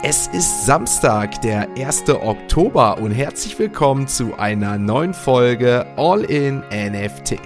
Es 0.00 0.28
ist 0.28 0.64
Samstag, 0.64 1.40
der 1.42 1.66
1. 1.76 2.08
Oktober 2.10 2.98
und 2.98 3.10
herzlich 3.10 3.58
willkommen 3.58 4.06
zu 4.06 4.38
einer 4.38 4.78
neuen 4.78 5.12
Folge 5.12 5.84
All 5.96 6.22
in 6.22 6.62
NFT. 6.70 7.36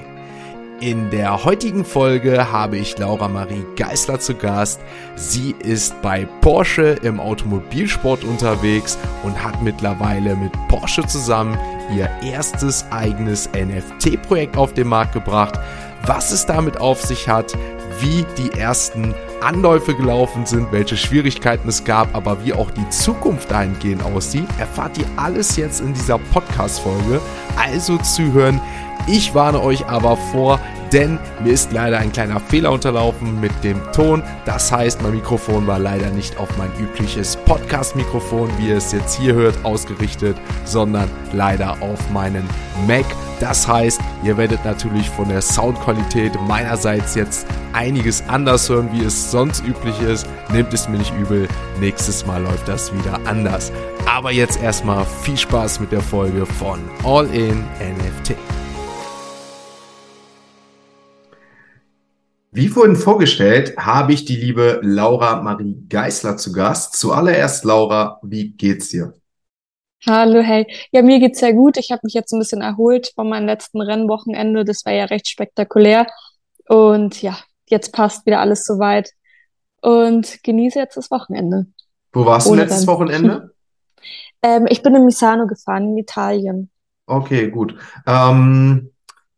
In 0.80 1.08
der 1.08 1.44
heutigen 1.44 1.82
Folge 1.82 2.52
habe 2.52 2.76
ich 2.76 2.98
Laura 2.98 3.28
Marie 3.28 3.64
Geisler 3.76 4.20
zu 4.20 4.34
Gast. 4.34 4.82
Sie 5.16 5.54
ist 5.60 6.00
bei 6.02 6.26
Porsche 6.42 6.98
im 7.02 7.20
Automobilsport 7.20 8.22
unterwegs 8.22 8.98
und 9.22 9.42
hat 9.42 9.62
mittlerweile 9.62 10.36
mit 10.36 10.52
Porsche 10.68 11.06
zusammen 11.06 11.58
ihr 11.96 12.10
erstes 12.22 12.84
eigenes 12.90 13.48
NFT-Projekt 13.54 14.58
auf 14.58 14.74
den 14.74 14.88
Markt 14.88 15.14
gebracht. 15.14 15.58
Was 16.04 16.32
es 16.32 16.44
damit 16.44 16.78
auf 16.78 17.00
sich 17.00 17.28
hat, 17.28 17.56
wie 18.00 18.26
die 18.36 18.58
ersten 18.58 19.14
Anläufe 19.42 19.94
gelaufen 19.94 20.46
sind, 20.46 20.72
welche 20.72 20.96
Schwierigkeiten 20.96 21.68
es 21.68 21.84
gab, 21.84 22.14
aber 22.14 22.44
wie 22.44 22.52
auch 22.52 22.70
die 22.70 22.88
Zukunft 22.90 23.50
dahingehend 23.50 24.02
aussieht, 24.04 24.48
erfahrt 24.58 24.98
ihr 24.98 25.06
alles 25.16 25.56
jetzt 25.56 25.80
in 25.80 25.92
dieser 25.92 26.18
Podcast-Folge. 26.18 27.20
Also 27.56 27.98
zuhören. 27.98 28.60
Ich 29.06 29.34
warne 29.34 29.60
euch 29.60 29.86
aber 29.86 30.16
vor, 30.16 30.60
denn 30.92 31.18
mir 31.42 31.52
ist 31.52 31.72
leider 31.72 31.98
ein 31.98 32.12
kleiner 32.12 32.40
Fehler 32.40 32.72
unterlaufen 32.72 33.40
mit 33.40 33.52
dem 33.64 33.80
Ton. 33.92 34.22
Das 34.44 34.70
heißt, 34.70 35.02
mein 35.02 35.14
Mikrofon 35.14 35.66
war 35.66 35.78
leider 35.78 36.10
nicht 36.10 36.36
auf 36.36 36.48
mein 36.58 36.70
übliches 36.78 37.36
Podcast-Mikrofon, 37.36 38.50
wie 38.58 38.68
ihr 38.68 38.76
es 38.76 38.92
jetzt 38.92 39.18
hier 39.18 39.34
hört, 39.34 39.64
ausgerichtet, 39.64 40.36
sondern 40.64 41.10
leider 41.32 41.76
auf 41.80 42.10
meinen 42.10 42.48
Mac. 42.86 43.06
Das 43.40 43.66
heißt, 43.66 44.00
ihr 44.22 44.36
werdet 44.36 44.64
natürlich 44.64 45.08
von 45.10 45.28
der 45.28 45.42
Soundqualität 45.42 46.32
meinerseits 46.46 47.14
jetzt 47.14 47.46
einiges 47.72 48.22
anders 48.28 48.68
hören, 48.68 48.90
wie 48.92 49.04
es 49.04 49.30
sonst 49.30 49.64
üblich 49.66 50.00
ist. 50.02 50.26
Nehmt 50.52 50.72
es 50.72 50.88
mir 50.88 50.98
nicht 50.98 51.12
übel, 51.18 51.48
nächstes 51.80 52.26
Mal 52.26 52.42
läuft 52.42 52.68
das 52.68 52.92
wieder 52.92 53.18
anders. 53.24 53.72
Aber 54.06 54.30
jetzt 54.30 54.62
erstmal 54.62 55.04
viel 55.22 55.36
Spaß 55.36 55.80
mit 55.80 55.90
der 55.90 56.02
Folge 56.02 56.46
von 56.46 56.78
All 57.04 57.26
in 57.34 57.64
NFT. 57.80 58.36
Wie 62.54 62.68
vorhin 62.68 62.96
vorgestellt, 62.96 63.78
habe 63.78 64.12
ich 64.12 64.26
die 64.26 64.36
liebe 64.36 64.78
Laura 64.82 65.40
Marie 65.40 65.86
Geisler 65.88 66.36
zu 66.36 66.52
Gast. 66.52 66.94
Zuallererst, 66.96 67.64
Laura, 67.64 68.20
wie 68.22 68.50
geht's 68.50 68.90
dir? 68.90 69.14
Hallo, 70.06 70.42
hey. 70.42 70.66
Ja, 70.90 71.00
mir 71.00 71.18
geht's 71.18 71.40
sehr 71.40 71.54
gut. 71.54 71.78
Ich 71.78 71.90
habe 71.90 72.02
mich 72.04 72.12
jetzt 72.12 72.30
ein 72.30 72.38
bisschen 72.38 72.60
erholt 72.60 73.10
von 73.14 73.30
meinem 73.30 73.46
letzten 73.46 73.80
Rennwochenende. 73.80 74.66
Das 74.66 74.84
war 74.84 74.92
ja 74.92 75.06
recht 75.06 75.28
spektakulär. 75.28 76.06
Und 76.68 77.22
ja, 77.22 77.38
jetzt 77.70 77.90
passt 77.90 78.26
wieder 78.26 78.40
alles 78.40 78.66
soweit. 78.66 79.12
Und 79.80 80.42
genieße 80.42 80.78
jetzt 80.78 80.98
das 80.98 81.10
Wochenende. 81.10 81.68
Wo 82.12 82.26
warst 82.26 82.50
du 82.50 82.54
letztes 82.54 82.80
Rennen. 82.80 82.88
Wochenende? 82.88 83.54
ähm, 84.42 84.66
ich 84.68 84.82
bin 84.82 84.94
in 84.94 85.06
Misano 85.06 85.46
gefahren, 85.46 85.84
in 85.84 85.96
Italien. 85.96 86.70
Okay, 87.06 87.48
gut. 87.48 87.74
Ähm, 88.06 88.90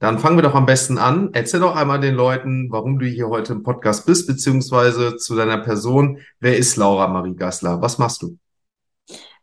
dann 0.04 0.18
fangen 0.18 0.36
wir 0.36 0.42
doch 0.42 0.54
am 0.54 0.66
besten 0.66 0.98
an. 0.98 1.30
Erzähl 1.32 1.60
doch 1.60 1.74
einmal 1.74 1.98
den 1.98 2.14
Leuten, 2.14 2.70
warum 2.70 2.98
du 2.98 3.06
hier 3.06 3.30
heute 3.30 3.54
im 3.54 3.62
Podcast 3.62 4.04
bist, 4.04 4.26
beziehungsweise 4.26 5.16
zu 5.16 5.34
deiner 5.34 5.56
Person. 5.56 6.18
Wer 6.40 6.58
ist 6.58 6.76
Laura 6.76 7.08
Marie 7.08 7.34
Gassler? 7.34 7.80
Was 7.80 7.96
machst 7.96 8.20
du? 8.20 8.36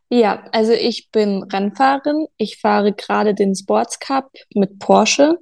Ja, 0.10 0.44
also 0.52 0.72
ich 0.74 1.10
bin 1.12 1.42
Rennfahrerin. 1.42 2.28
Ich 2.38 2.60
fahre 2.60 2.94
gerade 2.94 3.34
den 3.34 3.56
Sports 3.56 4.00
Cup 4.00 4.30
mit 4.54 4.78
Porsche. 4.78 5.40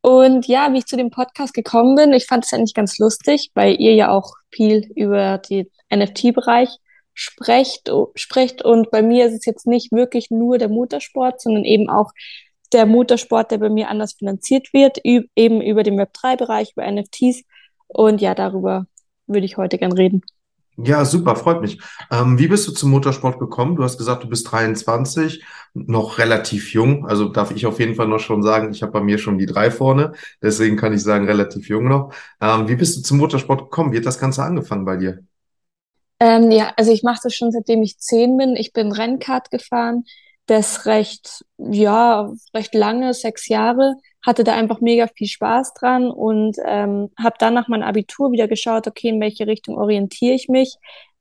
Und 0.00 0.46
ja, 0.46 0.72
wie 0.72 0.78
ich 0.78 0.86
zu 0.86 0.96
dem 0.96 1.10
Podcast 1.10 1.52
gekommen 1.52 1.94
bin, 1.94 2.14
ich 2.14 2.24
fand 2.24 2.46
es 2.46 2.52
eigentlich 2.54 2.72
ganz 2.72 2.98
lustig, 2.98 3.50
weil 3.52 3.78
ihr 3.78 3.92
ja 3.92 4.10
auch 4.10 4.36
viel 4.50 4.90
über 4.96 5.36
den 5.36 5.66
NFT-Bereich 5.94 6.70
sprecht, 7.12 7.90
sprecht. 8.14 8.62
Und 8.62 8.90
bei 8.90 9.02
mir 9.02 9.26
ist 9.26 9.34
es 9.34 9.44
jetzt 9.44 9.66
nicht 9.66 9.92
wirklich 9.92 10.30
nur 10.30 10.56
der 10.56 10.70
Motorsport, 10.70 11.42
sondern 11.42 11.64
eben 11.64 11.90
auch 11.90 12.12
der 12.72 12.86
Motorsport, 12.86 13.50
der 13.50 13.58
bei 13.58 13.68
mir 13.68 13.88
anders 13.88 14.14
finanziert 14.14 14.72
wird, 14.72 14.98
eben 15.04 15.60
über 15.60 15.82
den 15.82 15.98
Web3-Bereich, 16.00 16.72
über 16.76 16.90
NFTs. 16.90 17.42
Und 17.88 18.20
ja, 18.20 18.34
darüber 18.34 18.86
würde 19.26 19.46
ich 19.46 19.56
heute 19.56 19.78
gern 19.78 19.92
reden. 19.92 20.22
Ja, 20.78 21.06
super, 21.06 21.36
freut 21.36 21.62
mich. 21.62 21.80
Ähm, 22.10 22.38
wie 22.38 22.48
bist 22.48 22.68
du 22.68 22.72
zum 22.72 22.90
Motorsport 22.90 23.38
gekommen? 23.38 23.76
Du 23.76 23.82
hast 23.82 23.96
gesagt, 23.96 24.24
du 24.24 24.28
bist 24.28 24.52
23, 24.52 25.42
noch 25.72 26.18
relativ 26.18 26.74
jung. 26.74 27.06
Also 27.06 27.30
darf 27.30 27.50
ich 27.50 27.64
auf 27.64 27.80
jeden 27.80 27.94
Fall 27.94 28.08
noch 28.08 28.18
schon 28.18 28.42
sagen, 28.42 28.70
ich 28.72 28.82
habe 28.82 28.92
bei 28.92 29.00
mir 29.00 29.16
schon 29.16 29.38
die 29.38 29.46
drei 29.46 29.70
vorne. 29.70 30.12
Deswegen 30.42 30.76
kann 30.76 30.92
ich 30.92 31.02
sagen, 31.02 31.24
relativ 31.24 31.70
jung 31.70 31.88
noch. 31.88 32.12
Ähm, 32.42 32.68
wie 32.68 32.76
bist 32.76 32.98
du 32.98 33.02
zum 33.02 33.16
Motorsport 33.16 33.60
gekommen? 33.60 33.92
Wie 33.92 33.96
hat 33.96 34.04
das 34.04 34.18
Ganze 34.18 34.42
angefangen 34.42 34.84
bei 34.84 34.96
dir? 34.96 35.24
Ähm, 36.20 36.50
ja, 36.50 36.72
also 36.76 36.92
ich 36.92 37.02
mache 37.02 37.20
das 37.22 37.34
schon 37.34 37.52
seitdem 37.52 37.82
ich 37.82 37.98
zehn 37.98 38.36
bin. 38.36 38.54
Ich 38.54 38.74
bin 38.74 38.92
Rennkart 38.92 39.50
gefahren 39.50 40.04
das 40.46 40.86
recht, 40.86 41.44
ja, 41.58 42.32
recht 42.54 42.74
lange, 42.74 43.14
sechs 43.14 43.48
Jahre, 43.48 43.96
hatte 44.24 44.44
da 44.44 44.54
einfach 44.54 44.80
mega 44.80 45.06
viel 45.08 45.28
Spaß 45.28 45.74
dran 45.74 46.10
und 46.10 46.56
ähm, 46.64 47.10
habe 47.18 47.36
dann 47.38 47.54
nach 47.54 47.68
meinem 47.68 47.82
Abitur 47.82 48.32
wieder 48.32 48.48
geschaut, 48.48 48.86
okay, 48.86 49.08
in 49.08 49.20
welche 49.20 49.46
Richtung 49.46 49.76
orientiere 49.76 50.34
ich 50.34 50.48
mich. 50.48 50.76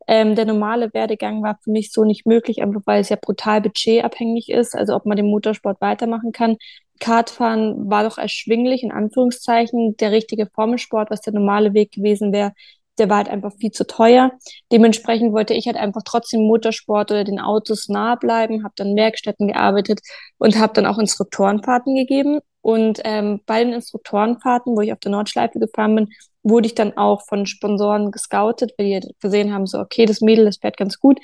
Ähm, 0.07 0.35
der 0.35 0.45
normale 0.45 0.93
Werdegang 0.93 1.41
war 1.41 1.57
für 1.63 1.71
mich 1.71 1.91
so 1.91 2.03
nicht 2.03 2.25
möglich, 2.27 2.61
einfach 2.61 2.81
weil 2.85 3.01
es 3.01 3.09
ja 3.09 3.17
brutal 3.19 3.61
budgetabhängig 3.61 4.49
ist, 4.49 4.75
also 4.75 4.95
ob 4.95 5.05
man 5.05 5.17
den 5.17 5.27
Motorsport 5.29 5.81
weitermachen 5.81 6.31
kann. 6.31 6.57
Kartfahren 6.99 7.89
war 7.89 8.03
doch 8.03 8.17
erschwinglich, 8.17 8.83
in 8.83 8.91
Anführungszeichen, 8.91 9.97
der 9.97 10.11
richtige 10.11 10.47
Formelsport, 10.47 11.09
was 11.09 11.21
der 11.21 11.33
normale 11.33 11.73
Weg 11.73 11.91
gewesen 11.91 12.31
wäre, 12.31 12.53
der 12.97 13.09
war 13.09 13.17
halt 13.17 13.29
einfach 13.29 13.53
viel 13.59 13.71
zu 13.71 13.85
teuer. 13.85 14.31
Dementsprechend 14.71 15.33
wollte 15.33 15.53
ich 15.53 15.67
halt 15.67 15.77
einfach 15.77 16.01
trotzdem 16.05 16.41
Motorsport 16.41 17.11
oder 17.11 17.23
den 17.23 17.39
Autos 17.39 17.89
nahe 17.89 18.17
bleiben, 18.17 18.63
habe 18.63 18.73
dann 18.77 18.95
Werkstätten 18.95 19.47
gearbeitet 19.47 20.01
und 20.37 20.57
habe 20.57 20.73
dann 20.73 20.85
auch 20.85 20.97
Instruktorenfahrten 20.97 21.95
gegeben. 21.95 22.39
Und 22.61 22.99
ähm, 23.03 23.41
bei 23.45 23.63
den 23.63 23.73
Instruktorenfahrten, 23.73 24.75
wo 24.75 24.81
ich 24.81 24.91
auf 24.91 24.99
der 24.99 25.11
Nordschleife 25.11 25.59
gefahren 25.59 25.95
bin, 25.95 26.09
wurde 26.41 26.67
ich 26.67 26.75
dann 26.75 26.97
auch 26.97 27.21
von 27.27 27.45
Sponsoren 27.45 28.11
gescoutet, 28.11 28.73
weil 28.77 28.87
die 28.87 28.93
halt 28.95 29.19
gesehen 29.19 29.53
haben, 29.53 29.67
so, 29.67 29.79
okay, 29.79 30.05
das 30.05 30.21
Mädel, 30.21 30.45
das 30.45 30.57
fährt 30.57 30.77
ganz 30.77 30.99
gut. 30.99 31.19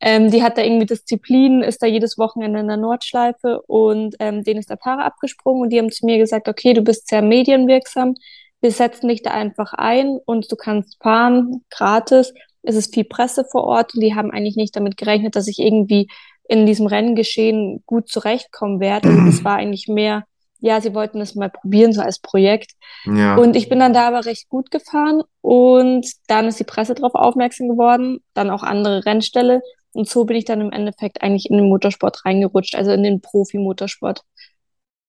Ähm, 0.00 0.30
die 0.30 0.42
hat 0.42 0.58
da 0.58 0.62
irgendwie 0.62 0.86
Disziplin, 0.86 1.62
ist 1.62 1.82
da 1.82 1.86
jedes 1.86 2.18
Wochenende 2.18 2.60
in 2.60 2.68
der 2.68 2.76
Nordschleife 2.76 3.62
und 3.62 4.14
ähm, 4.18 4.44
denen 4.44 4.60
ist 4.60 4.68
der 4.68 4.76
Fahrer 4.76 5.04
abgesprungen 5.04 5.62
und 5.62 5.70
die 5.70 5.78
haben 5.78 5.90
zu 5.90 6.04
mir 6.04 6.18
gesagt, 6.18 6.48
okay, 6.48 6.74
du 6.74 6.82
bist 6.82 7.08
sehr 7.08 7.22
medienwirksam, 7.22 8.14
wir 8.60 8.70
setzen 8.70 9.08
dich 9.08 9.22
da 9.22 9.30
einfach 9.30 9.72
ein 9.74 10.18
und 10.24 10.50
du 10.50 10.56
kannst 10.56 10.96
fahren, 11.02 11.62
gratis. 11.70 12.32
Es 12.62 12.74
ist 12.74 12.94
viel 12.94 13.04
Presse 13.04 13.44
vor 13.50 13.64
Ort 13.64 13.94
und 13.94 14.00
die 14.00 14.14
haben 14.14 14.30
eigentlich 14.30 14.56
nicht 14.56 14.74
damit 14.74 14.96
gerechnet, 14.96 15.36
dass 15.36 15.46
ich 15.46 15.58
irgendwie 15.58 16.08
in 16.48 16.66
diesem 16.66 16.86
Renngeschehen 16.86 17.82
gut 17.86 18.08
zurechtkommen 18.08 18.80
werde. 18.80 19.08
Also 19.16 19.26
das 19.26 19.44
war 19.44 19.56
eigentlich 19.56 19.88
mehr, 19.88 20.24
ja, 20.60 20.80
sie 20.80 20.94
wollten 20.94 21.20
es 21.20 21.34
mal 21.34 21.50
probieren, 21.50 21.92
so 21.92 22.00
als 22.00 22.18
Projekt. 22.18 22.72
Ja. 23.04 23.36
Und 23.36 23.56
ich 23.56 23.68
bin 23.68 23.78
dann 23.78 23.92
da 23.92 24.08
aber 24.08 24.24
recht 24.24 24.48
gut 24.48 24.70
gefahren 24.70 25.22
und 25.42 26.06
dann 26.28 26.46
ist 26.46 26.58
die 26.58 26.64
Presse 26.64 26.94
darauf 26.94 27.14
aufmerksam 27.14 27.68
geworden, 27.68 28.20
dann 28.34 28.50
auch 28.50 28.62
andere 28.62 29.04
Rennställe. 29.04 29.60
Und 29.92 30.08
so 30.08 30.24
bin 30.24 30.36
ich 30.36 30.44
dann 30.44 30.60
im 30.60 30.72
Endeffekt 30.72 31.22
eigentlich 31.22 31.48
in 31.48 31.56
den 31.56 31.68
Motorsport 31.68 32.24
reingerutscht, 32.24 32.74
also 32.74 32.90
in 32.92 33.02
den 33.02 33.20
Profi-Motorsport. 33.20 34.22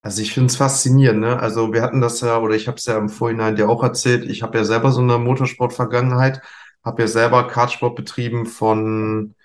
Also 0.01 0.21
ich 0.21 0.33
finde 0.33 0.47
es 0.47 0.55
faszinierend, 0.55 1.19
ne? 1.19 1.39
Also 1.39 1.73
wir 1.73 1.81
hatten 1.81 1.99
das 2.01 2.21
ja, 2.21 2.39
oder 2.39 2.55
ich 2.55 2.67
habe 2.67 2.77
es 2.77 2.85
ja 2.85 2.97
im 2.97 3.09
Vorhinein 3.09 3.55
dir 3.55 3.69
auch 3.69 3.83
erzählt, 3.83 4.29
ich 4.29 4.41
habe 4.41 4.57
ja 4.57 4.63
selber 4.63 4.91
so 4.91 5.01
eine 5.01 5.17
Motorsport-Vergangenheit, 5.17 6.41
habe 6.83 7.01
ja 7.01 7.07
selber 7.07 7.47
Kartsport 7.47 7.95
betrieben 7.95 8.45
von, 8.45 9.35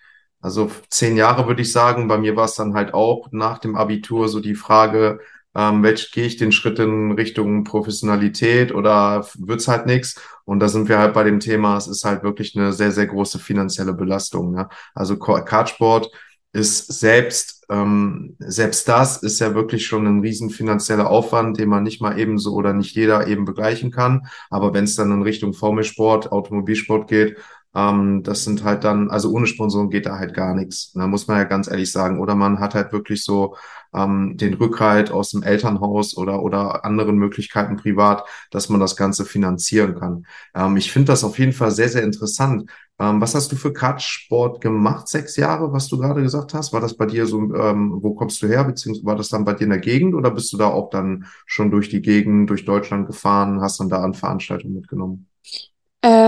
also 0.41 0.71
zehn 0.91 1.17
Jahre 1.17 1.47
würde 1.49 1.63
ich 1.63 1.73
sagen. 1.73 2.07
Bei 2.09 2.19
mir 2.19 2.37
war 2.37 2.45
es 2.45 2.55
dann 2.55 2.75
halt 2.75 2.95
auch 2.95 3.29
nach 3.33 3.59
dem 3.59 3.77
Abitur 3.77 4.29
so 4.29 4.41
die 4.41 4.55
Frage, 4.55 5.21
ähm, 5.55 5.83
welch 5.83 6.13
gehe 6.13 6.27
ich 6.27 6.37
den 6.37 6.53
Schritt 6.53 6.79
in 6.79 7.13
Richtung 7.13 7.65
Professionalität 7.65 8.73
oder 8.73 9.27
wird's 9.39 9.69
halt 9.69 9.87
nichts? 9.87 10.21
Und 10.45 10.61
da 10.61 10.69
sind 10.69 10.89
wir 10.89 10.99
halt 10.99 11.15
bei 11.15 11.25
dem 11.25 11.41
Thema, 11.41 11.77
es 11.77 11.89
ist 11.89 12.05
halt 12.05 12.23
wirklich 12.23 12.57
eine 12.57 12.73
sehr, 12.73 12.93
sehr 12.93 13.07
große 13.07 13.39
finanzielle 13.39 13.93
Belastung. 13.95 14.53
Ne? 14.53 14.69
Also 14.95 15.19
Kartsport 15.19 16.11
ist 16.53 17.01
selbst, 17.01 17.65
ähm, 17.71 18.37
selbst 18.39 18.87
das 18.87 19.23
ist 19.23 19.41
ja 19.41 19.55
wirklich 19.55 19.87
schon 19.87 20.07
ein 20.07 20.21
riesen 20.21 20.51
finanzieller 20.51 21.09
Aufwand, 21.09 21.59
den 21.59 21.69
man 21.69 21.83
nicht 21.83 22.03
mal 22.03 22.19
ebenso 22.19 22.53
oder 22.53 22.75
nicht 22.75 22.95
jeder 22.95 23.27
eben 23.27 23.45
begleichen 23.47 23.91
kann. 23.91 24.27
Aber 24.51 24.75
wenn 24.75 24.85
es 24.85 24.95
dann 24.95 25.11
in 25.11 25.23
Richtung 25.23 25.55
Formelsport, 25.55 26.31
Automobilsport 26.31 27.09
geht, 27.09 27.39
ähm, 27.75 28.23
das 28.23 28.45
sind 28.45 28.65
halt 28.65 28.85
dann, 28.85 29.11
also 29.11 29.31
ohne 29.33 29.47
Sponsoren 29.47 29.91
geht 29.91 30.07
da 30.07 30.19
halt 30.19 30.35
gar 30.35 30.55
nichts. 30.55 30.93
Da 30.93 31.07
muss 31.07 31.27
man 31.27 31.39
ja 31.39 31.45
ganz 31.45 31.69
ehrlich 31.71 31.91
sagen. 31.91 32.21
Oder 32.21 32.35
man 32.35 32.61
hat 32.61 32.75
halt 32.75 32.93
wirklich 32.93 33.25
so 33.25 33.57
ähm, 33.95 34.37
den 34.37 34.55
Rückhalt 34.55 35.11
aus 35.11 35.31
dem 35.31 35.43
Elternhaus 35.43 36.17
oder, 36.17 36.43
oder 36.43 36.85
anderen 36.85 37.17
Möglichkeiten 37.17 37.77
privat, 37.77 38.25
dass 38.51 38.69
man 38.69 38.81
das 38.81 38.97
Ganze 38.97 39.25
finanzieren 39.25 39.95
kann. 39.99 40.27
Ähm, 40.55 40.77
ich 40.77 40.93
finde 40.93 41.13
das 41.13 41.25
auf 41.25 41.39
jeden 41.39 41.53
Fall 41.53 41.71
sehr, 41.71 41.89
sehr 41.89 42.03
interessant. 42.03 42.71
Ähm, 42.99 43.21
was 43.21 43.35
hast 43.35 43.51
du 43.53 43.57
für 43.57 43.73
Kartsport 43.73 44.61
gemacht? 44.61 45.09
Sechs 45.09 45.37
Jahre, 45.37 45.73
was 45.73 45.89
du 45.89 45.99
gerade 45.99 46.23
gesagt 46.23 46.55
hast? 46.55 46.73
War 46.73 46.81
das 46.81 46.97
bei 46.97 47.07
dir 47.07 47.27
so, 47.27 47.39
ähm, 47.55 47.99
wo 48.03 48.15
kommst 48.15 48.43
du 48.43 48.49
her? 48.49 48.65
Beziehungsweise 48.65 49.07
war 49.07 49.17
das 49.17 49.29
dann 49.29 49.45
bei 49.45 49.55
dir 49.55 49.65
in 49.65 49.71
der 49.71 49.79
Gegend 49.81 50.15
oder 50.15 50.31
bist 50.31 50.53
du 50.53 50.57
da 50.57 50.69
auch 50.69 50.91
dann 50.91 51.27
schon 51.47 51.71
durch 51.71 51.89
die 51.89 52.03
Gegend, 52.03 52.51
durch 52.51 52.65
Deutschland 52.65 53.07
gefahren, 53.07 53.61
hast 53.61 53.81
dann 53.81 53.89
da 53.89 54.03
an 54.03 54.15
Veranstaltungen 54.15 54.75
mitgenommen? 54.75 55.29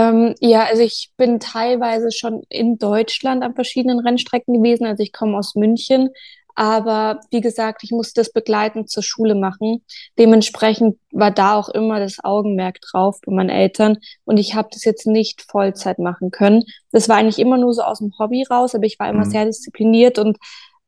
Äh, 0.05 0.09
Ähm, 0.09 0.35
ja, 0.39 0.65
also 0.65 0.81
ich 0.81 1.11
bin 1.17 1.39
teilweise 1.39 2.11
schon 2.11 2.43
in 2.49 2.77
Deutschland 2.77 3.43
an 3.43 3.55
verschiedenen 3.55 3.99
Rennstrecken 3.99 4.55
gewesen. 4.55 4.85
Also 4.85 5.03
ich 5.03 5.13
komme 5.13 5.37
aus 5.37 5.55
München, 5.55 6.09
aber 6.55 7.19
wie 7.31 7.41
gesagt, 7.41 7.83
ich 7.83 7.91
musste 7.91 8.21
das 8.21 8.31
begleitend 8.31 8.89
zur 8.89 9.03
Schule 9.03 9.35
machen. 9.35 9.83
Dementsprechend 10.17 10.97
war 11.11 11.31
da 11.31 11.55
auch 11.55 11.69
immer 11.69 11.99
das 11.99 12.23
Augenmerk 12.23 12.79
drauf 12.81 13.19
bei 13.25 13.33
meinen 13.33 13.49
Eltern 13.49 13.97
und 14.25 14.37
ich 14.37 14.55
habe 14.55 14.69
das 14.71 14.85
jetzt 14.85 15.05
nicht 15.07 15.43
Vollzeit 15.49 15.99
machen 15.99 16.31
können. 16.31 16.63
Das 16.91 17.09
war 17.09 17.17
eigentlich 17.17 17.39
immer 17.39 17.57
nur 17.57 17.73
so 17.73 17.81
aus 17.81 17.99
dem 17.99 18.13
Hobby 18.19 18.43
raus, 18.49 18.75
aber 18.75 18.85
ich 18.85 18.99
war 18.99 19.09
immer 19.09 19.25
mhm. 19.25 19.31
sehr 19.31 19.45
diszipliniert 19.45 20.17
und 20.19 20.37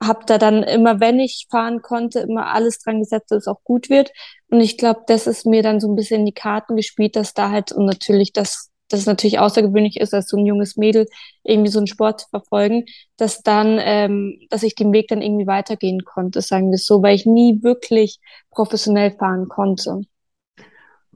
habe 0.02 0.22
da 0.28 0.38
dann 0.38 0.64
immer, 0.64 1.00
wenn 1.00 1.20
ich 1.20 1.48
fahren 1.50 1.82
konnte, 1.82 2.20
immer 2.20 2.54
alles 2.54 2.80
dran 2.80 3.00
gesetzt, 3.00 3.32
dass 3.32 3.44
es 3.44 3.48
auch 3.48 3.64
gut 3.64 3.90
wird. 3.90 4.12
Und 4.50 4.62
ich 4.62 4.78
glaube, 4.78 5.02
das 5.08 5.28
ist 5.28 5.46
mir 5.46 5.64
dann 5.64 5.80
so 5.80 5.88
ein 5.90 5.96
bisschen 5.96 6.22
in 6.22 6.28
die 6.28 6.34
Karten 6.34 6.76
gespielt, 6.76 7.16
dass 7.16 7.34
da 7.34 7.50
halt 7.50 7.72
und 7.72 7.86
natürlich 7.86 8.32
das 8.32 8.70
dass 8.90 9.02
es 9.02 9.06
natürlich 9.06 9.40
außergewöhnlich 9.40 10.00
ist, 10.00 10.14
als 10.14 10.30
so 10.30 10.38
ein 10.38 10.46
junges 10.46 10.78
Mädel 10.78 11.08
irgendwie 11.44 11.72
so 11.72 11.80
einen 11.80 11.88
Sport 11.88 12.22
zu 12.22 12.30
verfolgen, 12.30 12.86
dass 13.18 13.42
dann, 13.42 13.80
ähm, 13.82 14.40
dass 14.50 14.64
ich 14.64 14.76
den 14.76 14.94
Weg 14.94 15.08
dann 15.10 15.22
irgendwie 15.22 15.48
weitergehen 15.48 16.04
konnte, 16.06 16.42
sagen 16.42 16.72
wir 16.72 16.78
so, 16.78 17.02
weil 17.02 17.16
ich 17.16 17.26
nie 17.26 17.62
wirklich 17.64 18.20
professionell 18.52 19.12
fahren 19.12 19.48
konnte. 19.50 20.02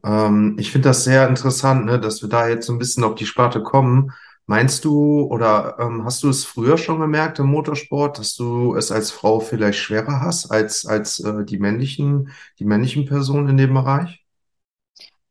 Ähm, 0.04 0.56
ich 0.60 0.72
finde 0.72 0.90
das 0.90 1.04
sehr 1.04 1.28
interessant, 1.28 1.86
ne, 1.86 2.00
dass 2.00 2.22
wir 2.22 2.30
da 2.30 2.48
jetzt 2.48 2.66
so 2.68 2.74
ein 2.74 2.80
bisschen 2.80 3.04
auf 3.04 3.16
die 3.16 3.26
Sparte 3.26 3.62
kommen. 3.64 4.12
Meinst 4.48 4.84
du 4.86 5.22
oder 5.24 5.78
ähm, 5.80 6.04
hast 6.04 6.24
du 6.24 6.30
es 6.30 6.44
früher 6.44 6.78
schon 6.78 7.00
gemerkt 7.00 7.40
im 7.40 7.48
Motorsport, 7.48 8.20
dass 8.20 8.36
du 8.36 8.76
es 8.76 8.92
als 8.92 9.12
Frau 9.12 9.40
vielleicht 9.40 9.80
schwerer 9.80 10.20
hast 10.22 10.52
als, 10.52 10.86
als 10.86 11.20
äh, 11.20 11.46
die 11.46 11.60
männlichen, 11.60 12.32
die 12.60 12.66
männlichen 12.66 13.06
Personen 13.06 13.50
in 13.50 13.58
dem 13.58 13.74
Bereich? 13.74 14.26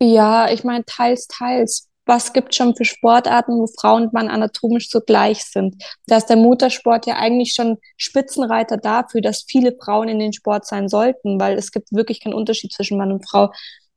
Ja, 0.01 0.49
ich 0.51 0.65
meine, 0.65 0.85
teils, 0.87 1.27
teils 1.27 1.90
was 2.11 2.33
gibt 2.33 2.57
schon 2.57 2.75
für 2.75 2.85
Sportarten, 2.85 3.53
wo 3.53 3.69
Frauen 3.69 4.03
und 4.07 4.13
Mann 4.13 4.29
anatomisch 4.29 4.91
so 4.91 5.01
gleich 5.01 5.45
sind. 5.45 5.83
Da 6.09 6.17
ist 6.17 6.27
der 6.27 6.37
Motorsport 6.37 7.07
ja 7.07 7.15
eigentlich 7.17 7.55
schon 7.55 7.79
Spitzenreiter 7.97 8.77
dafür, 8.77 9.21
dass 9.21 9.45
viele 9.49 9.77
Frauen 9.81 10.09
in 10.09 10.19
den 10.19 10.33
Sport 10.33 10.67
sein 10.67 10.89
sollten, 10.89 11.41
weil 11.41 11.57
es 11.57 11.71
gibt 11.71 11.93
wirklich 11.93 12.21
keinen 12.21 12.35
Unterschied 12.35 12.73
zwischen 12.73 12.99
Mann 12.99 13.13
und 13.13 13.29
Frau. 13.29 13.53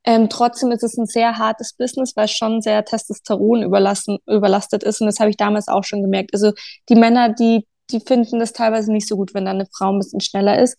Ähm, 0.06 0.30
trotzdem 0.30 0.72
ist 0.72 0.84
es 0.84 0.96
ein 0.96 1.08
sehr 1.08 1.40
hartes 1.40 1.74
Business, 1.74 2.16
weil 2.16 2.26
es 2.26 2.32
schon 2.32 2.62
sehr 2.62 2.86
Testosteron 2.86 3.64
überlassen, 3.64 4.20
überlastet 4.28 4.84
ist. 4.84 5.02
Und 5.02 5.08
das 5.08 5.20
habe 5.20 5.32
ich 5.32 5.38
damals 5.38 5.68
auch 5.68 5.84
schon 5.84 6.04
gemerkt. 6.04 6.32
Also 6.34 6.52
die 6.90 6.96
Männer, 6.96 7.30
die, 7.30 7.66
die 7.90 8.00
finden 8.00 8.40
das 8.40 8.54
teilweise 8.54 8.92
nicht 8.92 9.08
so 9.08 9.16
gut, 9.16 9.34
wenn 9.34 9.46
da 9.46 9.52
eine 9.52 9.66
Frau 9.66 9.92
ein 9.92 9.98
bisschen 9.98 10.22
schneller 10.22 10.62
ist. 10.62 10.78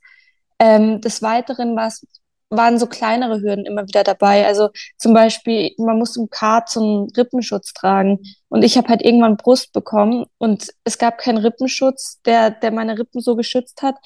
Ähm, 0.60 1.00
des 1.00 1.20
Weiteren 1.20 1.74
war 1.74 1.88
es 1.88 2.06
waren 2.50 2.78
so 2.78 2.86
kleinere 2.86 3.40
Hürden 3.40 3.66
immer 3.66 3.86
wieder 3.86 4.04
dabei. 4.04 4.46
Also 4.46 4.70
zum 4.96 5.14
Beispiel, 5.14 5.72
man 5.78 5.98
muss 5.98 6.16
im 6.16 6.30
Kart 6.30 6.68
so 6.68 6.80
einen 6.80 7.10
Rippenschutz 7.16 7.72
tragen. 7.72 8.20
Und 8.48 8.62
ich 8.64 8.76
habe 8.76 8.88
halt 8.88 9.02
irgendwann 9.02 9.36
Brust 9.36 9.72
bekommen 9.72 10.26
und 10.38 10.68
es 10.84 10.98
gab 10.98 11.18
keinen 11.18 11.38
Rippenschutz, 11.38 12.20
der, 12.24 12.50
der 12.50 12.70
meine 12.70 12.98
Rippen 12.98 13.20
so 13.20 13.36
geschützt 13.36 13.82
hat, 13.82 13.96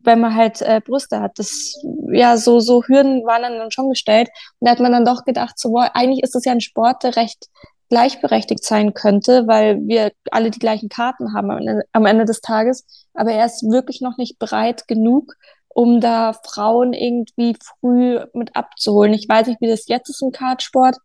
wenn 0.00 0.20
man 0.20 0.34
halt 0.34 0.62
äh, 0.62 0.80
Brüste 0.84 1.20
hat. 1.20 1.38
Das, 1.38 1.74
ja, 2.12 2.36
so, 2.36 2.60
so 2.60 2.84
Hürden 2.84 3.24
waren 3.24 3.42
dann 3.42 3.70
schon 3.70 3.90
gestellt. 3.90 4.28
Und 4.60 4.66
da 4.66 4.72
hat 4.72 4.80
man 4.80 4.92
dann 4.92 5.04
doch 5.04 5.24
gedacht, 5.24 5.58
so, 5.58 5.70
boah, 5.70 5.90
eigentlich 5.94 6.22
ist 6.22 6.34
das 6.34 6.44
ja 6.44 6.52
ein 6.52 6.60
Sport, 6.60 7.02
der 7.02 7.16
recht 7.16 7.48
gleichberechtigt 7.90 8.64
sein 8.64 8.94
könnte, 8.94 9.46
weil 9.46 9.78
wir 9.86 10.12
alle 10.30 10.50
die 10.50 10.58
gleichen 10.58 10.88
Karten 10.88 11.34
haben 11.34 11.50
am 11.50 11.58
Ende, 11.58 11.82
am 11.92 12.06
Ende 12.06 12.24
des 12.24 12.40
Tages. 12.40 12.86
Aber 13.12 13.32
er 13.32 13.46
ist 13.46 13.62
wirklich 13.70 14.00
noch 14.00 14.16
nicht 14.16 14.38
bereit 14.38 14.88
genug, 14.88 15.34
um 15.74 16.00
da 16.00 16.32
Frauen 16.32 16.92
irgendwie 16.92 17.56
früh 17.60 18.20
mit 18.32 18.56
abzuholen. 18.56 19.12
Ich 19.12 19.28
weiß 19.28 19.48
nicht, 19.48 19.60
wie 19.60 19.68
das 19.68 19.88
jetzt 19.88 20.08
ist 20.08 20.22
im 20.22 20.30
Kartsport, 20.30 20.96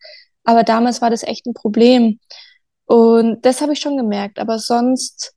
aber 0.44 0.63
damals 0.63 1.01
war 1.01 1.10
das 1.10 1.24
echt 1.24 1.45
ein 1.45 1.54
Problem. 1.54 2.19
Und 2.86 3.45
das 3.45 3.62
habe 3.62 3.74
ich 3.74 3.80
schon 3.80 3.98
gemerkt. 3.98 4.39
Aber 4.39 4.57
sonst 4.57 5.36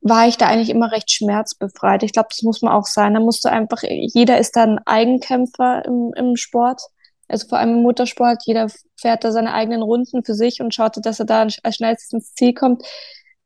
war 0.00 0.26
ich 0.28 0.36
da 0.36 0.46
eigentlich 0.46 0.70
immer 0.70 0.92
recht 0.92 1.10
schmerzbefreit. 1.10 2.02
Ich 2.02 2.12
glaube, 2.12 2.28
das 2.30 2.42
muss 2.42 2.62
man 2.62 2.72
auch 2.72 2.86
sein. 2.86 3.14
Da 3.14 3.20
musst 3.20 3.44
du 3.44 3.50
einfach, 3.50 3.82
jeder 3.82 4.38
ist 4.38 4.56
da 4.56 4.62
ein 4.64 4.78
Eigenkämpfer 4.86 5.84
im, 5.84 6.12
im 6.16 6.36
Sport. 6.36 6.82
Also 7.28 7.46
vor 7.48 7.58
allem 7.58 7.74
im 7.76 7.82
Motorsport. 7.82 8.42
Jeder 8.46 8.68
fährt 8.96 9.24
da 9.24 9.32
seine 9.32 9.54
eigenen 9.54 9.82
Runden 9.82 10.24
für 10.24 10.34
sich 10.34 10.60
und 10.60 10.74
schaut, 10.74 10.94
dass 11.04 11.20
er 11.20 11.26
da 11.26 11.42
als 11.42 11.76
schnellstes 11.76 12.12
ins 12.12 12.34
Ziel 12.34 12.54
kommt. 12.54 12.82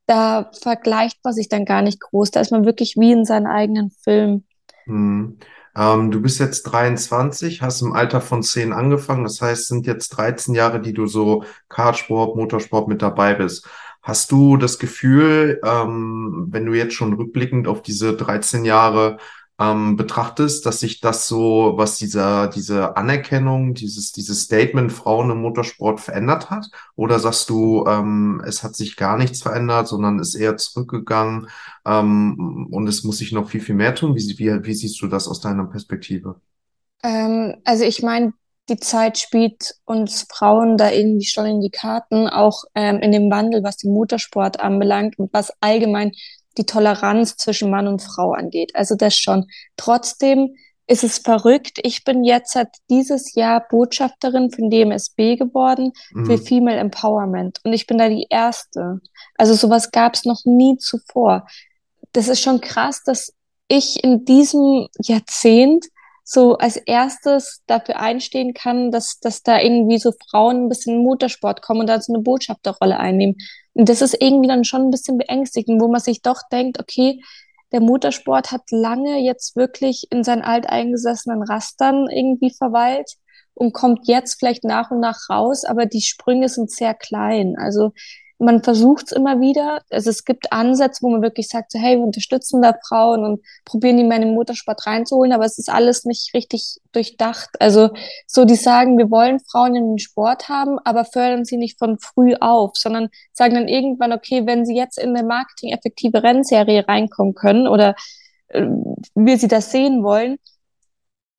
Da 0.06 0.50
vergleicht 0.62 1.18
man 1.24 1.34
sich 1.34 1.48
dann 1.48 1.64
gar 1.64 1.82
nicht 1.82 2.00
groß. 2.00 2.30
Da 2.30 2.40
ist 2.40 2.52
man 2.52 2.64
wirklich 2.64 2.96
wie 2.96 3.12
in 3.12 3.24
seinem 3.24 3.46
eigenen 3.46 3.90
Film. 3.90 4.44
Hm. 4.86 5.38
Ähm, 5.74 6.10
du 6.10 6.20
bist 6.20 6.38
jetzt 6.38 6.64
23, 6.64 7.62
hast 7.62 7.80
im 7.82 7.92
Alter 7.92 8.20
von 8.20 8.42
10 8.42 8.72
angefangen. 8.72 9.24
Das 9.24 9.40
heißt, 9.40 9.68
sind 9.68 9.86
jetzt 9.86 10.10
13 10.10 10.54
Jahre, 10.54 10.80
die 10.80 10.92
du 10.92 11.06
so 11.06 11.44
Kartsport, 11.68 12.36
Motorsport 12.36 12.88
mit 12.88 13.02
dabei 13.02 13.34
bist. 13.34 13.66
Hast 14.02 14.32
du 14.32 14.56
das 14.56 14.78
Gefühl, 14.78 15.60
ähm, 15.64 16.48
wenn 16.50 16.66
du 16.66 16.74
jetzt 16.74 16.94
schon 16.94 17.12
rückblickend 17.14 17.68
auf 17.68 17.82
diese 17.82 18.16
13 18.16 18.64
Jahre 18.64 19.18
ähm, 19.62 19.96
betrachtest, 19.96 20.66
dass 20.66 20.80
sich 20.80 21.00
das 21.00 21.28
so, 21.28 21.74
was 21.76 21.96
dieser, 21.96 22.48
diese 22.48 22.96
Anerkennung, 22.96 23.74
dieses, 23.74 24.12
dieses 24.12 24.42
Statement 24.42 24.92
Frauen 24.92 25.30
im 25.30 25.42
Motorsport 25.42 26.00
verändert 26.00 26.50
hat? 26.50 26.66
Oder 26.96 27.18
sagst 27.18 27.48
du, 27.48 27.84
ähm, 27.86 28.42
es 28.46 28.62
hat 28.62 28.74
sich 28.74 28.96
gar 28.96 29.16
nichts 29.16 29.42
verändert, 29.42 29.86
sondern 29.88 30.18
ist 30.18 30.34
eher 30.34 30.56
zurückgegangen 30.56 31.48
ähm, 31.86 32.68
und 32.70 32.88
es 32.88 33.04
muss 33.04 33.18
sich 33.18 33.32
noch 33.32 33.50
viel, 33.50 33.60
viel 33.60 33.76
mehr 33.76 33.94
tun? 33.94 34.16
Wie, 34.16 34.38
wie, 34.38 34.64
wie 34.64 34.74
siehst 34.74 35.00
du 35.00 35.06
das 35.06 35.28
aus 35.28 35.40
deiner 35.40 35.66
Perspektive? 35.66 36.40
Ähm, 37.04 37.56
also 37.64 37.84
ich 37.84 38.02
meine, 38.02 38.32
die 38.68 38.78
Zeit 38.78 39.18
spielt 39.18 39.74
uns 39.84 40.26
Frauen 40.30 40.76
da 40.76 40.90
irgendwie 40.90 41.26
schon 41.26 41.46
in 41.46 41.60
die 41.60 41.70
Karten, 41.70 42.28
auch 42.28 42.64
ähm, 42.74 42.98
in 43.00 43.12
dem 43.12 43.30
Wandel, 43.30 43.62
was 43.62 43.76
den 43.76 43.92
Motorsport 43.92 44.60
anbelangt 44.60 45.18
und 45.18 45.32
was 45.32 45.52
allgemein 45.60 46.12
die 46.58 46.66
Toleranz 46.66 47.36
zwischen 47.36 47.70
Mann 47.70 47.88
und 47.88 48.02
Frau 48.02 48.32
angeht. 48.32 48.72
Also 48.74 48.94
das 48.94 49.16
schon. 49.16 49.46
Trotzdem 49.76 50.54
ist 50.86 51.04
es 51.04 51.18
verrückt. 51.18 51.78
Ich 51.82 52.04
bin 52.04 52.24
jetzt 52.24 52.52
seit 52.52 52.68
dieses 52.90 53.34
Jahr 53.34 53.66
Botschafterin 53.68 54.50
von 54.50 54.68
DMSB 54.68 55.36
geworden 55.36 55.92
mhm. 56.12 56.26
für 56.26 56.38
Female 56.38 56.78
Empowerment 56.78 57.60
und 57.64 57.72
ich 57.72 57.86
bin 57.86 57.98
da 57.98 58.08
die 58.08 58.26
Erste. 58.28 59.00
Also 59.36 59.54
sowas 59.54 59.90
gab 59.90 60.14
es 60.14 60.24
noch 60.24 60.44
nie 60.44 60.76
zuvor. 60.78 61.46
Das 62.12 62.28
ist 62.28 62.40
schon 62.40 62.60
krass, 62.60 63.02
dass 63.04 63.32
ich 63.68 64.04
in 64.04 64.24
diesem 64.24 64.88
Jahrzehnt 65.02 65.86
so 66.24 66.56
als 66.56 66.76
erstes 66.76 67.62
dafür 67.66 67.98
einstehen 67.98 68.54
kann, 68.54 68.90
dass, 68.90 69.18
dass 69.18 69.42
da 69.42 69.60
irgendwie 69.60 69.98
so 69.98 70.12
Frauen 70.30 70.64
ein 70.64 70.68
bisschen 70.68 70.96
in 70.96 71.02
Motorsport 71.02 71.62
kommen 71.62 71.80
und 71.80 71.86
da 71.88 72.00
so 72.00 72.12
eine 72.12 72.22
Botschafterrolle 72.22 72.98
einnehmen. 72.98 73.36
Und 73.74 73.88
das 73.88 74.02
ist 74.02 74.16
irgendwie 74.20 74.48
dann 74.48 74.64
schon 74.64 74.82
ein 74.82 74.90
bisschen 74.90 75.18
beängstigend, 75.18 75.80
wo 75.80 75.88
man 75.88 76.00
sich 76.00 76.22
doch 76.22 76.42
denkt, 76.50 76.78
okay, 76.78 77.20
der 77.72 77.80
Motorsport 77.80 78.52
hat 78.52 78.70
lange 78.70 79.18
jetzt 79.18 79.56
wirklich 79.56 80.06
in 80.10 80.24
seinen 80.24 80.42
alteingesessenen 80.42 81.42
Rastern 81.42 82.08
irgendwie 82.10 82.50
verweilt 82.50 83.16
und 83.54 83.72
kommt 83.72 84.06
jetzt 84.08 84.38
vielleicht 84.38 84.64
nach 84.64 84.90
und 84.90 85.00
nach 85.00 85.28
raus, 85.30 85.64
aber 85.64 85.86
die 85.86 86.02
Sprünge 86.02 86.48
sind 86.48 86.70
sehr 86.70 86.94
klein. 86.94 87.56
Also 87.58 87.92
man 88.42 88.62
versucht 88.62 89.06
es 89.06 89.12
immer 89.12 89.40
wieder. 89.40 89.82
Also 89.90 90.10
es 90.10 90.24
gibt 90.24 90.52
Ansätze, 90.52 91.02
wo 91.02 91.10
man 91.10 91.22
wirklich 91.22 91.48
sagt, 91.48 91.72
so, 91.72 91.78
hey, 91.78 91.96
wir 91.96 92.04
unterstützen 92.04 92.60
da 92.60 92.74
Frauen 92.86 93.24
und 93.24 93.40
probieren 93.64 93.96
die 93.96 94.04
mal 94.04 94.16
in 94.16 94.22
den 94.22 94.34
Motorsport 94.34 94.86
reinzuholen, 94.86 95.32
aber 95.32 95.44
es 95.44 95.58
ist 95.58 95.70
alles 95.70 96.04
nicht 96.04 96.34
richtig 96.34 96.78
durchdacht. 96.90 97.50
Also 97.60 97.90
so, 98.26 98.44
die 98.44 98.56
sagen, 98.56 98.98
wir 98.98 99.10
wollen 99.10 99.38
Frauen 99.40 99.76
in 99.76 99.88
den 99.92 99.98
Sport 99.98 100.48
haben, 100.48 100.78
aber 100.84 101.04
fördern 101.04 101.44
sie 101.44 101.56
nicht 101.56 101.78
von 101.78 101.98
früh 101.98 102.34
auf, 102.40 102.72
sondern 102.74 103.10
sagen 103.32 103.54
dann 103.54 103.68
irgendwann, 103.68 104.12
okay, 104.12 104.44
wenn 104.44 104.66
sie 104.66 104.76
jetzt 104.76 104.98
in 104.98 105.16
eine 105.16 105.26
marketing-effektive 105.26 106.22
Rennserie 106.22 106.86
reinkommen 106.88 107.34
können 107.34 107.68
oder 107.68 107.94
äh, 108.48 108.66
wir 109.14 109.38
sie 109.38 109.48
das 109.48 109.70
sehen 109.70 110.02
wollen, 110.02 110.38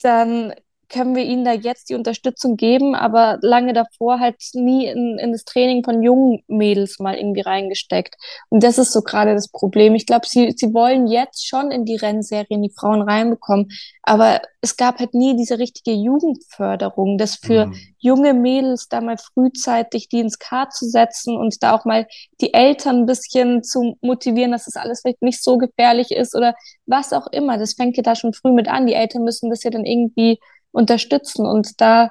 dann 0.02 0.54
können 0.94 1.16
wir 1.16 1.24
ihnen 1.24 1.44
da 1.44 1.54
jetzt 1.54 1.90
die 1.90 1.96
Unterstützung 1.96 2.56
geben, 2.56 2.94
aber 2.94 3.40
lange 3.42 3.74
davor 3.74 4.20
halt 4.20 4.36
nie 4.54 4.86
in, 4.86 5.18
in 5.18 5.32
das 5.32 5.44
Training 5.44 5.84
von 5.84 6.04
jungen 6.04 6.44
Mädels 6.48 7.00
mal 7.00 7.16
irgendwie 7.16 7.42
reingesteckt. 7.42 8.16
Und 8.50 8.64
das 8.64 8.78
ist 8.78 8.94
so 8.94 9.02
gerade 9.02 9.34
das 9.34 9.48
Problem. 9.48 9.96
Ich 9.96 10.06
glaube, 10.06 10.28
sie, 10.28 10.54
sie 10.56 10.74
wollen 10.74 11.08
jetzt 11.08 11.48
schon 11.48 11.72
in 11.72 11.84
die 11.86 11.96
Rennserien 11.96 12.62
die 12.62 12.74
Frauen 12.78 13.02
reinbekommen, 13.02 13.70
aber 14.04 14.42
es 14.62 14.78
gab 14.78 15.00
halt 15.00 15.14
nie 15.14 15.36
diese 15.36 15.58
richtige 15.58 15.94
Jugendförderung, 15.94 17.18
das 17.18 17.36
für 17.36 17.68
mhm. 17.68 17.76
junge 17.98 18.34
Mädels 18.34 18.88
da 18.88 19.02
mal 19.02 19.18
frühzeitig 19.18 20.10
die 20.10 20.20
ins 20.20 20.38
Kart 20.38 20.74
zu 20.74 20.86
setzen 20.86 21.36
und 21.36 21.64
da 21.64 21.74
auch 21.74 21.86
mal 21.86 22.06
die 22.40 22.54
Eltern 22.54 23.00
ein 23.00 23.06
bisschen 23.06 23.64
zu 23.64 23.98
motivieren, 24.02 24.52
dass 24.52 24.66
das 24.66 24.76
alles 24.76 25.02
vielleicht 25.02 25.24
nicht 25.24 25.42
so 25.42 25.58
gefährlich 25.58 26.12
ist 26.12 26.36
oder 26.36 26.54
was 26.86 27.14
auch 27.14 27.28
immer. 27.32 27.58
Das 27.58 27.74
fängt 27.74 27.98
ja 27.98 28.04
da 28.04 28.16
schon 28.16 28.34
früh 28.34 28.52
mit 28.52 28.68
an. 28.68 28.86
Die 28.86 28.94
Eltern 28.94 29.24
müssen 29.24 29.50
das 29.50 29.64
ja 29.64 29.72
dann 29.72 29.86
irgendwie 29.86 30.40
unterstützen. 30.74 31.46
Und 31.46 31.80
da 31.80 32.10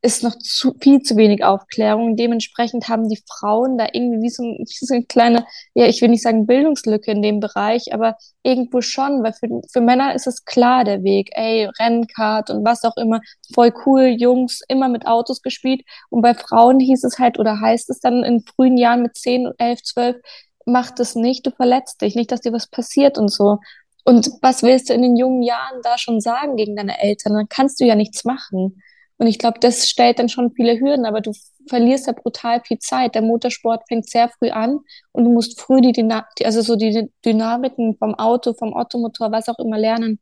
ist 0.00 0.22
noch 0.22 0.36
zu, 0.38 0.74
viel 0.80 1.02
zu 1.02 1.16
wenig 1.16 1.44
Aufklärung. 1.44 2.16
Dementsprechend 2.16 2.88
haben 2.88 3.08
die 3.08 3.20
Frauen 3.28 3.76
da 3.78 3.86
irgendwie 3.92 4.22
wie 4.22 4.30
so, 4.30 4.42
wie 4.58 4.86
so 4.86 4.94
eine 4.94 5.04
kleine, 5.04 5.44
ja, 5.74 5.86
ich 5.86 6.00
will 6.00 6.08
nicht 6.08 6.22
sagen 6.22 6.46
Bildungslücke 6.46 7.10
in 7.10 7.22
dem 7.22 7.40
Bereich, 7.40 7.92
aber 7.92 8.16
irgendwo 8.44 8.80
schon, 8.80 9.22
weil 9.22 9.32
für, 9.32 9.48
für 9.72 9.80
Männer 9.80 10.14
ist 10.14 10.26
es 10.26 10.44
klar 10.44 10.84
der 10.84 11.02
Weg. 11.02 11.30
Ey, 11.32 11.68
Rennkart 11.80 12.50
und 12.50 12.64
was 12.64 12.84
auch 12.84 12.96
immer, 12.96 13.20
voll 13.54 13.72
cool, 13.86 14.14
Jungs, 14.18 14.60
immer 14.68 14.88
mit 14.88 15.06
Autos 15.06 15.42
gespielt. 15.42 15.82
Und 16.10 16.22
bei 16.22 16.34
Frauen 16.34 16.78
hieß 16.80 17.02
es 17.04 17.18
halt 17.18 17.38
oder 17.38 17.60
heißt 17.60 17.90
es 17.90 17.98
dann 18.00 18.22
in 18.22 18.44
frühen 18.44 18.76
Jahren 18.76 19.02
mit 19.02 19.16
10, 19.16 19.50
11, 19.58 19.82
12, 19.82 20.16
mach 20.64 20.90
das 20.92 21.14
nicht, 21.14 21.46
du 21.46 21.50
verletzt 21.50 22.02
dich, 22.02 22.14
nicht, 22.14 22.30
dass 22.30 22.40
dir 22.40 22.52
was 22.52 22.68
passiert 22.68 23.18
und 23.18 23.28
so. 23.30 23.58
Und 24.04 24.30
was 24.40 24.62
willst 24.62 24.88
du 24.88 24.94
in 24.94 25.02
den 25.02 25.16
jungen 25.16 25.42
Jahren 25.42 25.82
da 25.82 25.98
schon 25.98 26.20
sagen 26.20 26.56
gegen 26.56 26.76
deine 26.76 27.00
Eltern? 27.00 27.34
Dann 27.34 27.48
kannst 27.48 27.80
du 27.80 27.84
ja 27.84 27.94
nichts 27.94 28.24
machen. 28.24 28.82
Und 29.18 29.26
ich 29.26 29.38
glaube, 29.38 29.58
das 29.60 29.88
stellt 29.88 30.18
dann 30.18 30.28
schon 30.28 30.52
viele 30.52 30.78
Hürden, 30.78 31.04
aber 31.04 31.20
du 31.20 31.32
verlierst 31.68 32.06
ja 32.06 32.12
brutal 32.12 32.62
viel 32.64 32.78
Zeit. 32.78 33.14
Der 33.14 33.22
Motorsport 33.22 33.82
fängt 33.88 34.08
sehr 34.08 34.28
früh 34.28 34.50
an 34.50 34.78
und 35.12 35.24
du 35.24 35.30
musst 35.30 35.60
früh 35.60 35.80
die, 35.80 35.92
Dyna 35.92 36.26
also 36.44 36.62
so 36.62 36.76
die 36.76 37.10
Dynamiken 37.24 37.96
vom 37.98 38.14
Auto, 38.14 38.54
vom 38.54 38.72
Ottomotor, 38.72 39.32
was 39.32 39.48
auch 39.48 39.58
immer 39.58 39.78
lernen. 39.78 40.20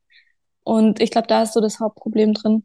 Und 0.65 1.01
ich 1.01 1.11
glaube, 1.11 1.29
da 1.29 1.43
ist 1.43 1.53
so 1.53 1.61
das 1.61 1.79
Hauptproblem 1.79 2.35
drin. 2.35 2.65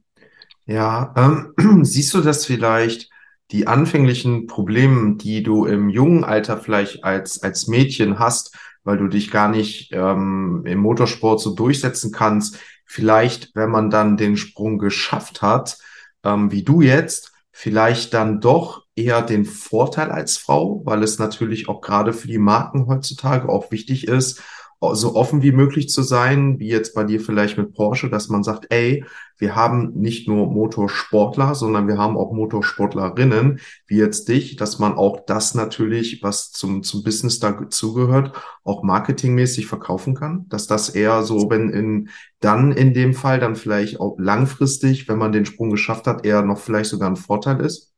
Ja, 0.65 1.13
ähm, 1.17 1.83
siehst 1.83 2.13
du 2.13 2.21
das 2.21 2.45
vielleicht, 2.45 3.09
die 3.51 3.67
anfänglichen 3.67 4.47
Probleme, 4.47 5.17
die 5.17 5.43
du 5.43 5.65
im 5.65 5.89
jungen 5.89 6.23
Alter 6.23 6.57
vielleicht 6.57 7.03
als, 7.03 7.43
als 7.43 7.67
Mädchen 7.67 8.17
hast, 8.17 8.57
weil 8.83 8.97
du 8.97 9.07
dich 9.07 9.31
gar 9.31 9.49
nicht 9.49 9.91
ähm, 9.93 10.63
im 10.65 10.79
Motorsport 10.79 11.39
so 11.39 11.53
durchsetzen 11.53 12.11
kannst, 12.11 12.59
vielleicht, 12.85 13.55
wenn 13.55 13.69
man 13.69 13.89
dann 13.89 14.17
den 14.17 14.37
Sprung 14.37 14.77
geschafft 14.77 15.41
hat, 15.41 15.77
ähm, 16.23 16.51
wie 16.51 16.63
du 16.63 16.81
jetzt, 16.81 17.31
vielleicht 17.51 18.13
dann 18.13 18.41
doch 18.41 18.85
eher 18.95 19.21
den 19.21 19.45
Vorteil 19.45 20.11
als 20.11 20.37
Frau, 20.37 20.81
weil 20.85 21.03
es 21.03 21.19
natürlich 21.19 21.69
auch 21.69 21.81
gerade 21.81 22.13
für 22.13 22.27
die 22.27 22.37
Marken 22.37 22.87
heutzutage 22.87 23.49
auch 23.49 23.71
wichtig 23.71 24.07
ist, 24.07 24.41
so 24.81 25.15
offen 25.15 25.43
wie 25.43 25.51
möglich 25.51 25.89
zu 25.89 26.01
sein, 26.01 26.59
wie 26.59 26.67
jetzt 26.67 26.95
bei 26.95 27.03
dir 27.03 27.21
vielleicht 27.21 27.57
mit 27.57 27.73
Porsche, 27.73 28.09
dass 28.09 28.29
man 28.29 28.43
sagt, 28.43 28.67
ey, 28.71 29.05
wir 29.37 29.55
haben 29.55 29.93
nicht 29.93 30.27
nur 30.27 30.47
Motorsportler, 30.47 31.53
sondern 31.53 31.87
wir 31.87 31.97
haben 31.97 32.17
auch 32.17 32.31
Motorsportlerinnen, 32.31 33.59
wie 33.85 33.97
jetzt 33.97 34.27
dich, 34.27 34.55
dass 34.55 34.79
man 34.79 34.95
auch 34.95 35.25
das 35.25 35.53
natürlich, 35.53 36.23
was 36.23 36.51
zum, 36.51 36.81
zum 36.83 37.03
Business 37.03 37.39
dazugehört, 37.39 38.33
auch 38.63 38.81
marketingmäßig 38.81 39.67
verkaufen 39.67 40.15
kann, 40.15 40.47
dass 40.49 40.65
das 40.65 40.89
eher 40.89 41.23
so, 41.23 41.49
wenn 41.51 41.69
in, 41.69 42.09
dann 42.39 42.71
in 42.71 42.93
dem 42.93 43.13
Fall 43.13 43.39
dann 43.39 43.55
vielleicht 43.55 43.99
auch 43.99 44.17
langfristig, 44.17 45.07
wenn 45.07 45.19
man 45.19 45.31
den 45.31 45.45
Sprung 45.45 45.69
geschafft 45.69 46.07
hat, 46.07 46.25
eher 46.25 46.41
noch 46.41 46.57
vielleicht 46.57 46.89
sogar 46.89 47.09
ein 47.09 47.15
Vorteil 47.15 47.61
ist? 47.61 47.91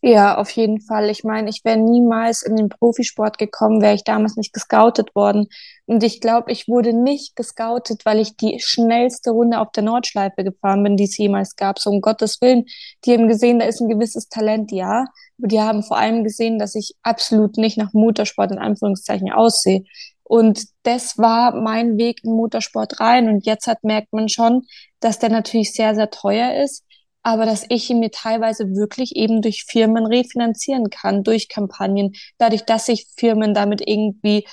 Ja, 0.00 0.36
auf 0.36 0.50
jeden 0.50 0.80
Fall. 0.80 1.10
Ich 1.10 1.24
meine, 1.24 1.50
ich 1.50 1.64
wäre 1.64 1.76
niemals 1.76 2.42
in 2.42 2.56
den 2.56 2.68
Profisport 2.68 3.38
gekommen, 3.38 3.80
wäre 3.80 3.94
ich 3.94 4.04
damals 4.04 4.36
nicht 4.36 4.52
gescoutet 4.52 5.14
worden. 5.14 5.48
Und 5.88 6.02
ich 6.02 6.20
glaube, 6.20 6.52
ich 6.52 6.68
wurde 6.68 6.92
nicht 6.92 7.34
gescoutet, 7.34 8.04
weil 8.04 8.18
ich 8.20 8.36
die 8.36 8.60
schnellste 8.60 9.30
Runde 9.30 9.58
auf 9.58 9.70
der 9.72 9.82
Nordschleife 9.82 10.44
gefahren 10.44 10.82
bin, 10.82 10.98
die 10.98 11.04
es 11.04 11.16
jemals 11.16 11.56
gab. 11.56 11.78
So 11.78 11.88
um 11.88 12.02
Gottes 12.02 12.42
Willen. 12.42 12.66
Die 13.06 13.14
haben 13.14 13.26
gesehen, 13.26 13.58
da 13.58 13.64
ist 13.64 13.80
ein 13.80 13.88
gewisses 13.88 14.28
Talent, 14.28 14.70
ja. 14.70 15.06
Aber 15.38 15.48
die 15.48 15.60
haben 15.62 15.82
vor 15.82 15.96
allem 15.96 16.24
gesehen, 16.24 16.58
dass 16.58 16.74
ich 16.74 16.94
absolut 17.02 17.56
nicht 17.56 17.78
nach 17.78 17.94
Motorsport 17.94 18.52
in 18.52 18.58
Anführungszeichen 18.58 19.32
aussehe. 19.32 19.84
Und 20.24 20.62
das 20.82 21.16
war 21.16 21.54
mein 21.54 21.96
Weg 21.96 22.22
in 22.22 22.32
Motorsport 22.32 23.00
rein. 23.00 23.30
Und 23.30 23.46
jetzt 23.46 23.66
hat, 23.66 23.82
merkt 23.82 24.12
man 24.12 24.28
schon, 24.28 24.66
dass 25.00 25.18
der 25.18 25.30
natürlich 25.30 25.72
sehr, 25.72 25.94
sehr 25.94 26.10
teuer 26.10 26.62
ist 26.62 26.84
aber 27.24 27.44
dass 27.44 27.66
ich 27.68 27.90
ihn 27.90 27.98
mir 27.98 28.10
teilweise 28.10 28.74
wirklich 28.74 29.16
eben 29.16 29.42
durch 29.42 29.64
Firmen 29.64 30.06
refinanzieren 30.06 30.88
kann, 30.88 31.24
durch 31.24 31.48
Kampagnen, 31.48 32.14
dadurch, 32.38 32.64
dass 32.64 32.86
sich 32.86 33.06
Firmen 33.16 33.52
damit 33.52 33.82
irgendwie 33.86 34.46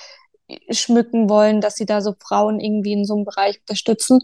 schmücken 0.70 1.28
wollen, 1.28 1.60
dass 1.60 1.74
sie 1.74 1.86
da 1.86 2.00
so 2.00 2.14
Frauen 2.18 2.60
irgendwie 2.60 2.92
in 2.92 3.04
so 3.04 3.14
einem 3.14 3.24
Bereich 3.24 3.60
unterstützen. 3.60 4.20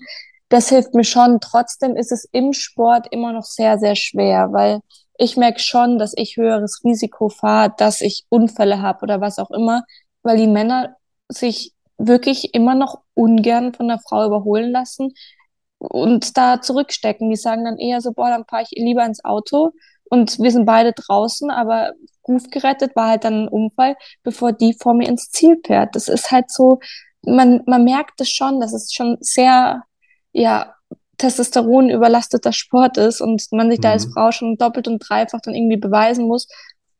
Das 0.48 0.68
hilft 0.68 0.94
mir 0.94 1.04
schon. 1.04 1.40
Trotzdem 1.40 1.96
ist 1.96 2.12
es 2.12 2.28
im 2.32 2.52
Sport 2.52 3.08
immer 3.10 3.32
noch 3.32 3.44
sehr, 3.44 3.78
sehr 3.78 3.96
schwer, 3.96 4.52
weil 4.52 4.80
ich 5.18 5.36
merke 5.36 5.60
schon, 5.60 5.98
dass 5.98 6.12
ich 6.16 6.36
höheres 6.36 6.82
Risiko 6.84 7.28
fahre, 7.28 7.74
dass 7.76 8.00
ich 8.00 8.24
Unfälle 8.28 8.82
habe 8.82 9.02
oder 9.02 9.20
was 9.20 9.38
auch 9.38 9.50
immer, 9.50 9.84
weil 10.22 10.36
die 10.36 10.46
Männer 10.46 10.96
sich 11.28 11.72
wirklich 11.98 12.54
immer 12.54 12.74
noch 12.74 13.00
ungern 13.14 13.74
von 13.74 13.88
der 13.88 13.98
Frau 13.98 14.26
überholen 14.26 14.70
lassen, 14.72 15.12
und 15.82 16.36
da 16.36 16.60
zurückstecken. 16.60 17.28
Die 17.30 17.36
sagen 17.36 17.64
dann 17.64 17.78
eher 17.78 18.00
so, 18.00 18.12
boah, 18.12 18.28
dann 18.30 18.44
fahre 18.48 18.62
ich 18.62 18.70
lieber 18.70 19.04
ins 19.04 19.24
Auto 19.24 19.72
und 20.12 20.38
wir 20.40 20.50
sind 20.50 20.66
beide 20.66 20.92
draußen, 20.92 21.50
aber 21.50 21.94
Ruf 22.28 22.42
gerettet 22.50 22.94
war 22.94 23.08
halt 23.08 23.24
dann 23.24 23.44
ein 23.44 23.48
Unfall, 23.48 23.96
bevor 24.22 24.52
die 24.52 24.76
vor 24.78 24.92
mir 24.92 25.08
ins 25.08 25.30
Ziel 25.30 25.58
fährt. 25.66 25.96
Das 25.96 26.08
ist 26.08 26.30
halt 26.30 26.50
so, 26.50 26.80
man, 27.24 27.62
man 27.64 27.82
merkt 27.82 28.20
es 28.20 28.30
schon, 28.30 28.60
dass 28.60 28.74
es 28.74 28.92
schon 28.92 29.16
sehr, 29.20 29.84
ja, 30.32 30.74
Testosteron 31.16 31.88
überlasteter 31.88 32.52
Sport 32.52 32.98
ist 32.98 33.22
und 33.22 33.42
man 33.52 33.70
sich 33.70 33.78
mhm. 33.78 33.82
da 33.84 33.90
als 33.92 34.06
mhm. 34.06 34.12
Frau 34.12 34.32
schon 34.32 34.56
doppelt 34.58 34.86
und 34.86 34.98
dreifach 34.98 35.40
dann 35.40 35.54
irgendwie 35.54 35.78
beweisen 35.78 36.26
muss 36.26 36.46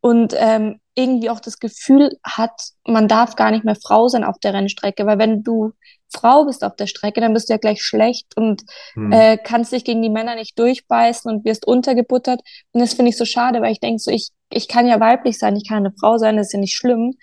und 0.01 0.35
ähm, 0.39 0.81
irgendwie 0.95 1.29
auch 1.29 1.41
das 1.41 1.59
Gefühl 1.59 2.19
hat, 2.25 2.71
man 2.87 3.09
darf 3.09 3.37
gar 3.37 3.51
nicht 3.51 3.67
mehr 3.67 3.77
Frau 3.77 4.09
sein 4.09 4.25
auf 4.25 4.39
der 4.39 4.55
Rennstrecke, 4.55 5.05
weil 5.05 5.19
wenn 5.19 5.43
du 5.43 5.73
Frau 6.13 6.45
bist 6.45 6.65
auf 6.65 6.77
der 6.77 6.87
Strecke, 6.87 7.21
dann 7.21 7.33
bist 7.33 7.49
du 7.49 7.55
ja 7.55 7.59
gleich 7.59 7.83
schlecht 7.83 8.37
und 8.37 8.63
hm. 8.95 9.13
äh, 9.13 9.37
kannst 9.37 9.73
dich 9.73 9.85
gegen 9.85 10.03
die 10.03 10.11
Männer 10.11 10.35
nicht 10.35 10.59
durchbeißen 10.59 11.31
und 11.31 11.45
wirst 11.45 11.67
untergebuttert. 11.67 12.41
Und 12.73 12.81
das 12.81 12.95
finde 12.95 13.11
ich 13.11 13.17
so 13.17 13.25
schade, 13.25 13.61
weil 13.61 13.73
ich 13.73 13.81
denke 13.81 13.99
so, 13.99 14.11
ich, 14.11 14.31
ich 14.51 14.69
kann 14.69 14.87
ja 14.87 15.01
weiblich 15.01 15.39
sein, 15.39 15.57
ich 15.57 15.69
kann 15.69 15.79
eine 15.79 15.95
Frau 15.99 16.19
sein, 16.19 16.37
das 16.37 16.49
ist 16.49 16.53
ja 16.53 16.61
nicht 16.61 16.77
schlimm. 16.77 17.15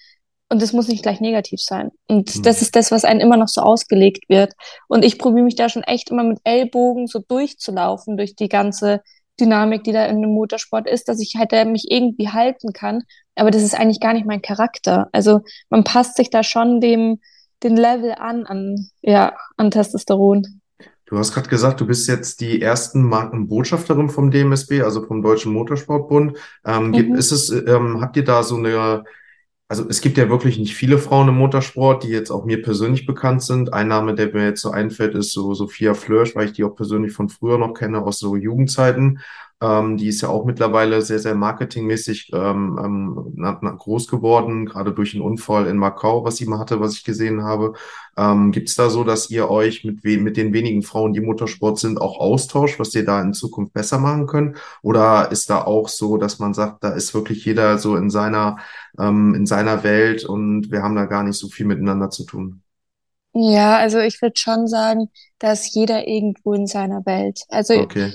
Und 0.51 0.63
das 0.63 0.73
muss 0.73 0.87
nicht 0.87 1.03
gleich 1.03 1.21
negativ 1.21 1.61
sein. 1.61 1.91
Und 2.07 2.31
hm. 2.31 2.41
das 2.41 2.63
ist 2.63 2.75
das, 2.75 2.91
was 2.91 3.05
einem 3.05 3.19
immer 3.19 3.37
noch 3.37 3.47
so 3.47 3.61
ausgelegt 3.61 4.27
wird. 4.29 4.53
Und 4.87 5.05
ich 5.05 5.19
probiere 5.19 5.43
mich 5.43 5.55
da 5.55 5.69
schon 5.69 5.83
echt 5.83 6.09
immer 6.09 6.23
mit 6.23 6.39
Ellbogen 6.43 7.05
so 7.05 7.19
durchzulaufen 7.19 8.17
durch 8.17 8.35
die 8.35 8.49
ganze 8.49 9.01
Dynamik, 9.39 9.83
die 9.83 9.91
da 9.91 10.05
in 10.05 10.17
einem 10.17 10.33
Motorsport 10.33 10.87
ist, 10.87 11.07
dass 11.07 11.19
ich 11.19 11.35
halt 11.37 11.51
mich 11.67 11.85
irgendwie 11.89 12.29
halten 12.29 12.73
kann. 12.73 13.03
Aber 13.35 13.51
das 13.51 13.63
ist 13.63 13.75
eigentlich 13.75 13.99
gar 13.99 14.13
nicht 14.13 14.25
mein 14.25 14.41
Charakter. 14.41 15.07
Also 15.11 15.41
man 15.69 15.83
passt 15.83 16.17
sich 16.17 16.29
da 16.29 16.43
schon 16.43 16.81
dem, 16.81 17.19
den 17.63 17.75
Level 17.75 18.13
an, 18.17 18.45
an, 18.45 18.89
ja, 19.01 19.33
an 19.57 19.71
Testosteron. 19.71 20.61
Du 21.05 21.17
hast 21.17 21.33
gerade 21.33 21.49
gesagt, 21.49 21.81
du 21.81 21.87
bist 21.87 22.07
jetzt 22.07 22.39
die 22.39 22.61
ersten 22.61 23.01
Markenbotschafterin 23.01 24.09
vom 24.09 24.29
DMSB, 24.29 24.81
also 24.83 25.03
vom 25.03 25.23
Deutschen 25.23 25.51
Motorsportbund. 25.53 26.37
Ähm, 26.63 26.91
mhm. 26.91 27.15
Ist 27.15 27.31
es, 27.31 27.49
ähm, 27.49 27.99
habt 27.99 28.15
ihr 28.15 28.23
da 28.23 28.43
so 28.43 28.57
eine, 28.57 29.03
also 29.67 29.87
es 29.89 30.01
gibt 30.01 30.19
ja 30.19 30.29
wirklich 30.29 30.59
nicht 30.59 30.75
viele 30.75 30.99
Frauen 30.99 31.29
im 31.29 31.35
Motorsport, 31.35 32.03
die 32.03 32.09
jetzt 32.09 32.29
auch 32.29 32.45
mir 32.45 32.61
persönlich 32.61 33.07
bekannt 33.07 33.41
sind. 33.41 33.73
Ein 33.73 33.87
Name, 33.87 34.13
der 34.13 34.31
mir 34.31 34.45
jetzt 34.45 34.61
so 34.61 34.69
einfällt, 34.69 35.15
ist 35.15 35.31
so 35.31 35.55
Sophia 35.55 35.95
Flörsch, 35.95 36.35
weil 36.35 36.45
ich 36.45 36.53
die 36.53 36.63
auch 36.63 36.75
persönlich 36.75 37.11
von 37.11 37.27
früher 37.27 37.57
noch 37.57 37.73
kenne, 37.73 38.03
aus 38.03 38.19
so 38.19 38.35
Jugendzeiten. 38.35 39.19
Ähm, 39.61 39.97
die 39.97 40.07
ist 40.07 40.21
ja 40.21 40.29
auch 40.29 40.45
mittlerweile 40.45 41.01
sehr, 41.01 41.19
sehr 41.19 41.35
marketingmäßig 41.35 42.31
ähm, 42.33 42.79
ähm, 42.81 43.77
groß 43.77 44.07
geworden, 44.07 44.65
gerade 44.65 44.93
durch 44.93 45.13
einen 45.13 45.23
Unfall 45.23 45.67
in 45.67 45.77
Macau, 45.77 46.23
was 46.23 46.37
sie 46.37 46.45
mal 46.45 46.59
hatte, 46.59 46.79
was 46.79 46.93
ich 46.93 47.03
gesehen 47.03 47.43
habe. 47.43 47.73
Ähm, 48.15 48.51
Gibt 48.51 48.69
es 48.69 48.75
da 48.75 48.89
so, 48.89 49.03
dass 49.03 49.29
ihr 49.29 49.49
euch 49.49 49.83
mit, 49.83 50.03
mit 50.03 50.37
den 50.37 50.53
wenigen 50.53 50.81
Frauen, 50.81 51.11
die 51.11 51.19
Motorsport 51.19 51.77
sind, 51.77 51.99
auch 51.99 52.19
austauscht, 52.19 52.79
was 52.79 52.95
ihr 52.95 53.03
da 53.03 53.21
in 53.21 53.33
Zukunft 53.33 53.73
besser 53.73 53.99
machen 53.99 54.27
könnt? 54.27 54.57
Oder 54.81 55.29
ist 55.31 55.49
da 55.49 55.63
auch 55.65 55.89
so, 55.89 56.15
dass 56.17 56.39
man 56.39 56.53
sagt, 56.53 56.83
da 56.83 56.91
ist 56.91 57.13
wirklich 57.13 57.43
jeder 57.43 57.77
so 57.77 57.97
in 57.97 58.09
seiner, 58.09 58.57
ähm, 58.97 59.33
in 59.35 59.45
seiner 59.45 59.83
Welt 59.83 60.23
und 60.23 60.71
wir 60.71 60.83
haben 60.83 60.95
da 60.95 61.05
gar 61.05 61.23
nicht 61.23 61.37
so 61.37 61.49
viel 61.49 61.65
miteinander 61.65 62.09
zu 62.09 62.23
tun? 62.25 62.61
Ja, 63.33 63.77
also 63.77 63.99
ich 63.99 64.21
würde 64.21 64.39
schon 64.39 64.67
sagen, 64.67 65.09
dass 65.37 65.73
jeder 65.73 66.07
irgendwo 66.07 66.53
in 66.53 66.65
seiner 66.65 67.05
Welt. 67.05 67.43
Also 67.49 67.75
okay. 67.75 68.11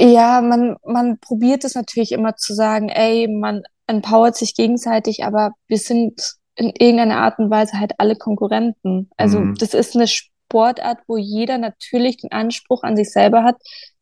Ja, 0.00 0.40
man, 0.40 0.76
man 0.84 1.18
probiert 1.18 1.64
es 1.64 1.74
natürlich 1.74 2.12
immer 2.12 2.36
zu 2.36 2.54
sagen, 2.54 2.88
ey, 2.88 3.26
man 3.26 3.62
empowert 3.88 4.36
sich 4.36 4.54
gegenseitig, 4.54 5.24
aber 5.24 5.50
wir 5.66 5.78
sind 5.78 6.36
in 6.54 6.68
irgendeiner 6.68 7.18
Art 7.18 7.40
und 7.40 7.50
Weise 7.50 7.80
halt 7.80 7.94
alle 7.98 8.14
Konkurrenten. 8.14 9.10
Also 9.16 9.40
mhm. 9.40 9.56
das 9.56 9.74
ist 9.74 9.96
eine 9.96 10.06
Sportart, 10.06 10.98
wo 11.08 11.16
jeder 11.16 11.58
natürlich 11.58 12.18
den 12.18 12.30
Anspruch 12.30 12.84
an 12.84 12.96
sich 12.96 13.10
selber 13.10 13.42
hat, 13.42 13.56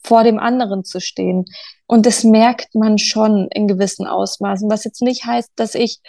vor 0.05 0.23
dem 0.23 0.38
anderen 0.38 0.85
zu 0.85 1.00
stehen. 1.00 1.47
Und 1.87 2.05
das 2.05 2.25
merkt 2.25 2.75
man 2.75 2.99
schon 2.99 3.49
in 3.50 3.67
gewissen 3.67 4.07
Ausmaßen, 4.07 4.69
was 4.69 4.85
jetzt 4.85 5.00
nicht 5.00 5.25
heißt, 5.25 5.50
dass 5.57 5.75
ich 5.75 6.00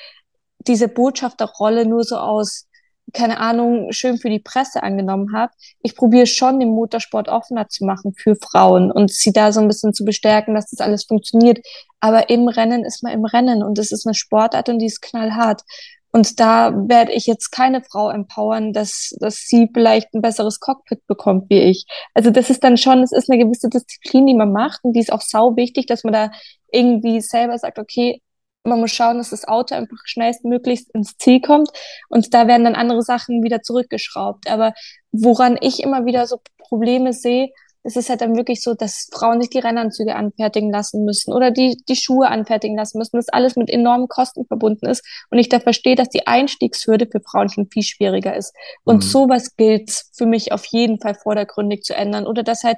diese 0.60 0.89
Botschafterrolle 0.89 1.86
nur 1.86 2.03
so 2.03 2.17
aus 2.17 2.67
keine 3.13 3.39
Ahnung, 3.39 3.91
schön 3.91 4.17
für 4.17 4.29
die 4.29 4.39
Presse 4.39 4.83
angenommen 4.83 5.33
habe. 5.33 5.53
Ich 5.81 5.95
probiere 5.95 6.27
schon, 6.27 6.59
den 6.59 6.69
Motorsport 6.69 7.29
offener 7.29 7.69
zu 7.69 7.85
machen 7.85 8.13
für 8.13 8.35
Frauen 8.35 8.91
und 8.91 9.11
sie 9.11 9.31
da 9.31 9.51
so 9.51 9.61
ein 9.61 9.67
bisschen 9.67 9.93
zu 9.93 10.03
bestärken, 10.03 10.55
dass 10.55 10.69
das 10.69 10.81
alles 10.81 11.05
funktioniert. 11.05 11.65
Aber 11.99 12.29
im 12.29 12.47
Rennen 12.47 12.83
ist 12.83 13.03
man 13.03 13.13
im 13.13 13.25
Rennen 13.25 13.63
und 13.63 13.79
es 13.79 13.91
ist 13.91 14.05
eine 14.05 14.13
Sportart 14.13 14.69
und 14.69 14.79
die 14.79 14.87
ist 14.87 15.01
knallhart. 15.01 15.63
Und 16.11 16.39
da 16.39 16.73
werde 16.87 17.11
ich 17.11 17.27
jetzt 17.27 17.51
keine 17.51 17.83
Frau 17.83 18.09
empowern, 18.09 18.73
dass, 18.73 19.15
dass 19.19 19.45
sie 19.45 19.69
vielleicht 19.73 20.13
ein 20.13 20.21
besseres 20.21 20.59
Cockpit 20.59 21.05
bekommt 21.05 21.49
wie 21.49 21.59
ich. 21.59 21.85
Also 22.13 22.31
das 22.31 22.49
ist 22.49 22.63
dann 22.63 22.77
schon, 22.77 23.03
es 23.03 23.11
ist 23.11 23.29
eine 23.29 23.43
gewisse 23.43 23.69
Disziplin, 23.69 24.25
die 24.25 24.33
man 24.33 24.51
macht 24.51 24.83
und 24.83 24.93
die 24.93 24.99
ist 24.99 25.11
auch 25.11 25.21
sau 25.21 25.55
wichtig, 25.55 25.85
dass 25.85 26.03
man 26.03 26.13
da 26.13 26.31
irgendwie 26.71 27.21
selber 27.21 27.57
sagt, 27.57 27.77
okay, 27.77 28.21
man 28.63 28.79
muss 28.79 28.91
schauen, 28.91 29.17
dass 29.17 29.29
das 29.29 29.47
Auto 29.47 29.75
einfach 29.75 29.97
schnellstmöglichst 30.05 30.93
ins 30.93 31.17
Ziel 31.17 31.41
kommt 31.41 31.69
und 32.09 32.33
da 32.33 32.47
werden 32.47 32.65
dann 32.65 32.75
andere 32.75 33.01
Sachen 33.01 33.43
wieder 33.43 33.61
zurückgeschraubt. 33.61 34.49
Aber 34.49 34.73
woran 35.11 35.57
ich 35.61 35.81
immer 35.81 36.05
wieder 36.05 36.27
so 36.27 36.39
Probleme 36.57 37.13
sehe, 37.13 37.49
es 37.87 37.95
ist 37.95 38.09
halt 38.09 38.19
dann 38.19 38.35
wirklich 38.35 38.61
so, 38.61 38.73
dass 38.73 39.07
Frauen 39.13 39.39
sich 39.39 39.49
die 39.49 39.59
Rennanzüge 39.59 40.13
anfertigen 40.13 40.71
lassen 40.71 41.05
müssen 41.05 41.31
oder 41.31 41.51
die, 41.51 41.81
die 41.87 41.95
Schuhe 41.95 42.27
anfertigen 42.27 42.75
lassen 42.75 42.97
müssen, 42.97 43.15
dass 43.15 43.29
alles 43.29 43.55
mit 43.55 43.69
enormen 43.69 44.09
Kosten 44.09 44.45
verbunden 44.45 44.87
ist. 44.87 45.05
Und 45.29 45.39
ich 45.39 45.47
da 45.47 45.61
verstehe, 45.61 45.95
dass 45.95 46.09
die 46.09 46.27
Einstiegshürde 46.27 47.07
für 47.09 47.21
Frauen 47.21 47.47
schon 47.47 47.69
viel 47.71 47.83
schwieriger 47.83 48.35
ist. 48.35 48.53
Und 48.83 48.97
mhm. 48.97 49.07
sowas 49.07 49.55
gilt 49.55 50.03
für 50.11 50.25
mich 50.25 50.51
auf 50.51 50.65
jeden 50.65 50.99
Fall 50.99 51.15
vordergründig 51.15 51.83
zu 51.83 51.95
ändern. 51.95 52.27
Oder 52.27 52.43
dass 52.43 52.63
halt 52.63 52.77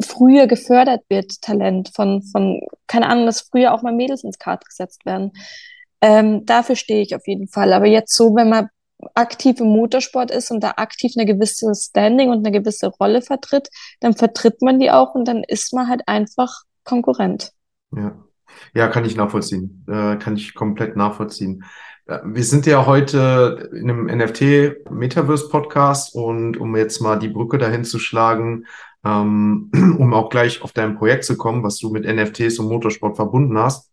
früher 0.00 0.46
gefördert 0.46 1.02
wird, 1.08 1.40
Talent 1.42 1.90
von, 1.94 2.22
von, 2.22 2.60
keine 2.86 3.08
Ahnung, 3.08 3.26
dass 3.26 3.42
früher 3.42 3.72
auch 3.72 3.82
mal 3.82 3.94
Mädels 3.94 4.24
ins 4.24 4.38
Kart 4.38 4.64
gesetzt 4.64 5.06
werden. 5.06 5.32
Ähm, 6.00 6.46
dafür 6.46 6.76
stehe 6.76 7.02
ich 7.02 7.14
auf 7.14 7.26
jeden 7.26 7.48
Fall. 7.48 7.72
Aber 7.72 7.86
jetzt 7.86 8.14
so, 8.14 8.34
wenn 8.34 8.48
man 8.48 8.68
aktiv 9.14 9.60
im 9.60 9.68
Motorsport 9.68 10.30
ist 10.30 10.50
und 10.50 10.60
da 10.62 10.74
aktiv 10.76 11.12
eine 11.16 11.26
gewisse 11.26 11.74
Standing 11.74 12.30
und 12.30 12.46
eine 12.46 12.50
gewisse 12.50 12.88
Rolle 12.88 13.22
vertritt, 13.22 13.68
dann 14.00 14.14
vertritt 14.14 14.62
man 14.62 14.78
die 14.78 14.90
auch 14.90 15.14
und 15.14 15.26
dann 15.26 15.42
ist 15.44 15.72
man 15.72 15.88
halt 15.88 16.02
einfach 16.06 16.64
Konkurrent. 16.84 17.52
Ja, 17.94 18.16
ja 18.74 18.88
kann 18.88 19.04
ich 19.04 19.16
nachvollziehen. 19.16 19.84
Äh, 19.88 20.16
kann 20.16 20.36
ich 20.36 20.54
komplett 20.54 20.96
nachvollziehen. 20.96 21.64
Wir 22.24 22.42
sind 22.42 22.66
ja 22.66 22.86
heute 22.86 23.70
in 23.72 23.88
einem 23.88 24.06
NFT 24.06 24.90
Metaverse 24.90 25.48
Podcast 25.48 26.12
und 26.12 26.56
um 26.56 26.74
jetzt 26.74 27.00
mal 27.00 27.16
die 27.16 27.28
Brücke 27.28 27.56
dahin 27.56 27.84
zu 27.84 28.00
schlagen, 28.00 28.66
ähm, 29.04 29.70
um 29.98 30.12
auch 30.12 30.28
gleich 30.28 30.62
auf 30.62 30.72
dein 30.72 30.96
Projekt 30.96 31.24
zu 31.24 31.36
kommen, 31.36 31.62
was 31.62 31.78
du 31.78 31.90
mit 31.90 32.04
NFTs 32.04 32.58
und 32.58 32.66
Motorsport 32.68 33.14
verbunden 33.14 33.56
hast, 33.56 33.92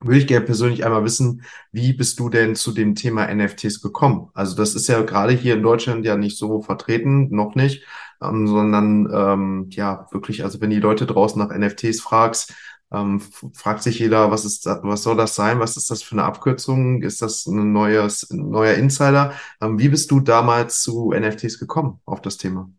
würde 0.00 0.18
ich 0.18 0.26
gerne 0.26 0.46
persönlich 0.46 0.86
einmal 0.86 1.04
wissen, 1.04 1.42
wie 1.70 1.92
bist 1.92 2.18
du 2.20 2.30
denn 2.30 2.54
zu 2.54 2.72
dem 2.72 2.94
Thema 2.94 3.26
NFTs 3.26 3.82
gekommen? 3.82 4.30
Also 4.32 4.56
das 4.56 4.74
ist 4.74 4.88
ja 4.88 5.02
gerade 5.02 5.34
hier 5.34 5.54
in 5.56 5.62
Deutschland 5.62 6.06
ja 6.06 6.16
nicht 6.16 6.38
so 6.38 6.62
vertreten, 6.62 7.28
noch 7.34 7.54
nicht, 7.54 7.84
ähm, 8.22 8.46
sondern 8.46 9.10
ähm, 9.12 9.66
ja 9.70 10.06
wirklich, 10.10 10.42
also 10.42 10.62
wenn 10.62 10.70
die 10.70 10.80
Leute 10.80 11.04
draußen 11.04 11.38
nach 11.38 11.54
NFTs 11.54 12.00
fragst, 12.00 12.54
ähm, 12.92 13.20
fragt 13.20 13.82
sich 13.82 13.98
jeder, 13.98 14.30
was 14.30 14.44
ist, 14.44 14.66
was 14.66 15.02
soll 15.02 15.16
das 15.16 15.34
sein? 15.34 15.60
Was 15.60 15.76
ist 15.76 15.90
das 15.90 16.02
für 16.02 16.12
eine 16.12 16.24
Abkürzung? 16.24 17.02
Ist 17.02 17.20
das 17.20 17.46
ein 17.46 17.72
neues, 17.72 18.28
ein 18.30 18.50
neuer 18.50 18.74
Insider? 18.74 19.34
Ähm, 19.60 19.78
wie 19.78 19.88
bist 19.88 20.10
du 20.10 20.20
damals 20.20 20.80
zu 20.82 21.12
NFTs 21.12 21.58
gekommen 21.58 22.00
auf 22.06 22.22
das 22.22 22.38
Thema? 22.38 22.70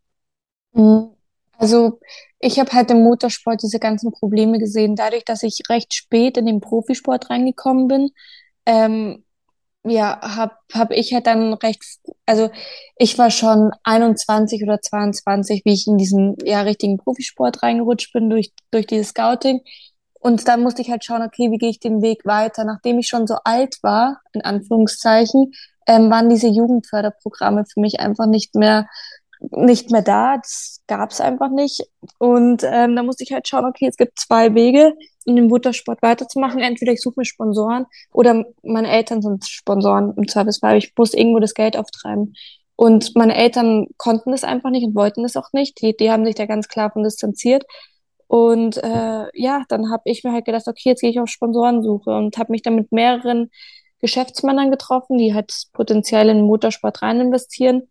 Mhm. 0.74 1.10
Also 1.58 2.00
ich 2.40 2.60
habe 2.60 2.72
halt 2.72 2.90
im 2.90 3.04
Motorsport 3.04 3.62
diese 3.62 3.80
ganzen 3.80 4.12
Probleme 4.12 4.60
gesehen, 4.60 4.96
dadurch, 4.96 5.26
dass 5.26 5.44
ich 5.44 5.62
recht 5.70 5.94
spät 5.94 6.38
in 6.38 6.46
den 6.46 6.62
Profisport 6.62 7.30
reingekommen 7.30 7.88
bin. 7.90 8.10
Ähm, 8.66 9.26
ja, 9.84 10.20
habe 10.22 10.56
hab 10.74 10.92
ich 10.92 11.14
halt 11.14 11.28
dann 11.28 11.54
recht, 11.54 11.84
also 12.26 12.50
ich 12.98 13.18
war 13.18 13.32
schon 13.32 13.72
21 13.84 14.64
oder 14.64 14.82
22, 14.82 15.64
wie 15.66 15.74
ich 15.74 15.88
in 15.88 15.98
diesen 15.98 16.36
ja 16.44 16.62
richtigen 16.62 16.98
Profisport 16.98 17.64
reingerutscht 17.64 18.14
bin 18.14 18.30
durch 18.30 18.52
durch 18.72 18.88
dieses 18.88 19.10
Scouting. 19.10 19.62
Und 20.20 20.48
dann 20.48 20.62
musste 20.62 20.82
ich 20.82 20.92
halt 20.92 21.04
schauen, 21.04 21.22
okay, 21.22 21.50
wie 21.52 21.58
gehe 21.58 21.70
ich 21.70 21.80
den 21.80 22.02
Weg 22.02 22.26
weiter? 22.26 22.66
Nachdem 22.66 23.00
ich 23.00 23.08
schon 23.08 23.26
so 23.26 23.36
alt 23.44 23.78
war, 23.82 24.20
in 24.34 24.42
Anführungszeichen, 24.42 25.54
ähm, 25.88 26.10
waren 26.12 26.30
diese 26.30 26.48
Jugendförderprogramme 26.48 27.66
für 27.66 27.80
mich 27.80 28.00
einfach 28.00 28.28
nicht 28.28 28.56
mehr 28.56 28.88
nicht 29.40 29.92
mehr 29.92 30.02
da. 30.02 30.38
Das 30.38 30.82
gab 30.88 31.12
es 31.12 31.22
einfach 31.22 31.50
nicht. 31.50 31.88
Und 32.18 32.64
ähm, 32.64 32.96
da 32.96 33.04
musste 33.04 33.24
ich 33.24 33.32
halt 33.32 33.48
schauen, 33.48 33.66
okay, 33.66 33.88
es 33.88 33.98
gibt 33.98 34.20
zwei 34.20 34.54
Wege, 34.54 34.94
in 35.26 35.36
dem 35.36 35.48
Motorsport 35.48 36.02
weiterzumachen. 36.02 36.60
Entweder 36.60 36.92
ich 36.92 37.02
suche 37.02 37.16
mir 37.18 37.26
Sponsoren 37.26 37.86
oder 38.12 38.44
meine 38.64 38.90
Eltern 38.90 39.22
sind 39.22 39.46
Sponsoren 39.48 40.14
im 40.18 40.28
Zweifelsfall. 40.28 40.78
Ich 40.78 40.94
muss 40.98 41.14
irgendwo 41.14 41.40
das 41.40 41.54
Geld 41.54 41.78
auftreiben. 41.78 42.36
Und 42.76 43.16
meine 43.16 43.36
Eltern 43.36 43.88
konnten 43.98 44.32
das 44.32 44.44
einfach 44.44 44.70
nicht 44.70 44.86
und 44.86 44.96
wollten 44.96 45.24
das 45.24 45.36
auch 45.36 45.52
nicht. 45.54 45.82
Die, 45.82 45.96
die 45.96 46.12
haben 46.12 46.26
sich 46.26 46.36
da 46.36 46.46
ganz 46.46 46.68
klar 46.68 46.92
von 46.92 47.04
distanziert. 47.04 47.64
Und 48.30 48.78
äh, 48.78 49.26
ja, 49.34 49.64
dann 49.70 49.92
habe 49.92 50.04
ich 50.06 50.24
mir 50.24 50.32
halt 50.32 50.46
gedacht, 50.46 50.68
okay, 50.68 50.90
jetzt 50.90 51.02
gehe 51.02 51.10
ich 51.10 51.20
auf 51.20 51.30
Sponsorensuche 51.30 52.12
und 52.12 52.38
habe 52.38 52.52
mich 52.52 52.62
dann 52.62 52.76
mit 52.76 52.92
mehreren 52.92 53.50
Geschäftsmännern 54.02 54.70
getroffen, 54.70 55.18
die 55.18 55.34
halt 55.34 55.52
potenziell 55.74 56.30
in 56.30 56.38
den 56.38 56.46
Motorsport 56.46 57.02
rein 57.02 57.20
investieren. 57.22 57.90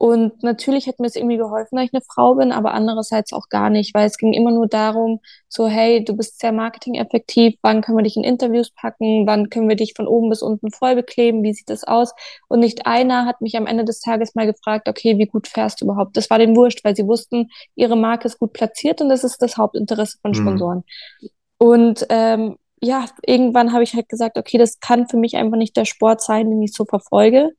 Und 0.00 0.44
natürlich 0.44 0.86
hat 0.86 1.00
mir 1.00 1.08
es 1.08 1.16
irgendwie 1.16 1.38
geholfen, 1.38 1.74
dass 1.74 1.86
ich 1.86 1.92
eine 1.92 2.02
Frau 2.02 2.36
bin, 2.36 2.52
aber 2.52 2.72
andererseits 2.72 3.32
auch 3.32 3.48
gar 3.48 3.68
nicht, 3.68 3.94
weil 3.94 4.06
es 4.06 4.16
ging 4.16 4.32
immer 4.32 4.52
nur 4.52 4.68
darum, 4.68 5.18
so, 5.48 5.66
hey, 5.66 6.04
du 6.04 6.16
bist 6.16 6.38
sehr 6.38 6.52
marketingeffektiv, 6.52 7.56
wann 7.62 7.80
können 7.80 7.98
wir 7.98 8.04
dich 8.04 8.16
in 8.16 8.22
Interviews 8.22 8.70
packen, 8.70 9.26
wann 9.26 9.50
können 9.50 9.68
wir 9.68 9.74
dich 9.74 9.94
von 9.96 10.06
oben 10.06 10.30
bis 10.30 10.40
unten 10.40 10.70
voll 10.70 10.94
bekleben, 10.94 11.42
wie 11.42 11.52
sieht 11.52 11.68
das 11.68 11.82
aus? 11.82 12.12
Und 12.46 12.60
nicht 12.60 12.86
einer 12.86 13.26
hat 13.26 13.40
mich 13.40 13.56
am 13.56 13.66
Ende 13.66 13.84
des 13.84 13.98
Tages 13.98 14.36
mal 14.36 14.46
gefragt, 14.46 14.88
okay, 14.88 15.18
wie 15.18 15.26
gut 15.26 15.48
fährst 15.48 15.80
du 15.80 15.86
überhaupt? 15.86 16.16
Das 16.16 16.30
war 16.30 16.38
dem 16.38 16.54
wurscht, 16.54 16.84
weil 16.84 16.94
sie 16.94 17.08
wussten, 17.08 17.50
ihre 17.74 17.96
Marke 17.96 18.28
ist 18.28 18.38
gut 18.38 18.52
platziert 18.52 19.00
und 19.00 19.08
das 19.08 19.24
ist 19.24 19.42
das 19.42 19.56
Hauptinteresse 19.56 20.18
von 20.22 20.30
mhm. 20.30 20.36
Sponsoren. 20.36 20.84
Mhm. 21.20 21.28
Und 21.58 22.06
ähm, 22.08 22.56
ja, 22.80 23.06
irgendwann 23.26 23.72
habe 23.72 23.82
ich 23.82 23.94
halt 23.94 24.08
gesagt, 24.08 24.38
okay, 24.38 24.58
das 24.58 24.78
kann 24.78 25.08
für 25.08 25.16
mich 25.16 25.34
einfach 25.34 25.56
nicht 25.56 25.76
der 25.76 25.86
Sport 25.86 26.22
sein, 26.22 26.48
den 26.48 26.62
ich 26.62 26.72
so 26.72 26.84
verfolge 26.84 27.50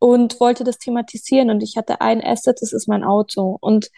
und 0.00 0.40
wollte 0.40 0.64
das 0.64 0.78
thematisieren. 0.78 1.50
Und 1.50 1.62
ich 1.62 1.76
hatte 1.76 2.00
ein 2.00 2.24
Asset, 2.24 2.60
das 2.60 2.72
ist 2.72 2.88
mein 2.88 3.04
Auto. 3.04 3.56
Und 3.60 3.90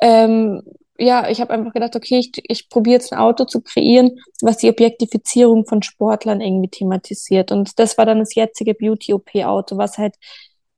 ähm, 0.00 0.62
ja, 0.98 1.28
ich 1.30 1.40
habe 1.40 1.54
einfach 1.54 1.72
gedacht, 1.72 1.96
okay, 1.96 2.18
ich, 2.18 2.32
ich 2.48 2.68
probiere 2.68 2.96
jetzt 2.96 3.12
ein 3.12 3.18
Auto 3.18 3.44
zu 3.44 3.62
kreieren, 3.62 4.20
was 4.42 4.58
die 4.58 4.68
Objektifizierung 4.68 5.64
von 5.64 5.82
Sportlern 5.82 6.40
irgendwie 6.40 6.68
thematisiert. 6.68 7.50
Und 7.52 7.78
das 7.78 7.96
war 7.96 8.04
dann 8.04 8.18
das 8.18 8.34
jetzige 8.34 8.74
Beauty-OP-Auto, 8.74 9.78
was 9.78 9.96
halt 9.96 10.16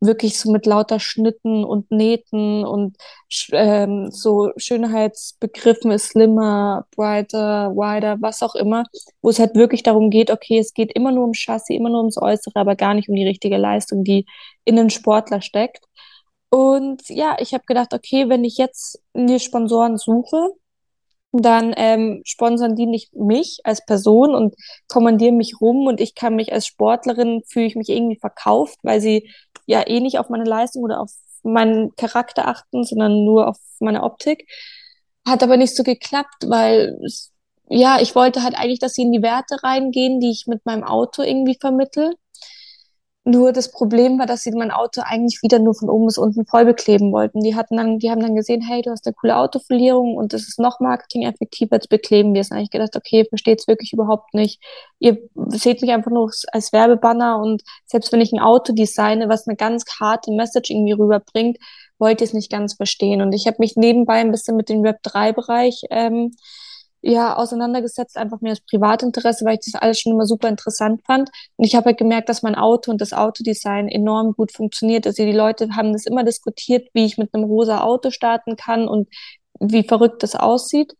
wirklich 0.01 0.39
so 0.39 0.51
mit 0.51 0.67
lauter 0.67 1.01
Schnitten 1.01 1.65
und 1.65 1.91
Nähten 1.91 2.65
und 2.65 2.97
ähm, 3.53 4.11
so 4.11 4.51
Schönheitsbegriffen 4.57 5.99
slimmer, 5.99 6.87
brighter, 6.95 7.71
wider, 7.75 8.19
was 8.21 8.43
auch 8.43 8.55
immer, 8.55 8.85
wo 9.23 9.31
es 9.31 9.39
halt 9.39 9.55
wirklich 9.55 9.83
darum 9.83 10.11
geht, 10.11 10.31
okay, 10.31 10.59
es 10.59 10.75
geht 10.75 10.93
immer 10.93 11.13
nur 11.13 11.25
um 11.25 11.33
Chassis, 11.33 11.77
immer 11.77 11.89
nur 11.91 12.01
ums 12.01 12.19
Äußere, 12.21 12.57
aber 12.57 12.77
gar 12.77 12.95
nicht 12.95 13.09
um 13.09 13.15
die 13.15 13.27
richtige 13.27 13.57
Leistung, 13.57 14.05
die 14.05 14.27
in 14.65 14.77
den 14.77 14.91
Sportler 14.91 15.41
steckt. 15.41 15.85
Und 16.51 17.03
ja, 17.09 17.37
ich 17.41 17.55
habe 17.55 17.65
gedacht, 17.67 17.93
okay, 17.95 18.29
wenn 18.29 18.45
ich 18.45 18.57
jetzt 18.59 19.03
mir 19.15 19.39
Sponsoren 19.41 19.97
suche, 19.97 20.53
dann 21.33 21.75
ähm, 21.77 22.23
sponsern 22.25 22.77
die 22.77 22.87
nicht 22.87 23.15
mich 23.15 23.59
als 23.65 23.85
Person 23.85 24.35
und 24.35 24.55
kommandieren 24.89 25.37
mich 25.37 25.61
rum 25.61 25.87
und 25.87 26.01
ich 26.01 26.15
kann 26.15 26.37
mich 26.37 26.53
als 26.53 26.67
Sportlerin, 26.67 27.43
fühle 27.47 27.67
ich 27.67 27.77
mich 27.77 27.89
irgendwie 27.89 28.19
verkauft, 28.19 28.79
weil 28.83 29.01
sie 29.01 29.31
ja 29.67 29.87
eh 29.87 30.01
nicht 30.01 30.19
auf 30.19 30.29
meine 30.29 30.45
Leistung 30.45 30.83
oder 30.85 31.01
auf 31.01 31.13
meinen 31.43 31.95
Charakter 31.97 32.49
achten, 32.49 32.85
sondern 32.85 33.25
nur 33.25 33.49
auf 33.49 33.59
meine 33.81 34.03
Optik. 34.03 34.49
Hat 35.27 35.43
aber 35.43 35.57
nicht 35.57 35.77
so 35.77 35.83
geklappt, 35.83 36.45
weil 36.49 36.99
ja, 37.69 37.99
ich 38.01 38.15
wollte 38.15 38.43
halt 38.43 38.57
eigentlich, 38.57 38.79
dass 38.79 38.95
sie 38.95 39.03
in 39.03 39.13
die 39.13 39.23
Werte 39.23 39.63
reingehen, 39.63 40.21
die 40.21 40.31
ich 40.31 40.47
mit 40.47 40.65
meinem 40.67 40.85
Auto 40.85 41.23
irgendwie 41.23 41.57
vermittel. 41.61 42.15
Nur 43.29 43.51
das 43.51 43.73
Problem 43.73 44.21
war, 44.21 44.27
dass 44.27 44.45
sie 44.45 44.53
mein 44.53 44.71
Auto 44.71 45.01
eigentlich 45.05 45.43
wieder 45.43 45.59
nur 45.59 45.75
von 45.75 45.91
oben 45.91 46.07
bis 46.07 46.17
unten 46.17 46.47
voll 46.47 46.65
bekleben 46.65 47.11
wollten. 47.11 47.41
Die 47.41 47.57
hatten 47.57 47.77
dann, 47.77 47.99
die 47.99 48.09
haben 48.09 48.21
dann 48.21 48.37
gesehen, 48.37 48.61
hey, 48.61 48.83
du 48.83 48.93
hast 48.93 49.05
eine 49.05 49.15
coole 49.15 49.37
Autofolierung 49.37 50.17
und 50.17 50.33
das 50.33 50.43
ist 50.43 50.61
noch 50.61 50.79
marketing-effektiver, 50.79 51.75
als 51.75 51.89
bekleben 51.89 52.35
wir 52.35 52.43
es. 52.43 52.53
Und 52.53 52.59
ich 52.59 52.71
gedacht, 52.71 52.95
okay, 52.95 53.27
versteht 53.29 53.59
es 53.59 53.67
wirklich 53.67 53.93
überhaupt 53.93 54.33
nicht. 54.33 54.63
Ihr 55.01 55.19
seht 55.49 55.83
mich 55.83 55.91
einfach 55.91 56.13
nur 56.13 56.31
als 56.53 56.73
Werbebanner 56.73 57.41
und 57.41 57.65
selbst 57.85 58.13
wenn 58.13 58.21
ich 58.21 58.33
ein 58.33 58.39
Auto 58.39 58.73
designe, 58.73 59.29
was 59.29 59.49
eine 59.49 59.57
ganz 59.57 59.83
harte 59.99 60.31
Message 60.31 60.71
irgendwie 60.71 60.93
rüberbringt, 60.93 61.59
wollt 61.99 62.21
ihr 62.21 62.27
es 62.27 62.33
nicht 62.33 62.53
ganz 62.53 62.75
verstehen. 62.75 63.23
Und 63.23 63.33
ich 63.33 63.49
habe 63.49 63.57
mich 63.59 63.75
nebenbei 63.75 64.21
ein 64.21 64.31
bisschen 64.31 64.57
mit 64.57 64.69
dem 64.69 64.83
Web3-Bereich 64.83 65.83
ähm, 65.91 66.31
ja 67.07 67.37
auseinandergesetzt, 67.37 68.17
einfach 68.17 68.41
mehr 68.41 68.51
als 68.51 68.61
Privatinteresse, 68.61 69.45
weil 69.45 69.55
ich 69.55 69.71
das 69.71 69.81
alles 69.81 70.01
schon 70.01 70.13
immer 70.13 70.27
super 70.27 70.49
interessant 70.49 71.03
fand. 71.07 71.31
Und 71.57 71.65
ich 71.65 71.75
habe 71.75 71.87
halt 71.87 71.99
gemerkt, 71.99 72.29
dass 72.29 72.43
mein 72.43 72.55
Auto 72.55 72.91
und 72.91 73.01
das 73.01 73.13
Autodesign 73.13 73.89
enorm 73.89 74.33
gut 74.33 74.53
funktioniert. 74.53 75.07
Also 75.07 75.25
die 75.25 75.33
Leute 75.33 75.69
haben 75.77 75.93
das 75.93 76.07
immer 76.07 76.25
diskutiert, 76.25 76.89
wie 76.95 77.05
ich 77.05 77.19
mit 77.19 77.33
einem 77.35 77.45
rosa 77.45 77.83
Auto 77.83 78.11
starten 78.11 78.57
kann 78.57 78.89
und 78.89 79.09
wie 79.61 79.85
verrückt 79.85 80.23
das 80.23 80.35
aussieht. 80.35 80.95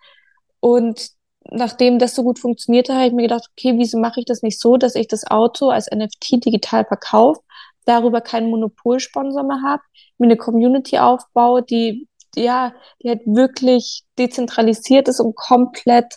Und 0.61 1.11
nachdem 1.51 1.99
das 1.99 2.15
so 2.15 2.23
gut 2.23 2.39
funktionierte, 2.39 2.95
habe 2.95 3.07
ich 3.07 3.13
mir 3.13 3.23
gedacht, 3.23 3.49
okay, 3.53 3.75
wieso 3.77 3.99
mache 3.99 4.21
ich 4.21 4.27
das 4.27 4.43
nicht 4.43 4.61
so, 4.61 4.77
dass 4.77 4.95
ich 4.95 5.09
das 5.09 5.27
Auto 5.27 5.71
als 5.71 5.91
NFT 5.93 6.45
digital 6.45 6.85
verkaufe, 6.85 7.41
darüber 7.85 8.21
keinen 8.21 8.51
Monopolsponsor 8.51 9.43
mehr 9.43 9.63
habe, 9.65 9.83
mir 10.19 10.27
eine 10.27 10.37
Community 10.37 10.99
aufbaue, 10.99 11.63
die 11.63 12.09
ja, 12.37 12.75
die 13.03 13.09
halt 13.09 13.23
wirklich 13.27 14.05
dezentralisiert 14.19 15.09
ist 15.09 15.21
und 15.21 15.35
komplett 15.35 16.17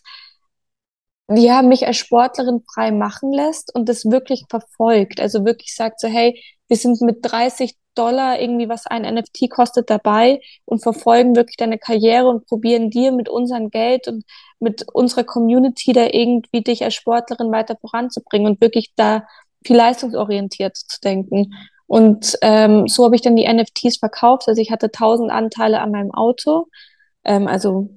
ja, 1.32 1.62
mich 1.62 1.86
als 1.86 1.98
Sportlerin 1.98 2.64
frei 2.74 2.92
machen 2.92 3.32
lässt 3.32 3.74
und 3.76 3.88
das 3.88 4.06
wirklich 4.06 4.46
verfolgt. 4.50 5.20
Also 5.20 5.46
wirklich 5.46 5.76
sagt 5.76 6.00
so, 6.00 6.08
hey, 6.08 6.42
wir 6.68 6.78
sind 6.78 7.02
mit 7.02 7.20
30 7.22 7.76
Dollar 7.96 8.40
irgendwie, 8.40 8.70
was 8.70 8.88
ein 8.88 9.04
NFT 9.04 9.50
kostet, 9.50 9.90
dabei 9.90 10.40
und 10.66 10.82
verfolgen 10.82 11.36
wirklich 11.36 11.58
deine 11.58 11.78
Karriere 11.78 12.30
und 12.30 12.46
probieren 12.48 12.90
dir 12.90 13.12
mit 13.12 13.30
unserem 13.30 13.70
Geld 13.70 14.08
und 14.08 14.24
mit 14.60 14.86
unserer 14.94 15.24
Community 15.24 15.94
da 15.94 16.06
irgendwie 16.06 16.62
dich 16.64 16.84
als 16.84 16.96
Sportlerin 16.96 17.52
weiter 17.52 17.78
voranzubringen 17.80 18.48
und 18.52 18.62
wirklich 18.62 18.94
da 18.96 19.28
viel 19.66 19.76
leistungsorientiert 19.76 20.78
zu 20.78 21.00
denken. 21.02 21.54
Und 21.90 22.38
ähm, 22.44 22.88
so 22.88 23.04
habe 23.04 23.16
ich 23.16 23.24
dann 23.24 23.36
die 23.36 23.52
NFTs 23.52 23.98
verkauft. 23.98 24.48
Also 24.48 24.62
ich 24.62 24.70
hatte 24.70 24.92
1000 24.92 25.32
Anteile 25.32 25.82
an 25.82 25.90
meinem 25.90 26.12
Auto. 26.12 26.68
Ähm, 27.24 27.48
also 27.48 27.90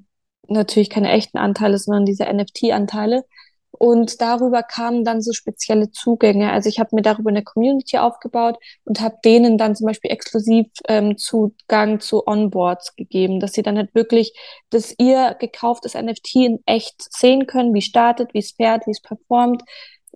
natürlich 0.48 0.88
keine 0.88 1.11
echten 1.12 1.37
Anteile, 1.37 1.76
sondern 1.76 2.07
diese 2.07 2.24
NFT-Anteile. 2.24 3.24
Und 3.70 4.22
darüber 4.22 4.62
kamen 4.62 5.05
dann 5.05 5.20
so 5.20 5.35
spezielle 5.35 5.90
Zugänge. 5.90 6.52
Also 6.52 6.70
ich 6.70 6.81
habe 6.81 6.96
mir 6.96 7.02
darüber 7.02 7.28
eine 7.28 7.44
Community 7.44 7.98
aufgebaut 7.98 8.57
und 8.85 9.02
habe 9.02 9.16
denen 9.26 9.59
dann 9.59 9.76
zum 9.76 9.88
Beispiel 9.88 10.11
exklusiv 10.11 10.68
ähm, 10.88 11.18
Zugang 11.18 12.00
zu 12.00 12.26
Onboards 12.26 12.96
gegeben, 12.96 13.40
dass 13.40 13.52
sie 13.52 13.62
dann 13.62 13.76
halt 13.76 13.94
wirklich 13.94 14.33
dass 14.70 14.94
ihr 14.98 15.37
gekauftes 15.38 15.94
NFT 15.94 16.37
in 16.37 16.59
echt 16.64 16.94
sehen 17.12 17.46
können, 17.46 17.74
wie 17.74 17.83
startet, 17.83 18.33
wie 18.33 18.38
es 18.38 18.52
fährt, 18.52 18.87
wie 18.87 18.92
es 18.92 19.02
performt, 19.02 19.62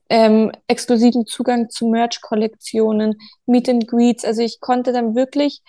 ähm, 0.09 0.53
exklusiven 0.69 1.27
Zugang 1.27 1.69
zu 1.71 1.87
Merch-Kollektionen, 1.87 3.17
Meet 3.47 3.69
and 3.69 3.89
Greets. 3.89 4.25
Also 4.25 4.43
ich 4.43 4.61
konnte 4.61 4.93
dann 4.93 5.15
wirklich 5.15 5.63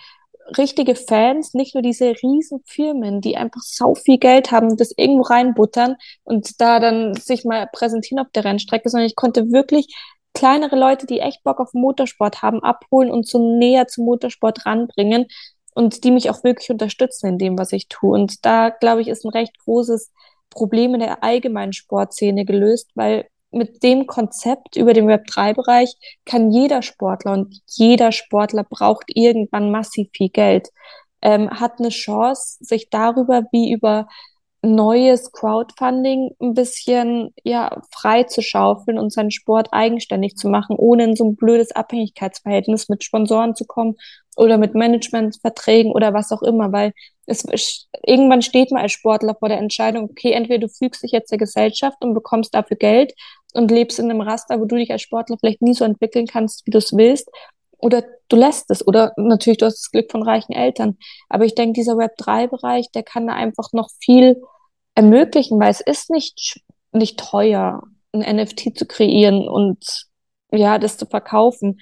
richtige 0.56 0.94
Fans, 0.94 1.54
nicht 1.54 1.74
nur 1.74 1.82
diese 1.82 2.14
riesen 2.22 2.60
Firmen, 2.64 3.20
die 3.20 3.36
einfach 3.36 3.60
so 3.62 3.94
viel 3.94 4.18
Geld 4.18 4.50
haben, 4.50 4.76
das 4.76 4.92
irgendwo 4.96 5.22
reinbuttern 5.22 5.96
und 6.24 6.60
da 6.60 6.80
dann 6.80 7.14
sich 7.14 7.44
mal 7.44 7.68
präsentieren 7.72 8.20
auf 8.24 8.30
der 8.32 8.44
Rennstrecke, 8.44 8.88
sondern 8.88 9.06
ich 9.06 9.16
konnte 9.16 9.50
wirklich 9.50 9.94
kleinere 10.34 10.76
Leute, 10.76 11.06
die 11.06 11.20
echt 11.20 11.42
Bock 11.42 11.60
auf 11.60 11.74
Motorsport 11.74 12.42
haben, 12.42 12.62
abholen 12.62 13.10
und 13.10 13.26
so 13.26 13.58
näher 13.58 13.88
zum 13.88 14.04
Motorsport 14.04 14.64
ranbringen 14.64 15.26
und 15.74 16.04
die 16.04 16.10
mich 16.10 16.30
auch 16.30 16.44
wirklich 16.44 16.70
unterstützen 16.70 17.26
in 17.28 17.38
dem, 17.38 17.58
was 17.58 17.72
ich 17.72 17.88
tue. 17.88 18.12
Und 18.12 18.44
da, 18.44 18.70
glaube 18.70 19.00
ich, 19.00 19.08
ist 19.08 19.24
ein 19.24 19.30
recht 19.30 19.58
großes 19.58 20.12
Problem 20.50 20.94
in 20.94 21.00
der 21.00 21.22
allgemeinen 21.22 21.72
Sportszene 21.72 22.44
gelöst, 22.44 22.90
weil 22.94 23.28
mit 23.50 23.82
dem 23.82 24.06
Konzept 24.06 24.76
über 24.76 24.92
den 24.92 25.06
Web3-Bereich 25.08 25.94
kann 26.24 26.50
jeder 26.50 26.82
Sportler 26.82 27.32
und 27.32 27.60
jeder 27.66 28.12
Sportler 28.12 28.64
braucht 28.64 29.04
irgendwann 29.08 29.70
massiv 29.70 30.08
viel 30.12 30.28
Geld, 30.28 30.68
ähm, 31.22 31.50
hat 31.50 31.78
eine 31.78 31.88
Chance, 31.88 32.58
sich 32.60 32.90
darüber 32.90 33.44
wie 33.52 33.72
über 33.72 34.08
neues 34.62 35.30
Crowdfunding 35.32 36.30
ein 36.40 36.54
bisschen 36.54 37.32
ja 37.44 37.80
frei 37.92 38.24
zu 38.24 38.42
schaufeln 38.42 38.98
und 38.98 39.12
seinen 39.12 39.30
Sport 39.30 39.68
eigenständig 39.72 40.36
zu 40.36 40.48
machen, 40.48 40.76
ohne 40.76 41.04
in 41.04 41.16
so 41.16 41.24
ein 41.24 41.36
blödes 41.36 41.70
Abhängigkeitsverhältnis 41.72 42.88
mit 42.88 43.04
Sponsoren 43.04 43.54
zu 43.54 43.64
kommen 43.66 43.94
oder 44.36 44.58
mit 44.58 44.74
Managementverträgen 44.74 45.92
oder 45.92 46.12
was 46.12 46.32
auch 46.32 46.42
immer, 46.42 46.72
weil 46.72 46.92
es 47.26 47.86
irgendwann 48.04 48.42
steht 48.42 48.72
man 48.72 48.82
als 48.82 48.92
Sportler 48.92 49.36
vor 49.38 49.48
der 49.48 49.58
Entscheidung, 49.58 50.08
okay, 50.10 50.32
entweder 50.32 50.60
du 50.60 50.68
fügst 50.68 51.02
dich 51.02 51.12
jetzt 51.12 51.30
der 51.30 51.38
Gesellschaft 51.38 51.98
und 52.02 52.14
bekommst 52.14 52.54
dafür 52.54 52.76
Geld 52.76 53.12
und 53.54 53.70
lebst 53.70 53.98
in 53.98 54.10
einem 54.10 54.20
Raster, 54.20 54.60
wo 54.60 54.64
du 54.64 54.76
dich 54.76 54.90
als 54.90 55.02
Sportler 55.02 55.36
vielleicht 55.38 55.62
nie 55.62 55.74
so 55.74 55.84
entwickeln 55.84 56.26
kannst, 56.26 56.66
wie 56.66 56.70
du 56.70 56.78
es 56.78 56.96
willst, 56.96 57.28
oder 57.78 58.02
du 58.28 58.36
lässt 58.36 58.70
es. 58.70 58.86
Oder 58.86 59.12
natürlich, 59.16 59.58
du 59.58 59.66
hast 59.66 59.78
das 59.78 59.90
Glück 59.90 60.10
von 60.10 60.22
reichen 60.22 60.52
Eltern. 60.52 60.98
Aber 61.28 61.44
ich 61.44 61.54
denke, 61.54 61.74
dieser 61.74 61.94
Web3-Bereich, 61.94 62.90
der 62.92 63.02
kann 63.02 63.26
da 63.26 63.34
einfach 63.34 63.72
noch 63.72 63.88
viel 64.00 64.42
ermöglichen, 64.94 65.60
weil 65.60 65.70
es 65.70 65.80
ist 65.80 66.10
nicht, 66.10 66.60
nicht 66.92 67.18
teuer, 67.18 67.82
ein 68.12 68.36
NFT 68.36 68.76
zu 68.76 68.86
kreieren 68.86 69.48
und 69.48 70.06
ja, 70.50 70.78
das 70.78 70.96
zu 70.96 71.06
verkaufen. 71.06 71.78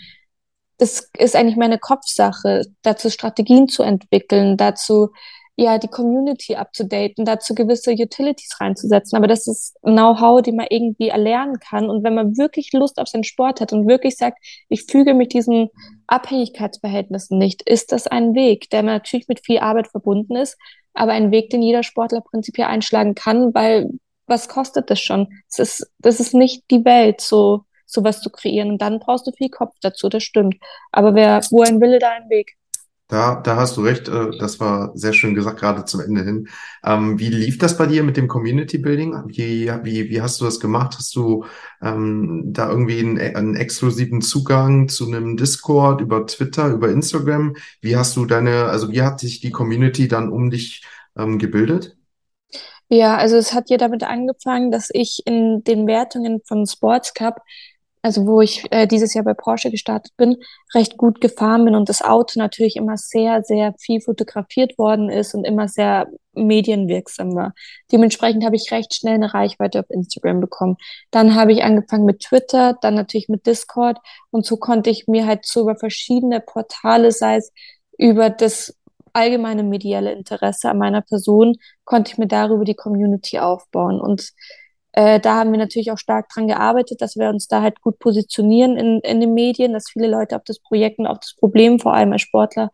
Das 0.79 1.11
ist 1.17 1.35
eigentlich 1.35 1.57
meine 1.57 1.79
Kopfsache, 1.79 2.63
dazu 2.83 3.09
Strategien 3.09 3.69
zu 3.69 3.83
entwickeln, 3.83 4.59
dazu 4.59 5.11
ja, 5.57 5.79
die 5.79 5.89
Community 5.89 6.55
abzudaten, 6.55 7.25
dazu 7.25 7.55
gewisse 7.55 7.93
Utilities 7.93 8.61
reinzusetzen. 8.61 9.17
Aber 9.17 9.27
das 9.27 9.47
ist 9.47 9.75
Know-how, 9.83 10.43
die 10.43 10.53
man 10.53 10.67
irgendwie 10.69 11.09
erlernen 11.09 11.59
kann. 11.61 11.89
Und 11.89 12.05
wenn 12.05 12.15
man 12.15 12.37
wirklich 12.37 12.73
Lust 12.75 12.99
auf 12.99 13.09
seinen 13.09 13.25
Sport 13.25 13.63
hat 13.63 13.73
und 13.73 13.89
wirklich 13.89 14.17
sagt, 14.19 14.39
ich 14.69 14.85
füge 14.85 15.15
mich 15.15 15.29
diesen 15.29 15.71
Abhängigkeitsverhältnissen 16.09 17.39
nicht, 17.39 17.63
ist 17.63 17.91
das 17.91 18.07
ein 18.07 18.35
Weg, 18.35 18.69
der 18.69 18.83
natürlich 18.83 19.29
mit 19.29 19.45
viel 19.45 19.59
Arbeit 19.59 19.89
verbunden 19.89 20.37
ist, 20.37 20.59
aber 20.93 21.13
ein 21.13 21.31
Weg, 21.31 21.49
den 21.51 21.63
jeder 21.63 21.83
Sportler 21.83 22.21
prinzipiell 22.21 22.69
einschlagen 22.69 23.15
kann, 23.15 23.55
weil 23.55 23.91
was 24.27 24.49
kostet 24.49 24.91
das 24.91 25.01
schon? 25.01 25.29
Es 25.49 25.59
ist, 25.59 25.93
das 25.99 26.21
ist 26.21 26.35
nicht 26.35 26.65
die 26.71 26.85
Welt, 26.85 27.21
so 27.21 27.65
sowas 27.87 28.21
zu 28.21 28.31
kreieren. 28.31 28.73
Und 28.73 28.83
dann 28.83 28.99
brauchst 28.99 29.27
du 29.27 29.33
viel 29.33 29.49
Kopf 29.49 29.75
dazu, 29.81 30.09
das 30.09 30.23
stimmt. 30.23 30.57
Aber 30.93 31.15
wer, 31.15 31.41
wo 31.51 31.63
ein 31.63 31.81
Wille, 31.81 31.99
da 31.99 32.11
ein 32.11 32.29
Weg. 32.29 32.57
Da, 33.09 33.37
da 33.41 33.55
hast 33.57 33.77
du 33.77 33.83
recht, 33.83 34.09
äh, 34.09 34.37
das 34.39 34.59
war 34.59 34.91
sehr 34.97 35.13
schön 35.13 35.35
gesagt, 35.37 35.61
gerade 35.61 35.85
zum 35.85 36.01
Ende 36.01 36.25
hin. 36.25 36.49
Ähm, 36.85 37.19
wie 37.21 37.29
lief 37.29 37.57
das 37.59 37.77
bei 37.77 37.87
dir 37.87 38.03
mit 38.03 38.17
dem 38.17 38.27
Community 38.27 38.79
Building? 38.79 39.15
Wie, 39.29 39.71
wie, 39.85 40.11
wie 40.11 40.21
hast 40.21 40.41
du 40.41 40.45
das 40.45 40.59
gemacht? 40.59 40.97
Hast 40.99 41.15
du 41.15 41.45
ähm, 41.81 42.53
da 42.53 42.69
irgendwie 42.69 42.99
einen, 42.99 43.19
einen 43.19 43.55
exklusiven 43.55 44.23
Zugang 44.23 44.89
zu 44.89 45.07
einem 45.07 45.37
Discord 45.37 46.01
über 46.01 46.27
Twitter, 46.27 46.69
über 46.69 46.89
Instagram? 46.91 47.55
Wie 47.81 47.97
hast 47.97 48.17
du 48.17 48.27
deine, 48.27 48.65
also 48.67 48.91
wie 48.91 49.03
hat 49.03 49.21
sich 49.21 49.41
die 49.41 49.53
Community 49.53 50.09
dann 50.09 50.29
um 50.31 50.51
dich 50.51 50.85
ähm, 51.17 51.39
gebildet? 51.39 51.97
Ja, 52.89 53.17
also 53.17 53.37
es 53.37 53.53
hat 53.53 53.69
ja 53.71 53.79
damit 53.79 54.05
angefangen, 54.05 54.71
dass 54.71 54.91
ich 54.93 55.23
in 55.27 55.65
den 55.65 55.87
Wertungen 55.87 56.41
von 56.47 56.67
Sports 56.67 57.15
Cup 57.15 57.41
also 58.03 58.27
wo 58.27 58.41
ich 58.41 58.65
äh, 58.71 58.87
dieses 58.87 59.15
Jahr 59.15 59.25
bei 59.25 59.35
Porsche 59.35 59.71
gestartet 59.71 60.13
bin, 60.17 60.37
recht 60.75 60.97
gut 60.97 61.21
gefahren 61.21 61.65
bin 61.65 61.75
und 61.75 61.89
das 61.89 62.03
Auto 62.03 62.39
natürlich 62.39 62.77
immer 62.77 62.97
sehr, 62.97 63.43
sehr 63.43 63.75
viel 63.79 64.01
fotografiert 64.01 64.79
worden 64.79 65.11
ist 65.11 65.35
und 65.35 65.45
immer 65.45 65.69
sehr 65.69 66.07
medienwirksam 66.35 67.35
war. 67.35 67.55
Dementsprechend 67.91 68.45
habe 68.45 68.57
ich 68.57 68.71
recht 68.71 68.95
schnell 68.95 69.15
eine 69.15 69.35
Reichweite 69.35 69.81
auf 69.81 69.91
Instagram 69.91 70.41
bekommen. 70.41 70.77
Dann 71.11 71.35
habe 71.35 71.53
ich 71.53 71.65
angefangen 71.65 72.05
mit 72.05 72.21
Twitter, 72.21 72.77
dann 72.81 72.95
natürlich 72.95 73.29
mit 73.29 73.47
Discord 73.47 73.99
und 74.31 74.47
so 74.47 74.57
konnte 74.57 74.91
ich 74.91 75.09
mir 75.09 75.27
halt 75.27 75.47
so 75.47 75.63
über 75.63 75.77
verschiedene 75.77 76.41
Portale, 76.41 77.11
sei 77.11 77.37
es 77.37 77.53
über 77.99 78.31
das 78.31 78.77
allgemeine 79.15 79.63
medielle 79.63 80.13
Interesse 80.13 80.69
an 80.69 80.79
meiner 80.79 81.01
Person, 81.01 81.57
konnte 81.85 82.13
ich 82.13 82.19
mir 82.19 82.29
darüber 82.29 82.65
die 82.65 82.75
Community 82.75 83.39
aufbauen 83.39 83.99
und 83.99 84.33
äh, 84.97 85.21
da 85.21 85.37
haben 85.37 85.53
wir 85.53 85.59
natürlich 85.59 85.93
auch 85.93 85.99
stark 85.99 86.31
dran 86.31 86.49
gearbeitet, 86.49 87.03
dass 87.03 87.17
wir 87.17 87.29
uns 87.29 87.49
da 87.49 87.61
halt 87.61 87.83
gut 87.83 87.99
positionieren 87.99 88.79
in, 88.79 89.01
in 89.01 89.21
den 89.21 89.35
Medien, 89.35 89.75
dass 89.75 89.91
viele 89.91 90.09
Leute 90.09 90.37
auf 90.37 90.43
das 90.45 90.59
Projekt 90.59 90.99
und 90.99 91.07
auf 91.07 91.19
das 91.21 91.35
Problem, 91.37 91.79
vor 91.79 91.93
allem 91.93 92.13
als 92.13 92.23
Sportler, 92.23 92.71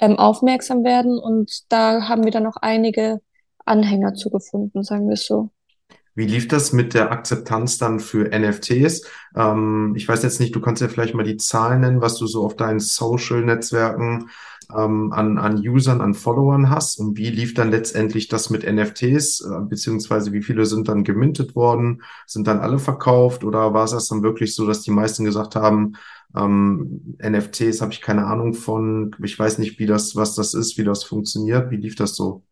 ähm, 0.00 0.18
aufmerksam 0.18 0.82
werden. 0.82 1.16
Und 1.16 1.72
da 1.72 2.08
haben 2.08 2.24
wir 2.24 2.32
dann 2.32 2.46
auch 2.46 2.56
einige 2.56 3.20
Anhänger 3.64 4.14
zugefunden, 4.14 4.82
sagen 4.82 5.06
wir 5.06 5.14
es 5.14 5.26
so. 5.26 5.50
Wie 6.16 6.26
lief 6.26 6.48
das 6.48 6.72
mit 6.72 6.92
der 6.92 7.12
Akzeptanz 7.12 7.78
dann 7.78 8.00
für 8.00 8.36
NFTs? 8.36 9.06
Ähm, 9.36 9.94
ich 9.96 10.08
weiß 10.08 10.24
jetzt 10.24 10.40
nicht, 10.40 10.52
du 10.56 10.60
kannst 10.60 10.82
ja 10.82 10.88
vielleicht 10.88 11.14
mal 11.14 11.22
die 11.22 11.36
Zahlen 11.36 11.82
nennen, 11.82 12.00
was 12.00 12.16
du 12.16 12.26
so 12.26 12.44
auf 12.44 12.56
deinen 12.56 12.80
Social-Netzwerken 12.80 14.28
ähm, 14.76 15.12
an, 15.12 15.38
an 15.38 15.56
Usern, 15.58 16.00
an 16.00 16.14
Followern 16.14 16.70
hast 16.70 16.98
und 16.98 17.16
wie 17.16 17.30
lief 17.30 17.54
dann 17.54 17.70
letztendlich 17.70 18.28
das 18.28 18.50
mit 18.50 18.64
NFTs, 18.64 19.40
äh, 19.40 19.60
beziehungsweise 19.68 20.32
wie 20.32 20.42
viele 20.42 20.66
sind 20.66 20.88
dann 20.88 21.04
gemintet 21.04 21.54
worden, 21.56 22.02
sind 22.26 22.46
dann 22.46 22.60
alle 22.60 22.78
verkauft 22.78 23.44
oder 23.44 23.74
war 23.74 23.84
es 23.84 23.92
das 23.92 24.08
dann 24.08 24.22
wirklich 24.22 24.54
so, 24.54 24.66
dass 24.66 24.82
die 24.82 24.90
meisten 24.90 25.24
gesagt 25.24 25.56
haben, 25.56 25.94
ähm, 26.36 27.16
NFTs 27.18 27.80
habe 27.80 27.92
ich 27.92 28.00
keine 28.00 28.26
Ahnung 28.26 28.54
von, 28.54 29.14
ich 29.22 29.38
weiß 29.38 29.58
nicht, 29.58 29.78
wie 29.78 29.86
das, 29.86 30.16
was 30.16 30.34
das 30.34 30.54
ist, 30.54 30.78
wie 30.78 30.84
das 30.84 31.04
funktioniert, 31.04 31.70
wie 31.70 31.76
lief 31.76 31.96
das 31.96 32.14
so? 32.14 32.44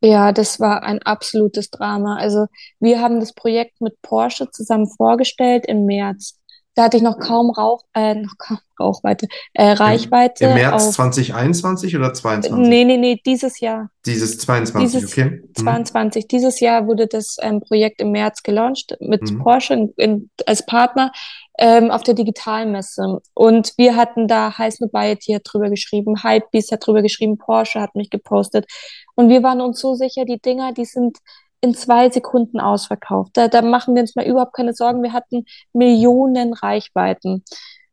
Ja, 0.00 0.30
das 0.32 0.60
war 0.60 0.84
ein 0.84 1.02
absolutes 1.02 1.70
Drama. 1.70 2.16
Also 2.16 2.46
wir 2.78 3.00
haben 3.00 3.18
das 3.20 3.32
Projekt 3.32 3.80
mit 3.80 4.00
Porsche 4.02 4.48
zusammen 4.50 4.88
vorgestellt 4.88 5.64
im 5.66 5.86
März. 5.86 6.37
Da 6.78 6.84
hatte 6.84 6.96
ich 6.96 7.02
noch 7.02 7.18
kaum 7.18 7.50
Rauch, 7.50 7.82
äh, 7.92 8.14
noch 8.14 8.38
kaum 8.38 8.58
Rauchweite, 8.78 9.26
äh, 9.52 9.72
Reichweite. 9.72 10.44
Im, 10.44 10.50
Im 10.50 10.56
März 10.58 10.86
auf, 10.86 10.94
2021 10.94 11.96
oder 11.96 12.14
22? 12.14 12.68
Nee, 12.68 12.84
nee, 12.84 12.96
nee, 12.96 13.20
dieses 13.26 13.58
Jahr. 13.58 13.90
Dieses 14.06 14.38
22, 14.38 14.92
dieses 14.92 15.12
okay. 15.12 15.42
22. 15.56 16.22
Mhm. 16.22 16.28
Dieses 16.28 16.60
Jahr 16.60 16.86
wurde 16.86 17.08
das 17.08 17.36
ähm, 17.42 17.58
Projekt 17.58 18.00
im 18.00 18.12
März 18.12 18.44
gelauncht 18.44 18.96
mit 19.00 19.28
mhm. 19.28 19.40
Porsche 19.40 19.74
in, 19.74 19.92
in, 19.96 20.30
als 20.46 20.64
Partner 20.66 21.10
ähm, 21.58 21.90
auf 21.90 22.04
der 22.04 22.14
Digitalmesse. 22.14 23.22
Und 23.34 23.72
wir 23.76 23.96
hatten 23.96 24.28
da 24.28 24.56
Heiß 24.56 24.78
Nobiety 24.78 25.32
hat 25.32 25.42
drüber 25.46 25.70
geschrieben, 25.70 26.22
Hypebeast 26.22 26.70
hat 26.70 26.86
drüber 26.86 27.02
geschrieben, 27.02 27.38
Porsche 27.38 27.80
hat 27.80 27.96
mich 27.96 28.08
gepostet. 28.08 28.66
Und 29.16 29.30
wir 29.30 29.42
waren 29.42 29.60
uns 29.60 29.80
so 29.80 29.96
sicher, 29.96 30.24
die 30.24 30.38
Dinger, 30.40 30.72
die 30.72 30.84
sind 30.84 31.18
in 31.60 31.74
zwei 31.74 32.10
Sekunden 32.10 32.60
ausverkauft. 32.60 33.36
Da, 33.36 33.48
da 33.48 33.62
machen 33.62 33.94
wir 33.94 34.02
uns 34.02 34.14
mal 34.14 34.26
überhaupt 34.26 34.54
keine 34.54 34.74
Sorgen. 34.74 35.02
Wir 35.02 35.12
hatten 35.12 35.44
Millionen 35.72 36.52
Reichweiten. 36.52 37.44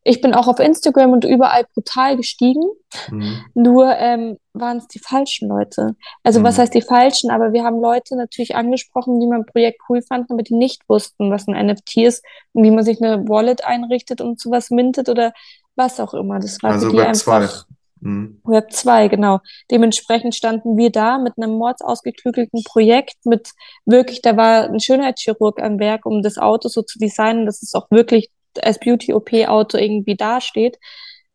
ich 0.07 0.21
bin 0.21 0.35
auch 0.35 0.47
auf 0.47 0.59
Instagram 0.59 1.13
und 1.13 1.25
überall 1.25 1.65
brutal 1.73 2.15
gestiegen. 2.15 2.63
Mhm. 3.09 3.43
Nur 3.55 3.95
ähm, 3.97 4.37
waren 4.53 4.77
es 4.77 4.87
die 4.87 4.99
falschen 4.99 5.49
Leute. 5.49 5.95
Also 6.23 6.39
mhm. 6.39 6.43
was 6.43 6.59
heißt 6.59 6.75
die 6.75 6.83
falschen? 6.83 7.31
Aber 7.31 7.53
wir 7.53 7.63
haben 7.63 7.81
Leute 7.81 8.15
natürlich 8.15 8.55
angesprochen, 8.55 9.19
die 9.19 9.25
mein 9.25 9.47
Projekt 9.47 9.81
cool 9.89 10.03
fanden, 10.03 10.33
aber 10.33 10.43
die 10.43 10.53
nicht 10.53 10.87
wussten, 10.87 11.31
was 11.31 11.47
ein 11.47 11.67
NFT 11.67 11.97
ist 11.97 12.23
und 12.53 12.63
wie 12.63 12.71
man 12.71 12.83
sich 12.83 13.01
eine 13.01 13.27
Wallet 13.27 13.65
einrichtet 13.65 14.21
und 14.21 14.39
sowas 14.39 14.69
mintet 14.69 15.09
oder 15.09 15.33
was 15.75 15.99
auch 15.99 16.13
immer. 16.13 16.39
Das 16.39 16.61
war 16.61 16.73
also 16.73 16.87
für 16.87 16.97
die 16.97 17.01
einfach 17.01 17.49
2. 17.49 17.65
Mhm. 18.05 18.39
Web 18.43 18.71
2, 18.71 19.07
genau. 19.07 19.39
Dementsprechend 19.71 20.35
standen 20.35 20.77
wir 20.77 20.91
da 20.91 21.17
mit 21.17 21.33
einem 21.37 21.53
mordsausgeklügelten 21.57 22.63
Projekt, 22.63 23.25
mit 23.25 23.49
wirklich, 23.85 24.21
da 24.21 24.37
war 24.37 24.69
ein 24.69 24.79
Schönheitschirurg 24.79 25.59
am 25.59 25.79
Werk, 25.79 26.05
um 26.05 26.21
das 26.21 26.37
Auto 26.37 26.67
so 26.67 26.83
zu 26.83 26.99
designen, 26.99 27.47
dass 27.47 27.63
es 27.63 27.73
auch 27.73 27.89
wirklich 27.89 28.29
als 28.61 28.79
Beauty-OP-Auto 28.79 29.79
irgendwie 29.79 30.15
dasteht. 30.15 30.77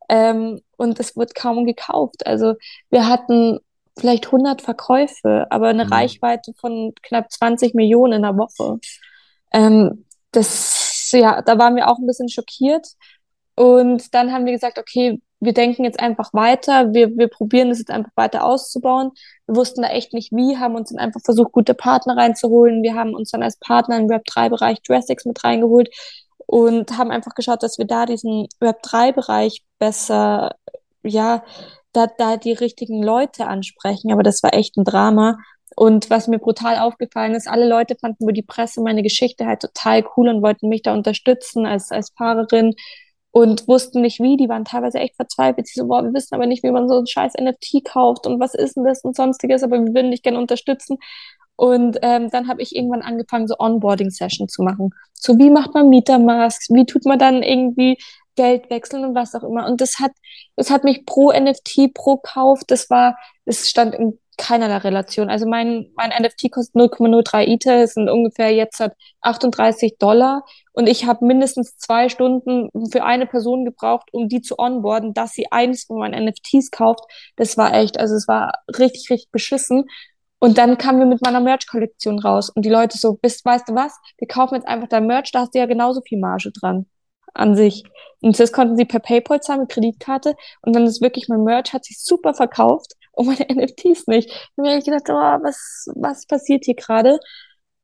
Ähm, 0.08 0.60
und 0.76 1.00
es 1.00 1.16
wird 1.16 1.34
kaum 1.34 1.66
gekauft. 1.66 2.24
Also 2.24 2.54
wir 2.90 3.08
hatten 3.08 3.58
vielleicht 3.98 4.26
100 4.26 4.62
Verkäufe, 4.62 5.48
aber 5.50 5.68
eine 5.68 5.86
mhm. 5.86 5.92
Reichweite 5.92 6.52
von 6.56 6.92
knapp 7.02 7.32
20 7.32 7.74
Millionen 7.74 8.12
in 8.12 8.22
der 8.22 8.36
Woche. 8.36 8.78
Ähm, 9.52 10.06
das, 10.30 11.10
ja, 11.12 11.42
da 11.42 11.58
waren 11.58 11.74
wir 11.74 11.88
auch 11.88 11.98
ein 11.98 12.06
bisschen 12.06 12.28
schockiert. 12.28 12.86
Und 13.56 14.14
dann 14.14 14.32
haben 14.32 14.46
wir 14.46 14.52
gesagt, 14.52 14.78
okay, 14.78 15.20
wir 15.40 15.54
denken 15.54 15.84
jetzt 15.84 15.98
einfach 15.98 16.32
weiter, 16.34 16.92
wir, 16.92 17.16
wir 17.16 17.28
probieren 17.28 17.70
das 17.70 17.78
jetzt 17.78 17.90
einfach 17.90 18.12
weiter 18.14 18.44
auszubauen. 18.44 19.12
Wir 19.46 19.56
wussten 19.56 19.82
da 19.82 19.88
echt 19.88 20.12
nicht 20.12 20.32
wie, 20.32 20.58
haben 20.58 20.74
uns 20.74 20.90
dann 20.90 20.98
einfach 20.98 21.20
versucht, 21.24 21.52
gute 21.52 21.74
Partner 21.74 22.16
reinzuholen. 22.16 22.82
Wir 22.82 22.94
haben 22.94 23.14
uns 23.14 23.30
dann 23.30 23.42
als 23.42 23.56
Partner 23.58 23.96
im 23.96 24.08
Web3-Bereich 24.08 24.82
Dressix 24.82 25.24
mit 25.24 25.42
reingeholt 25.42 25.88
und 26.46 26.96
haben 26.98 27.10
einfach 27.10 27.34
geschaut, 27.34 27.62
dass 27.62 27.78
wir 27.78 27.86
da 27.86 28.04
diesen 28.04 28.48
Web3-Bereich 28.60 29.64
besser, 29.78 30.54
ja, 31.02 31.42
da, 31.92 32.06
da 32.06 32.36
die 32.36 32.52
richtigen 32.52 33.02
Leute 33.02 33.46
ansprechen. 33.46 34.12
Aber 34.12 34.22
das 34.22 34.42
war 34.42 34.52
echt 34.52 34.76
ein 34.76 34.84
Drama. 34.84 35.38
Und 35.74 36.10
was 36.10 36.28
mir 36.28 36.38
brutal 36.38 36.76
aufgefallen 36.78 37.34
ist, 37.34 37.48
alle 37.48 37.66
Leute 37.66 37.96
fanden 37.98 38.24
über 38.24 38.32
die 38.32 38.42
Presse 38.42 38.82
meine 38.82 39.02
Geschichte 39.02 39.46
halt 39.46 39.60
total 39.60 40.04
cool 40.16 40.28
und 40.28 40.42
wollten 40.42 40.68
mich 40.68 40.82
da 40.82 40.92
unterstützen 40.92 41.64
als, 41.64 41.90
als 41.90 42.10
Fahrerin 42.10 42.74
und 43.32 43.68
wussten 43.68 44.00
nicht 44.00 44.20
wie. 44.20 44.36
Die 44.36 44.48
waren 44.48 44.64
teilweise 44.64 44.98
echt 44.98 45.16
verzweifelt. 45.16 45.66
Sie 45.66 45.78
so, 45.78 45.86
boah, 45.86 46.02
wir 46.02 46.12
wissen 46.12 46.34
aber 46.34 46.46
nicht, 46.46 46.62
wie 46.62 46.70
man 46.70 46.88
so 46.88 46.98
ein 46.98 47.06
scheiß 47.06 47.34
NFT 47.40 47.84
kauft 47.84 48.26
und 48.26 48.40
was 48.40 48.54
ist 48.54 48.76
denn 48.76 48.84
das 48.84 49.02
und 49.02 49.16
sonstiges, 49.16 49.62
aber 49.62 49.78
wir 49.78 49.94
würden 49.94 50.10
dich 50.10 50.22
gerne 50.22 50.38
unterstützen. 50.38 50.98
Und 51.56 51.98
ähm, 52.02 52.30
dann 52.30 52.48
habe 52.48 52.62
ich 52.62 52.74
irgendwann 52.74 53.02
angefangen, 53.02 53.46
so 53.46 53.54
Onboarding-Session 53.58 54.48
zu 54.48 54.62
machen. 54.62 54.90
So, 55.12 55.38
wie 55.38 55.50
macht 55.50 55.74
man 55.74 55.90
Mietermasks? 55.90 56.70
Wie 56.70 56.86
tut 56.86 57.04
man 57.04 57.18
dann 57.18 57.42
irgendwie 57.42 57.98
Geld 58.36 58.70
wechseln 58.70 59.04
und 59.04 59.14
was 59.14 59.34
auch 59.34 59.42
immer. 59.42 59.66
Und 59.66 59.80
das 59.80 59.98
hat, 59.98 60.12
das 60.56 60.70
hat 60.70 60.84
mich 60.84 61.04
pro 61.04 61.32
NFT, 61.32 61.92
pro 61.92 62.16
Kauf, 62.16 62.62
das 62.66 62.88
war, 62.88 63.18
das 63.44 63.68
stand 63.68 63.94
in 63.94 64.18
keinerlei 64.40 64.78
Relation. 64.78 65.28
Also 65.28 65.46
mein, 65.46 65.90
mein 65.94 66.10
NFT 66.10 66.50
kostet 66.50 66.74
0,03 66.74 67.46
Ether, 67.46 67.86
sind 67.86 68.08
ungefähr 68.08 68.52
jetzt 68.52 68.82
38 69.20 69.98
Dollar. 69.98 70.44
Und 70.72 70.88
ich 70.88 71.04
habe 71.04 71.26
mindestens 71.26 71.76
zwei 71.76 72.08
Stunden 72.08 72.70
für 72.90 73.04
eine 73.04 73.26
Person 73.26 73.64
gebraucht, 73.64 74.08
um 74.12 74.28
die 74.28 74.40
zu 74.40 74.58
onboarden, 74.58 75.12
dass 75.14 75.32
sie 75.32 75.52
eines 75.52 75.84
von 75.84 75.98
meinen 75.98 76.24
NFTs 76.24 76.70
kauft. 76.70 77.04
Das 77.36 77.56
war 77.58 77.74
echt, 77.74 78.00
also 78.00 78.14
es 78.14 78.26
war 78.26 78.52
richtig, 78.78 79.10
richtig 79.10 79.30
beschissen. 79.30 79.84
Und 80.38 80.56
dann 80.56 80.78
kamen 80.78 81.00
wir 81.00 81.06
mit 81.06 81.22
meiner 81.22 81.40
Merch-Kollektion 81.40 82.18
raus 82.18 82.48
und 82.48 82.64
die 82.64 82.70
Leute 82.70 82.96
so, 82.96 83.12
bist, 83.12 83.44
weißt 83.44 83.68
du 83.68 83.74
was, 83.74 83.98
wir 84.16 84.26
kaufen 84.26 84.54
jetzt 84.54 84.66
einfach 84.66 84.88
dein 84.88 85.06
Merch, 85.06 85.30
da 85.32 85.40
hast 85.40 85.54
du 85.54 85.58
ja 85.58 85.66
genauso 85.66 86.00
viel 86.00 86.18
Marge 86.18 86.50
dran 86.50 86.86
an 87.34 87.54
sich. 87.54 87.84
Und 88.22 88.40
das 88.40 88.50
konnten 88.50 88.76
sie 88.78 88.86
per 88.86 89.00
PayPal 89.00 89.40
zahlen 89.40 89.60
mit 89.60 89.68
Kreditkarte 89.70 90.34
und 90.62 90.74
dann 90.74 90.86
ist 90.86 91.02
wirklich 91.02 91.28
mein 91.28 91.44
Merch 91.44 91.74
hat 91.74 91.84
sich 91.84 92.02
super 92.02 92.32
verkauft 92.32 92.94
und 93.12 93.26
meine 93.26 93.46
NFTs 93.54 94.06
nicht. 94.06 94.30
Und 94.56 94.64
mir 94.64 94.70
habe 94.70 94.78
ich 94.78 94.84
gedacht, 94.84 95.08
oh, 95.08 95.44
was, 95.44 95.88
was 95.94 96.26
passiert 96.26 96.64
hier 96.64 96.74
gerade? 96.74 97.18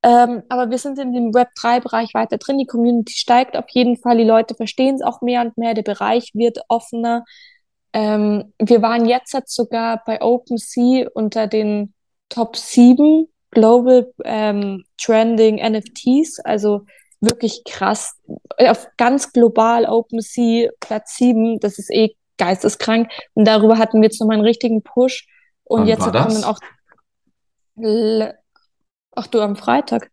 Ähm, 0.02 0.42
aber 0.48 0.70
wir 0.70 0.78
sind 0.78 0.98
in 0.98 1.12
dem 1.12 1.32
Web3-Bereich 1.32 2.14
weiter 2.14 2.38
drin. 2.38 2.58
Die 2.58 2.66
Community 2.66 3.14
steigt 3.14 3.56
auf 3.56 3.66
jeden 3.70 3.96
Fall. 3.96 4.18
Die 4.18 4.24
Leute 4.24 4.54
verstehen 4.54 4.96
es 4.96 5.02
auch 5.02 5.20
mehr 5.20 5.40
und 5.40 5.58
mehr. 5.58 5.74
Der 5.74 5.82
Bereich 5.82 6.30
wird 6.34 6.58
offener. 6.68 7.24
Ähm, 7.92 8.52
wir 8.58 8.82
waren 8.82 9.06
jetzt 9.06 9.34
sogar 9.48 10.02
bei 10.04 10.20
OpenSea 10.20 11.08
unter 11.14 11.46
den 11.46 11.94
Top 12.28 12.56
7 12.56 13.26
Global 13.50 14.12
ähm, 14.24 14.84
Trending 15.00 15.56
NFTs, 15.56 16.40
also 16.40 16.82
wirklich 17.20 17.62
krass. 17.64 18.14
Auf 18.58 18.88
ganz 18.96 19.32
global 19.32 19.86
OpenSea 19.86 20.70
Platz 20.80 21.16
7, 21.16 21.58
das 21.60 21.78
ist 21.78 21.90
eh 21.90 22.14
geisteskrank. 22.38 23.10
Und 23.34 23.46
darüber 23.46 23.78
hatten 23.78 24.00
wir 24.00 24.08
jetzt 24.08 24.20
nochmal 24.20 24.36
einen 24.36 24.46
richtigen 24.46 24.82
Push. 24.82 25.26
Und 25.64 25.80
Wann 25.82 25.88
jetzt 25.88 26.00
kommen 26.00 26.44
auch. 26.44 26.58
Ach 29.14 29.26
du, 29.26 29.40
am 29.40 29.56
Freitag. 29.56 30.10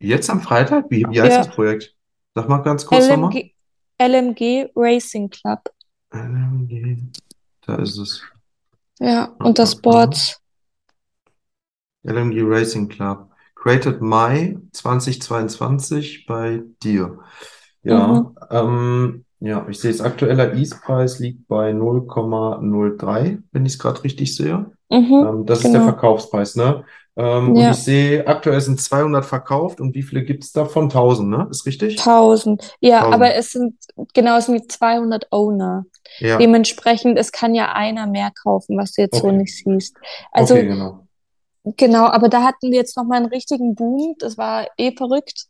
Jetzt 0.00 0.30
am 0.30 0.40
Freitag? 0.40 0.86
Wie, 0.90 1.04
wie 1.10 1.20
heißt 1.20 1.30
Ja. 1.32 1.44
das 1.44 1.48
Projekt? 1.54 1.94
Sag 2.34 2.48
mal 2.48 2.58
ganz 2.58 2.86
kurz 2.86 3.08
nochmal. 3.08 3.32
LMG, 3.32 3.52
LMG 4.00 4.70
Racing 4.76 5.28
Club. 5.28 5.60
LMG. 6.12 6.98
Da 7.66 7.76
ist 7.76 7.98
es. 7.98 8.22
Ja, 9.00 9.34
und 9.40 9.58
das. 9.58 9.76
Board. 9.80 10.38
LMG 12.04 12.42
Racing 12.42 12.88
Club. 12.88 13.30
Created 13.56 14.00
Mai 14.00 14.56
2022 14.72 16.26
bei 16.26 16.62
dir. 16.82 17.18
Ja, 17.82 18.06
Mhm. 18.06 18.36
ähm, 18.50 19.24
ja, 19.40 19.66
ich 19.68 19.78
sehe 19.80 19.90
es. 19.90 20.00
Aktueller 20.00 20.54
Ease-Preis 20.54 21.18
liegt 21.20 21.46
bei 21.48 21.72
0,03, 21.72 23.38
wenn 23.52 23.66
ich 23.66 23.74
es 23.74 23.78
gerade 23.78 24.02
richtig 24.04 24.34
sehe. 24.36 24.70
Mhm, 24.90 25.26
Ähm, 25.28 25.46
das 25.46 25.58
ist 25.64 25.72
der 25.72 25.80
genau. 25.80 25.92
Verkaufspreis, 25.92 26.56
ne? 26.56 26.84
Ähm, 27.16 27.50
und 27.50 27.56
Ja. 27.56 27.70
ich 27.70 27.76
sehe, 27.78 28.26
aktuell 28.26 28.60
sind 28.60 28.80
200 28.80 29.24
verkauft 29.24 29.80
und 29.80 29.94
wie 29.94 30.02
viele 30.02 30.24
gibt 30.24 30.44
es 30.44 30.52
davon? 30.52 30.88
1000, 30.88 31.28
ne? 31.28 31.46
Ist 31.50 31.66
richtig? 31.66 31.98
1000. 31.98 32.76
Ja, 32.80 32.98
1000. 33.00 33.14
aber 33.14 33.34
es 33.34 33.50
sind, 33.52 33.74
genau, 34.14 34.38
es 34.38 34.46
sind 34.46 34.70
200 34.70 35.26
Owner. 35.32 35.84
Ja, 36.20 36.38
Dementsprechend, 36.38 37.18
es 37.18 37.32
kann 37.32 37.54
ja 37.54 37.72
einer 37.72 38.06
mehr 38.06 38.30
kaufen, 38.42 38.78
was 38.78 38.92
du 38.92 39.02
jetzt 39.02 39.18
so 39.20 39.28
okay. 39.28 39.36
nicht 39.36 39.54
siehst. 39.56 39.96
Also, 40.32 40.54
Okay, 40.54 40.68
genau. 40.68 41.06
genau, 41.76 42.06
aber 42.06 42.28
da 42.28 42.42
hatten 42.42 42.70
wir 42.70 42.78
jetzt 42.78 42.96
nochmal 42.96 43.18
einen 43.18 43.26
richtigen 43.26 43.74
Boom. 43.74 44.14
Das 44.18 44.38
war 44.38 44.66
eh 44.78 44.92
verrückt. 44.96 45.46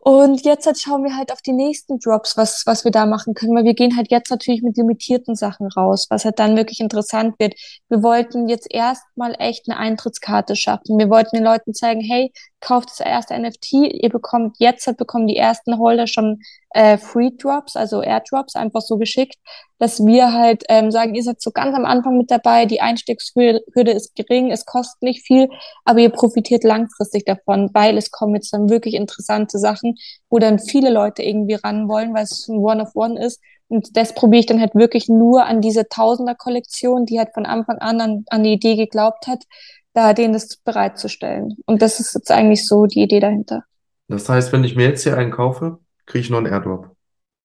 Und 0.00 0.44
jetzt 0.44 0.64
halt 0.64 0.78
schauen 0.78 1.02
wir 1.02 1.16
halt 1.16 1.32
auf 1.32 1.42
die 1.42 1.52
nächsten 1.52 1.98
Drops, 1.98 2.36
was, 2.36 2.62
was 2.66 2.84
wir 2.84 2.92
da 2.92 3.04
machen 3.04 3.34
können, 3.34 3.56
weil 3.56 3.64
wir 3.64 3.74
gehen 3.74 3.96
halt 3.96 4.10
jetzt 4.10 4.30
natürlich 4.30 4.62
mit 4.62 4.76
limitierten 4.76 5.34
Sachen 5.34 5.66
raus, 5.66 6.06
was 6.08 6.24
halt 6.24 6.38
dann 6.38 6.56
wirklich 6.56 6.80
interessant 6.80 7.34
wird. 7.38 7.54
Wir 7.88 8.02
wollten 8.02 8.48
jetzt 8.48 8.68
erstmal 8.70 9.34
echt 9.38 9.68
eine 9.68 9.76
Eintrittskarte 9.76 10.54
schaffen. 10.54 10.98
Wir 10.98 11.10
wollten 11.10 11.36
den 11.36 11.44
Leuten 11.44 11.74
zeigen, 11.74 12.00
hey, 12.00 12.32
kauft 12.60 12.90
das 12.90 13.00
erste 13.00 13.38
NFT, 13.38 13.72
ihr 13.72 14.08
bekommt 14.08 14.56
jetzt 14.58 14.86
halt 14.86 14.96
bekommen 14.98 15.26
die 15.26 15.36
ersten 15.36 15.78
Holder 15.78 16.06
schon 16.06 16.40
äh, 16.70 16.98
Free 16.98 17.30
Drops, 17.30 17.76
also 17.76 18.02
Airdrops, 18.02 18.56
einfach 18.56 18.80
so 18.80 18.98
geschickt, 18.98 19.36
dass 19.78 20.04
wir 20.04 20.32
halt 20.32 20.64
ähm, 20.68 20.90
sagen, 20.90 21.14
ihr 21.14 21.22
seid 21.22 21.40
so 21.40 21.50
ganz 21.50 21.74
am 21.76 21.84
Anfang 21.84 22.18
mit 22.18 22.30
dabei, 22.30 22.66
die 22.66 22.80
Einstiegshürde 22.80 23.62
Hürde 23.74 23.92
ist 23.92 24.14
gering, 24.16 24.50
es 24.50 24.66
kostet 24.66 25.02
nicht 25.02 25.26
viel, 25.26 25.48
aber 25.84 26.00
ihr 26.00 26.10
profitiert 26.10 26.64
langfristig 26.64 27.24
davon, 27.24 27.70
weil 27.72 27.96
es 27.96 28.10
kommen 28.10 28.34
jetzt 28.34 28.52
dann 28.52 28.68
wirklich 28.68 28.94
interessante 28.94 29.58
Sachen, 29.58 29.96
wo 30.28 30.38
dann 30.38 30.58
viele 30.58 30.90
Leute 30.90 31.22
irgendwie 31.22 31.54
ran 31.54 31.88
wollen, 31.88 32.14
weil 32.14 32.24
es 32.24 32.48
ein 32.48 32.58
One-of-One 32.58 33.24
ist. 33.24 33.40
Und 33.68 33.96
das 33.96 34.14
probiere 34.14 34.40
ich 34.40 34.46
dann 34.46 34.60
halt 34.60 34.74
wirklich 34.74 35.08
nur 35.08 35.44
an 35.44 35.60
diese 35.60 35.88
Tausender-Kollektion, 35.88 37.04
die 37.04 37.18
halt 37.18 37.34
von 37.34 37.44
Anfang 37.44 37.78
an 37.78 38.00
an, 38.00 38.24
an 38.28 38.42
die 38.42 38.54
Idee 38.54 38.76
geglaubt 38.76 39.26
hat, 39.26 39.44
da 39.92 40.14
denen 40.14 40.32
das 40.32 40.56
bereitzustellen. 40.56 41.56
Und 41.66 41.82
das 41.82 42.00
ist 42.00 42.14
jetzt 42.14 42.30
eigentlich 42.30 42.66
so 42.66 42.86
die 42.86 43.02
Idee 43.02 43.20
dahinter. 43.20 43.64
Das 44.08 44.28
heißt, 44.28 44.52
wenn 44.52 44.64
ich 44.64 44.74
mir 44.74 44.88
jetzt 44.88 45.02
hier 45.02 45.18
einen 45.18 45.30
kaufe, 45.30 45.80
kriege 46.08 46.20
ich 46.20 46.30
noch 46.30 46.38
einen 46.38 46.46
Airdrop. 46.46 46.94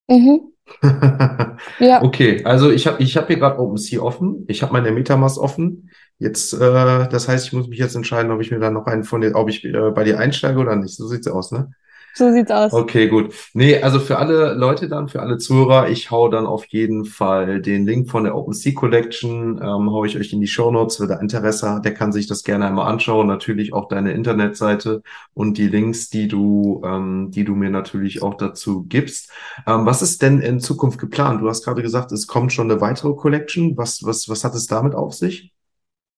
Mhm. 0.09 0.53
Ja, 1.79 2.01
Okay, 2.03 2.43
also 2.45 2.71
ich 2.71 2.87
habe 2.87 3.01
ich 3.03 3.17
hab 3.17 3.27
hier 3.27 3.37
gerade 3.37 3.59
OpenSea 3.59 4.01
offen. 4.01 4.45
Ich 4.47 4.63
habe 4.63 4.73
meine 4.73 4.91
Metamask 4.91 5.37
offen. 5.39 5.89
Jetzt, 6.19 6.53
äh, 6.53 6.59
das 6.59 7.27
heißt, 7.27 7.47
ich 7.47 7.53
muss 7.53 7.67
mich 7.67 7.79
jetzt 7.79 7.95
entscheiden, 7.95 8.31
ob 8.31 8.41
ich 8.41 8.51
mir 8.51 8.59
dann 8.59 8.73
noch 8.73 8.85
einen 8.87 9.03
von 9.03 9.21
dir, 9.21 9.35
ob 9.35 9.49
ich 9.49 9.63
äh, 9.65 9.91
bei 9.91 10.03
dir 10.03 10.19
einsteige 10.19 10.59
oder 10.59 10.75
nicht. 10.75 10.95
So 10.95 11.07
sieht's 11.07 11.27
aus, 11.27 11.51
ne? 11.51 11.71
So 12.13 12.31
sieht's 12.31 12.51
aus. 12.51 12.73
Okay, 12.75 13.07
gut. 13.07 13.35
Nee, 13.53 13.79
also 13.83 13.99
für 13.99 14.17
alle 14.17 14.55
Leute 14.55 14.89
dann, 14.89 15.07
für 15.07 15.21
alle 15.21 15.37
Zuhörer, 15.37 15.89
ich 15.89 16.09
hau 16.09 16.27
dann 16.27 16.47
auf 16.47 16.65
jeden 16.65 17.05
Fall 17.05 17.61
den 17.61 17.85
Link 17.85 18.09
von 18.09 18.23
der 18.23 18.35
OpenSea 18.35 18.73
Collection, 18.73 19.59
ähm, 19.61 19.91
hau 19.91 20.05
ich 20.05 20.17
euch 20.17 20.33
in 20.33 20.41
die 20.41 20.47
Show 20.47 20.71
Notes. 20.71 20.99
Wer 20.99 21.05
da 21.07 21.19
Interesse 21.19 21.69
hat, 21.69 21.85
der 21.85 21.93
kann 21.93 22.11
sich 22.11 22.25
das 22.25 22.43
gerne 22.43 22.65
einmal 22.65 22.87
anschauen. 22.91 23.27
Natürlich 23.27 23.73
auch 23.73 23.87
deine 23.89 24.13
Internetseite 24.13 25.03
und 25.35 25.59
die 25.59 25.67
Links, 25.67 26.09
die 26.09 26.27
du, 26.27 26.81
ähm, 26.83 27.29
die 27.29 27.43
du 27.43 27.53
mir 27.53 27.69
natürlich 27.69 28.23
auch 28.23 28.33
dazu 28.33 28.85
gibst. 28.89 29.29
Ähm, 29.67 29.85
was 29.85 30.01
ist 30.01 30.23
denn 30.23 30.39
in 30.39 30.59
Zukunft 30.59 30.97
geplant? 30.99 31.41
Du 31.41 31.49
hast 31.49 31.63
gerade 31.63 31.83
gesagt, 31.83 32.11
es 32.11 32.25
kommt 32.25 32.51
schon 32.53 32.71
eine 32.71 32.81
weitere 32.81 33.13
Collection. 33.13 33.77
Was, 33.77 34.03
was, 34.03 34.27
was 34.29 34.43
hat 34.43 34.55
es 34.55 34.65
damit 34.65 34.95
auf 34.95 35.13
sich? 35.13 35.53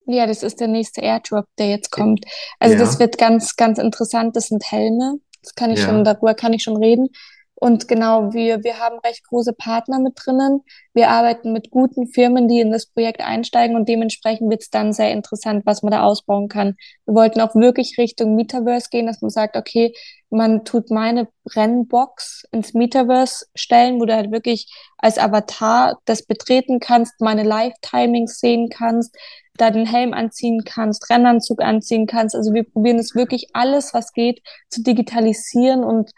Ja, 0.07 0.27
das 0.27 0.43
ist 0.43 0.59
der 0.59 0.67
nächste 0.67 1.01
Airdrop, 1.01 1.45
der 1.57 1.69
jetzt 1.69 1.91
kommt. 1.91 2.25
Also 2.59 2.75
das 2.77 2.99
Ja, 2.99 2.99
wird 2.99 3.17
ganz, 3.17 3.55
ganz 3.55 3.79
interessant. 3.79 4.35
Das 4.35 4.47
sind 4.47 4.63
Helme. 4.71 5.19
Das 5.45 5.55
kann 5.55 5.71
ich 5.71 5.81
schon, 5.81 5.97
ja, 5.97 6.03
darüber 6.03 6.33
kann 6.33 6.53
ich 6.53 6.63
schon 6.63 6.77
reden. 6.77 7.09
Und 7.57 7.87
genau, 7.87 8.33
wir, 8.33 8.63
wir 8.63 8.79
haben 8.79 8.99
recht 8.99 9.23
große 9.23 9.53
Partner 9.53 9.99
mit 9.99 10.13
drinnen. 10.17 10.61
Wir 10.93 11.09
arbeiten 11.09 11.53
mit 11.53 11.71
guten 11.71 12.07
Firmen, 12.07 12.49
die 12.49 12.59
in 12.59 12.71
das 12.71 12.85
Projekt 12.85 13.21
einsteigen 13.21 13.77
und 13.77 13.87
dementsprechend 13.87 14.49
wird 14.49 14.63
es 14.63 14.69
dann 14.69 14.91
sehr 14.91 15.11
interessant, 15.11 15.65
was 15.65 15.81
man 15.81 15.91
da 15.91 16.03
ausbauen 16.03 16.49
kann. 16.49 16.75
Wir 17.05 17.15
wollten 17.15 17.39
auch 17.39 17.55
wirklich 17.55 17.97
Richtung 17.97 18.35
Metaverse 18.35 18.89
gehen, 18.91 19.07
dass 19.07 19.21
man 19.21 19.29
sagt, 19.31 19.55
okay, 19.55 19.93
man 20.29 20.65
tut 20.65 20.91
meine 20.91 21.27
Rennbox 21.55 22.45
ins 22.51 22.73
Metaverse 22.73 23.45
stellen, 23.55 23.99
wo 23.99 24.05
du 24.05 24.15
halt 24.15 24.31
wirklich 24.31 24.71
als 24.97 25.17
Avatar 25.17 25.99
das 26.05 26.23
betreten 26.23 26.79
kannst, 26.79 27.21
meine 27.21 27.43
Live-Timings 27.43 28.39
sehen 28.39 28.69
kannst, 28.69 29.15
da 29.57 29.71
den 29.71 29.85
Helm 29.85 30.13
anziehen 30.13 30.63
kannst, 30.65 31.09
Rennanzug 31.09 31.61
anziehen 31.61 32.07
kannst. 32.07 32.35
Also 32.35 32.53
wir 32.53 32.63
probieren 32.63 32.99
es 32.99 33.15
wirklich 33.15 33.49
alles, 33.53 33.93
was 33.93 34.11
geht, 34.11 34.41
zu 34.69 34.83
digitalisieren 34.83 35.83
und 35.83 36.11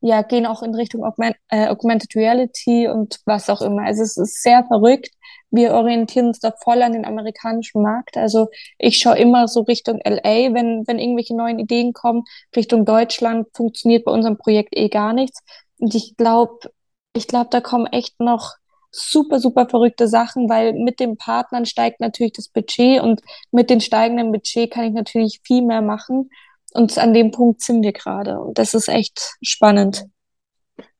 ja, 0.00 0.20
gehen 0.20 0.44
auch 0.44 0.62
in 0.62 0.74
Richtung 0.74 1.02
Augment, 1.02 1.34
äh, 1.48 1.68
Augmented 1.68 2.14
Reality 2.14 2.88
und 2.88 3.20
was 3.24 3.48
auch 3.48 3.62
immer. 3.62 3.84
Also 3.84 4.02
es 4.02 4.18
ist 4.18 4.42
sehr 4.42 4.62
verrückt. 4.64 5.13
Wir 5.54 5.72
orientieren 5.72 6.26
uns 6.28 6.40
da 6.40 6.52
voll 6.62 6.82
an 6.82 6.92
den 6.94 7.04
amerikanischen 7.04 7.80
Markt. 7.80 8.16
Also 8.16 8.48
ich 8.76 8.98
schaue 8.98 9.18
immer 9.18 9.46
so 9.46 9.60
Richtung 9.60 10.00
LA, 10.04 10.52
wenn, 10.52 10.84
wenn 10.86 10.98
irgendwelche 10.98 11.36
neuen 11.36 11.60
Ideen 11.60 11.92
kommen. 11.92 12.24
Richtung 12.56 12.84
Deutschland 12.84 13.46
funktioniert 13.54 14.04
bei 14.04 14.10
unserem 14.10 14.36
Projekt 14.36 14.76
eh 14.76 14.88
gar 14.88 15.12
nichts. 15.12 15.42
Und 15.78 15.94
ich 15.94 16.16
glaube, 16.16 16.72
ich 17.14 17.28
glaube, 17.28 17.50
da 17.50 17.60
kommen 17.60 17.86
echt 17.86 18.18
noch 18.18 18.54
super, 18.90 19.38
super 19.38 19.68
verrückte 19.68 20.08
Sachen, 20.08 20.48
weil 20.48 20.72
mit 20.72 20.98
den 20.98 21.16
Partnern 21.16 21.66
steigt 21.66 22.00
natürlich 22.00 22.32
das 22.32 22.48
Budget 22.48 23.00
und 23.00 23.20
mit 23.52 23.70
dem 23.70 23.78
steigenden 23.78 24.32
Budget 24.32 24.72
kann 24.72 24.86
ich 24.86 24.92
natürlich 24.92 25.40
viel 25.44 25.62
mehr 25.62 25.82
machen. 25.82 26.30
Und 26.72 26.98
an 26.98 27.14
dem 27.14 27.30
Punkt 27.30 27.62
sind 27.62 27.84
wir 27.84 27.92
gerade. 27.92 28.40
Und 28.40 28.58
das 28.58 28.74
ist 28.74 28.88
echt 28.88 29.36
spannend. 29.40 30.04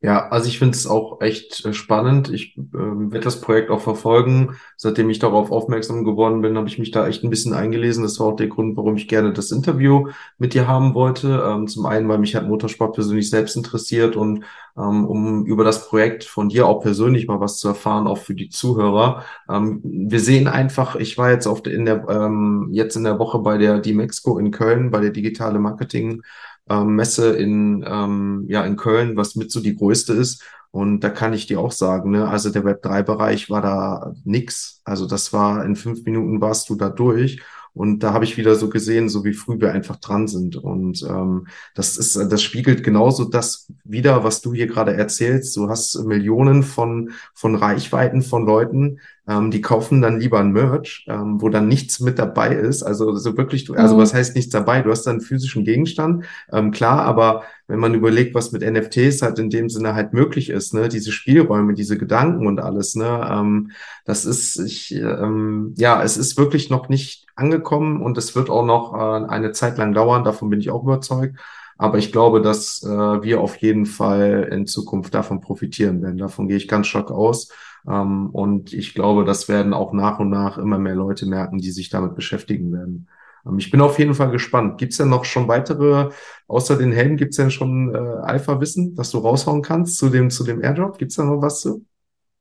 Ja, 0.04 0.28
also 0.28 0.48
ich 0.48 0.58
finde 0.58 0.76
es 0.76 0.86
auch 0.86 1.22
echt 1.22 1.64
äh, 1.64 1.72
spannend. 1.72 2.28
Ich 2.28 2.58
ähm, 2.58 3.10
werde 3.10 3.24
das 3.24 3.40
Projekt 3.40 3.70
auch 3.70 3.80
verfolgen. 3.80 4.54
Seitdem 4.76 5.08
ich 5.08 5.18
darauf 5.18 5.50
aufmerksam 5.50 6.04
geworden 6.04 6.42
bin, 6.42 6.58
habe 6.58 6.68
ich 6.68 6.78
mich 6.78 6.90
da 6.90 7.08
echt 7.08 7.24
ein 7.24 7.30
bisschen 7.30 7.54
eingelesen. 7.54 8.02
Das 8.02 8.20
war 8.20 8.26
auch 8.26 8.36
der 8.36 8.48
Grund, 8.48 8.76
warum 8.76 8.96
ich 8.96 9.08
gerne 9.08 9.32
das 9.32 9.50
Interview 9.50 10.08
mit 10.36 10.52
dir 10.52 10.68
haben 10.68 10.92
wollte. 10.92 11.42
Ähm, 11.46 11.68
zum 11.68 11.86
einen, 11.86 12.06
weil 12.06 12.18
mich 12.18 12.34
halt 12.34 12.46
Motorsport 12.48 12.94
persönlich 12.94 13.30
selbst 13.30 13.56
interessiert 13.56 14.14
und 14.14 14.44
ähm, 14.76 15.06
um 15.06 15.46
über 15.46 15.64
das 15.64 15.88
Projekt 15.88 16.24
von 16.24 16.50
dir 16.50 16.66
auch 16.66 16.82
persönlich 16.82 17.26
mal 17.26 17.40
was 17.40 17.56
zu 17.58 17.68
erfahren, 17.68 18.06
auch 18.06 18.18
für 18.18 18.34
die 18.34 18.50
Zuhörer. 18.50 19.24
Ähm, 19.48 19.80
wir 19.82 20.20
sehen 20.20 20.48
einfach, 20.48 20.96
ich 20.96 21.16
war 21.16 21.30
jetzt 21.30 21.46
auf 21.46 21.62
der, 21.62 21.72
in 21.72 21.86
der 21.86 22.06
ähm, 22.10 22.68
jetzt 22.72 22.96
in 22.96 23.04
der 23.04 23.18
Woche 23.18 23.38
bei 23.38 23.56
der 23.56 23.78
D-Mexco 23.78 24.36
in 24.38 24.50
Köln, 24.50 24.90
bei 24.90 25.00
der 25.00 25.10
digitale 25.12 25.58
Marketing 25.58 26.20
ähm, 26.68 26.96
Messe 26.96 27.37
in, 27.37 27.85
ähm, 27.87 28.44
ja, 28.48 28.64
in 28.64 28.77
Köln, 28.77 29.16
was 29.16 29.37
mit 29.37 29.50
so 29.50 29.61
die 29.61 29.77
größte 29.77 30.12
ist. 30.12 30.42
Und 30.70 31.00
da 31.00 31.11
kann 31.11 31.33
ich 31.33 31.46
dir 31.46 31.61
auch 31.61 31.72
sagen, 31.72 32.11
ne, 32.11 32.29
also 32.29 32.50
der 32.50 32.64
Web3-Bereich 32.64 33.48
war 33.48 33.62
da 33.62 34.12
nix. 34.24 34.81
Also 34.85 35.07
das 35.07 35.33
war, 35.33 35.64
in 35.64 35.77
fünf 35.77 36.05
Minuten 36.05 36.40
warst 36.40 36.68
du 36.68 36.74
da 36.74 36.88
durch. 36.88 37.40
Und 37.74 38.05
da 38.05 38.12
habe 38.12 38.24
ich 38.24 38.37
wieder 38.37 38.55
so 38.55 38.68
gesehen, 38.70 39.09
so 39.09 39.24
wie 39.24 39.33
früh 39.35 39.61
wir 39.61 39.72
einfach 39.72 39.96
dran 39.96 40.29
sind. 40.29 40.57
Und 40.57 41.03
ähm, 41.03 41.48
das 41.74 41.96
ist, 41.96 42.16
das 42.16 42.40
spiegelt 42.42 42.85
genauso 42.85 43.24
das 43.24 43.68
wieder, 43.83 44.22
was 44.22 44.40
du 44.40 44.55
hier 44.55 44.68
gerade 44.68 44.94
erzählst. 44.94 45.57
Du 45.57 45.68
hast 45.68 45.96
Millionen 46.05 46.62
von 46.62 47.11
von 47.35 47.57
Reichweiten 47.57 48.22
von 48.22 48.46
Leuten, 48.46 49.00
ähm, 49.26 49.50
die 49.50 49.60
kaufen 49.60 50.02
dann 50.02 50.20
lieber 50.20 50.38
ein 50.38 50.52
Merch, 50.52 51.06
ähm, 51.08 51.40
wo 51.40 51.48
dann 51.48 51.66
nichts 51.66 52.00
mit 52.00 52.18
dabei 52.18 52.54
ist. 52.54 52.82
Also 52.82 53.14
so 53.16 53.37
wirklich, 53.37 53.70
also 53.76 53.94
mhm. 53.94 54.00
was 54.00 54.12
heißt 54.12 54.37
nichts 54.37 54.52
dabei? 54.52 54.82
Du 54.82 54.90
hast 54.90 55.04
dann 55.04 55.14
einen 55.14 55.20
physischen 55.22 55.64
Gegenstand, 55.64 56.26
ähm, 56.52 56.70
klar, 56.70 57.02
aber 57.02 57.44
wenn 57.66 57.78
man 57.78 57.94
überlegt, 57.94 58.34
was 58.34 58.52
mit 58.52 58.62
NFTs 58.62 59.22
halt 59.22 59.38
in 59.38 59.48
dem 59.48 59.70
Sinne 59.70 59.94
halt 59.94 60.12
möglich 60.12 60.50
ist, 60.50 60.74
ne, 60.74 60.88
diese 60.88 61.12
Spielräume, 61.12 61.72
diese 61.72 61.96
Gedanken 61.96 62.46
und 62.46 62.60
alles, 62.60 62.94
ne, 62.94 63.26
ähm, 63.30 63.70
das 64.04 64.26
ist, 64.26 64.58
ich, 64.58 64.94
ähm, 64.94 65.72
ja, 65.76 66.02
es 66.02 66.18
ist 66.18 66.37
wirklich 66.37 66.68
noch 66.68 66.90
nicht 66.90 67.26
angekommen 67.34 68.02
und 68.02 68.18
es 68.18 68.37
wird 68.37 68.50
auch 68.50 68.66
noch 68.66 68.94
äh, 68.94 69.26
eine 69.26 69.52
Zeit 69.52 69.78
lang 69.78 69.94
dauern, 69.94 70.24
davon 70.24 70.50
bin 70.50 70.60
ich 70.60 70.70
auch 70.70 70.82
überzeugt. 70.82 71.38
Aber 71.76 71.98
ich 71.98 72.12
glaube, 72.12 72.40
dass 72.40 72.82
äh, 72.84 72.88
wir 72.88 73.40
auf 73.40 73.56
jeden 73.56 73.87
Fall 73.87 74.48
in 74.52 74.66
Zukunft 74.66 75.12
davon 75.14 75.40
profitieren 75.40 76.02
werden. 76.02 76.18
Davon 76.18 76.46
gehe 76.46 76.56
ich 76.56 76.68
ganz 76.68 76.87
stark 76.87 77.10
aus. 77.10 77.48
Ähm, 77.86 78.30
und 78.30 78.72
ich 78.72 78.94
glaube, 78.94 79.24
das 79.24 79.48
werden 79.48 79.74
auch 79.74 79.92
nach 79.92 80.18
und 80.18 80.30
nach 80.30 80.58
immer 80.58 80.78
mehr 80.78 80.94
Leute 80.94 81.26
merken, 81.26 81.58
die 81.58 81.70
sich 81.70 81.90
damit 81.90 82.14
beschäftigen 82.14 82.72
werden. 82.72 83.08
Ähm, 83.46 83.58
ich 83.58 83.70
bin 83.70 83.80
auf 83.80 83.98
jeden 83.98 84.14
Fall 84.14 84.30
gespannt. 84.30 84.78
Gibt 84.78 84.92
es 84.92 84.98
denn 84.98 85.08
noch 85.08 85.24
schon 85.24 85.48
weitere, 85.48 86.10
außer 86.48 86.76
den 86.76 86.92
Helmen, 86.92 87.16
gibt 87.16 87.32
es 87.32 87.36
denn 87.36 87.50
schon 87.50 87.94
äh, 87.94 87.98
Alpha-Wissen, 87.98 88.94
das 88.94 89.10
du 89.10 89.18
raushauen 89.18 89.62
kannst 89.62 89.98
zu 89.98 90.08
dem, 90.08 90.30
zu 90.30 90.44
dem 90.44 90.62
Airdrop? 90.62 90.98
Gibt 90.98 91.10
es 91.10 91.16
da 91.16 91.24
noch 91.24 91.42
was 91.42 91.60
zu? 91.60 91.84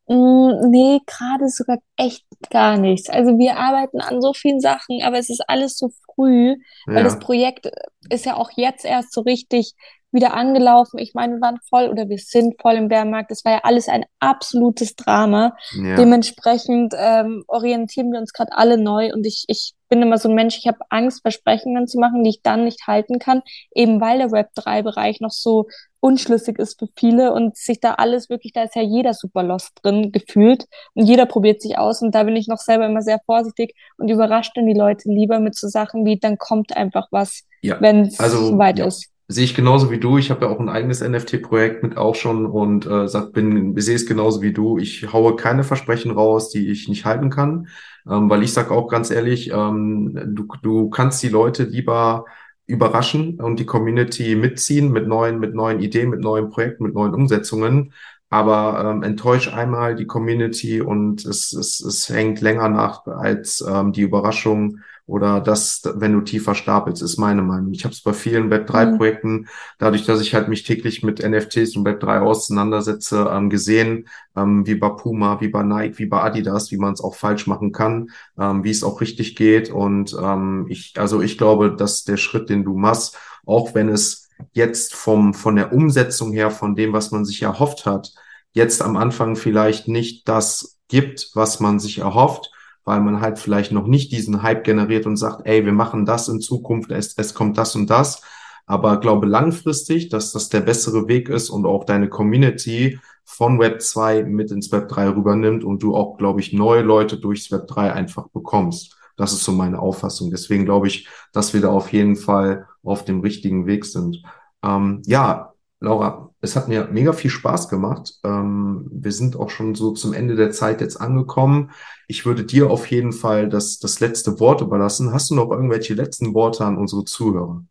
Mm, 0.07 0.69
nee, 0.69 0.99
gerade 1.05 1.47
sogar 1.47 1.77
echt 1.97 2.25
gar 2.49 2.77
nichts. 2.77 3.09
Also 3.09 3.37
wir 3.37 3.57
arbeiten 3.57 4.01
an 4.01 4.21
so 4.21 4.33
vielen 4.33 4.59
Sachen, 4.59 5.01
aber 5.03 5.17
es 5.17 5.29
ist 5.29 5.43
alles 5.47 5.77
so 5.77 5.91
früh, 6.05 6.55
weil 6.85 6.97
ja. 6.97 7.03
das 7.03 7.19
Projekt 7.19 7.69
ist 8.09 8.25
ja 8.25 8.35
auch 8.35 8.51
jetzt 8.55 8.83
erst 8.83 9.13
so 9.13 9.21
richtig 9.21 9.73
wieder 10.13 10.33
angelaufen. 10.33 10.99
Ich 10.99 11.13
meine, 11.13 11.35
wir 11.35 11.41
waren 11.41 11.59
voll 11.69 11.89
oder 11.89 12.07
wir 12.07 12.17
sind 12.17 12.61
voll 12.61 12.75
im 12.75 12.87
Bärenmarkt. 12.87 13.31
Das 13.31 13.43
war 13.43 13.53
ja 13.53 13.59
alles 13.63 13.89
ein 13.89 14.05
absolutes 14.19 14.95
Drama. 14.95 15.55
Ja. 15.71 15.95
Dementsprechend 15.95 16.93
ähm, 16.97 17.43
orientieren 17.47 18.11
wir 18.11 18.19
uns 18.19 18.33
gerade 18.33 18.51
alle 18.55 18.77
neu 18.77 19.11
und 19.13 19.25
ich, 19.25 19.45
ich 19.47 19.73
bin 19.89 20.01
immer 20.01 20.17
so 20.17 20.27
ein 20.27 20.35
Mensch, 20.35 20.57
ich 20.57 20.67
habe 20.67 20.79
Angst, 20.89 21.21
Versprechungen 21.21 21.87
zu 21.87 21.99
machen, 21.99 22.23
die 22.23 22.31
ich 22.31 22.41
dann 22.41 22.63
nicht 22.63 22.87
halten 22.87 23.19
kann, 23.19 23.41
eben 23.75 24.01
weil 24.01 24.17
der 24.17 24.29
Web3-Bereich 24.29 25.19
noch 25.19 25.31
so 25.31 25.67
unschlüssig 25.99 26.59
ist 26.59 26.79
für 26.79 26.87
viele 26.97 27.31
und 27.31 27.55
sich 27.55 27.79
da 27.79 27.93
alles 27.93 28.29
wirklich, 28.29 28.53
da 28.53 28.63
ist 28.63 28.75
ja 28.75 28.81
jeder 28.81 29.13
super 29.13 29.43
lost 29.43 29.71
drin 29.83 30.11
gefühlt 30.11 30.65
und 30.95 31.05
jeder 31.05 31.25
probiert 31.25 31.61
sich 31.61 31.77
aus 31.77 32.01
und 32.01 32.13
da 32.13 32.23
bin 32.23 32.35
ich 32.35 32.47
noch 32.47 32.57
selber 32.57 32.87
immer 32.87 33.01
sehr 33.01 33.19
vorsichtig 33.25 33.75
und 33.97 34.09
überrascht 34.09 34.51
dann 34.55 34.65
die 34.65 34.73
Leute 34.73 35.09
lieber 35.09 35.39
mit 35.39 35.55
so 35.55 35.67
Sachen 35.67 36.05
wie, 36.05 36.19
dann 36.19 36.37
kommt 36.37 36.75
einfach 36.75 37.07
was, 37.11 37.43
ja. 37.61 37.79
wenn 37.79 38.01
es 38.01 38.19
also, 38.19 38.47
soweit 38.47 38.79
ja. 38.79 38.87
ist. 38.87 39.12
Sehe 39.33 39.45
ich 39.45 39.55
genauso 39.55 39.89
wie 39.89 39.99
du. 39.99 40.19
Ich 40.19 40.29
habe 40.29 40.45
ja 40.45 40.51
auch 40.51 40.59
ein 40.59 40.69
eigenes 40.69 41.01
NFT-Projekt 41.01 41.81
mit 41.81 41.97
auch 41.97 42.13
schon 42.13 42.45
und 42.45 42.85
äh, 42.85 43.07
sag, 43.07 43.33
bin, 43.33 43.73
sehe 43.81 43.95
es 43.95 44.05
genauso 44.05 44.43
wie 44.43 44.53
du. 44.53 44.77
Ich 44.77 45.11
haue 45.11 45.35
keine 45.35 45.63
Versprechen 45.63 46.11
raus, 46.11 46.51
die 46.51 46.69
ich 46.69 46.87
nicht 46.87 47.03
halten 47.05 47.31
kann, 47.31 47.67
ähm, 48.07 48.29
weil 48.29 48.43
ich 48.43 48.53
sag 48.53 48.69
auch 48.69 48.87
ganz 48.87 49.09
ehrlich, 49.09 49.49
ähm, 49.51 50.35
du, 50.35 50.45
du 50.61 50.89
kannst 50.91 51.23
die 51.23 51.29
Leute 51.29 51.63
lieber 51.63 52.25
überraschen 52.67 53.39
und 53.41 53.59
die 53.59 53.65
Community 53.65 54.35
mitziehen 54.35 54.91
mit 54.91 55.07
neuen, 55.07 55.39
mit 55.39 55.55
neuen 55.55 55.79
Ideen, 55.79 56.11
mit 56.11 56.19
neuen 56.19 56.49
Projekten, 56.49 56.83
mit 56.83 56.93
neuen 56.93 57.15
Umsetzungen. 57.15 57.91
Aber 58.33 58.83
ähm, 58.83 59.03
enttäusch 59.03 59.53
einmal 59.53 59.95
die 59.95 60.07
Community 60.07 60.81
und 60.81 61.23
es, 61.23 61.53
es, 61.53 61.79
es 61.81 62.09
hängt 62.09 62.41
länger 62.41 62.67
nach 62.67 63.05
als 63.05 63.63
ähm, 63.67 63.93
die 63.93 64.01
Überraschung 64.01 64.79
oder 65.05 65.39
das, 65.39 65.83
wenn 65.97 66.13
du 66.13 66.21
tiefer 66.21 66.55
stapelst, 66.55 67.03
ist 67.03 67.19
meine 67.19 67.43
Meinung. 67.43 67.73
Ich 67.73 67.83
habe 67.83 67.93
es 67.93 68.01
bei 68.01 68.11
vielen 68.11 68.51
Web3-Projekten, 68.51 69.31
mhm. 69.41 69.47
dadurch, 69.77 70.07
dass 70.07 70.19
ich 70.19 70.33
halt 70.33 70.47
mich 70.47 70.63
täglich 70.63 71.03
mit 71.03 71.19
NFTs 71.19 71.75
und 71.77 71.85
Web3 71.87 72.21
auseinandersetze, 72.21 73.29
ähm, 73.31 73.51
gesehen, 73.51 74.07
ähm, 74.35 74.65
wie 74.65 74.75
bei 74.75 74.89
Puma, 74.89 75.39
wie 75.39 75.49
bei 75.49 75.61
Nike, 75.61 75.99
wie 75.99 76.07
bei 76.07 76.23
Adidas, 76.23 76.71
wie 76.71 76.77
man 76.77 76.93
es 76.93 77.01
auch 77.01 77.13
falsch 77.13 77.45
machen 77.45 77.71
kann, 77.71 78.09
ähm, 78.39 78.63
wie 78.63 78.71
es 78.71 78.83
auch 78.83 78.99
richtig 78.99 79.35
geht. 79.35 79.69
Und 79.69 80.17
ähm, 80.19 80.65
ich, 80.69 80.95
also 80.97 81.21
ich 81.21 81.37
glaube, 81.37 81.75
dass 81.75 82.03
der 82.03 82.17
Schritt, 82.17 82.49
den 82.49 82.63
du 82.63 82.75
machst, 82.75 83.15
auch 83.45 83.75
wenn 83.75 83.89
es 83.89 84.31
jetzt 84.53 84.95
vom, 84.95 85.35
von 85.35 85.55
der 85.55 85.71
Umsetzung 85.71 86.33
her, 86.33 86.49
von 86.49 86.73
dem, 86.73 86.93
was 86.93 87.11
man 87.11 87.25
sich 87.25 87.43
erhofft 87.43 87.85
hat, 87.85 88.13
jetzt 88.53 88.81
am 88.81 88.95
Anfang 88.95 89.35
vielleicht 89.35 89.87
nicht 89.87 90.27
das 90.27 90.79
gibt, 90.87 91.31
was 91.33 91.59
man 91.59 91.79
sich 91.79 91.99
erhofft, 91.99 92.51
weil 92.85 93.01
man 93.01 93.21
halt 93.21 93.39
vielleicht 93.39 93.71
noch 93.71 93.87
nicht 93.87 94.11
diesen 94.11 94.43
Hype 94.43 94.63
generiert 94.63 95.05
und 95.05 95.17
sagt, 95.17 95.41
ey, 95.45 95.65
wir 95.65 95.73
machen 95.73 96.05
das 96.05 96.27
in 96.27 96.39
Zukunft, 96.39 96.91
es, 96.91 97.17
es 97.17 97.33
kommt 97.33 97.57
das 97.57 97.75
und 97.75 97.89
das. 97.89 98.21
Aber 98.65 98.99
glaube 98.99 99.27
langfristig, 99.27 100.09
dass 100.09 100.31
das 100.31 100.49
der 100.49 100.61
bessere 100.61 101.07
Weg 101.07 101.29
ist 101.29 101.49
und 101.49 101.65
auch 101.65 101.83
deine 101.83 102.07
Community 102.07 102.99
von 103.25 103.59
Web 103.59 103.81
2 103.81 104.23
mit 104.23 104.51
ins 104.51 104.71
Web 104.71 104.89
3 104.89 105.09
rübernimmt 105.09 105.63
und 105.63 105.83
du 105.83 105.95
auch, 105.95 106.17
glaube 106.17 106.39
ich, 106.39 106.53
neue 106.53 106.81
Leute 106.81 107.17
durchs 107.17 107.51
Web 107.51 107.67
3 107.67 107.93
einfach 107.93 108.29
bekommst. 108.29 108.97
Das 109.17 109.33
ist 109.33 109.43
so 109.43 109.51
meine 109.51 109.79
Auffassung. 109.79 110.31
Deswegen 110.31 110.65
glaube 110.65 110.87
ich, 110.87 111.07
dass 111.33 111.53
wir 111.53 111.61
da 111.61 111.69
auf 111.69 111.91
jeden 111.91 112.15
Fall 112.15 112.67
auf 112.83 113.05
dem 113.05 113.21
richtigen 113.21 113.65
Weg 113.65 113.85
sind. 113.85 114.23
Ähm, 114.63 115.01
ja, 115.05 115.53
Laura, 115.79 116.32
es 116.43 116.57
hat 116.57 116.67
mir 116.67 116.89
mega 116.91 117.13
viel 117.13 117.31
Spaß 117.31 117.69
gemacht. 117.69 118.19
Ähm, 118.25 118.89
wir 118.91 119.13
sind 119.13 119.37
auch 119.37 119.49
schon 119.49 119.75
so 119.75 119.91
zum 119.91 120.13
Ende 120.13 120.35
der 120.35 120.51
Zeit 120.51 120.81
jetzt 120.81 120.97
angekommen. 120.97 121.71
Ich 122.09 122.25
würde 122.25 122.43
dir 122.43 122.69
auf 122.69 122.91
jeden 122.91 123.13
Fall 123.13 123.47
das, 123.47 123.79
das 123.79 124.01
letzte 124.01 124.41
Wort 124.41 124.59
überlassen. 124.59 125.13
Hast 125.13 125.29
du 125.29 125.35
noch 125.35 125.49
irgendwelche 125.49 125.93
letzten 125.93 126.33
Worte 126.33 126.65
an 126.65 126.77
unsere 126.77 127.05
Zuhörer? 127.05 127.63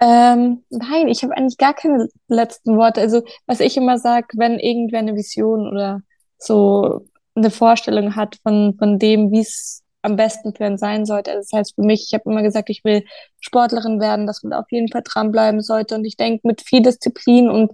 Ähm, 0.00 0.64
nein, 0.68 1.08
ich 1.08 1.22
habe 1.22 1.34
eigentlich 1.34 1.56
gar 1.56 1.72
keine 1.72 2.08
letzten 2.28 2.76
Worte. 2.76 3.00
Also, 3.00 3.22
was 3.46 3.60
ich 3.60 3.78
immer 3.78 3.98
sage, 3.98 4.26
wenn 4.34 4.58
irgendwer 4.58 4.98
eine 4.98 5.14
Vision 5.14 5.66
oder 5.66 6.02
so 6.36 7.06
eine 7.34 7.50
Vorstellung 7.50 8.16
hat 8.16 8.36
von, 8.42 8.74
von 8.78 8.98
dem, 8.98 9.32
wie 9.32 9.40
es 9.40 9.82
am 10.04 10.16
besten 10.16 10.54
für 10.54 10.66
ihn 10.66 10.78
sein 10.78 11.06
sollte. 11.06 11.32
Also 11.32 11.40
das 11.40 11.58
heißt 11.58 11.74
für 11.74 11.82
mich, 11.82 12.04
ich 12.06 12.14
habe 12.14 12.30
immer 12.30 12.42
gesagt, 12.42 12.70
ich 12.70 12.84
will 12.84 13.04
Sportlerin 13.40 14.00
werden, 14.00 14.26
dass 14.26 14.42
man 14.42 14.52
auf 14.52 14.66
jeden 14.70 14.88
Fall 14.88 15.02
dranbleiben 15.04 15.62
sollte. 15.62 15.94
Und 15.94 16.04
ich 16.04 16.16
denke, 16.16 16.46
mit 16.46 16.62
viel 16.62 16.82
Disziplin 16.82 17.48
und 17.48 17.72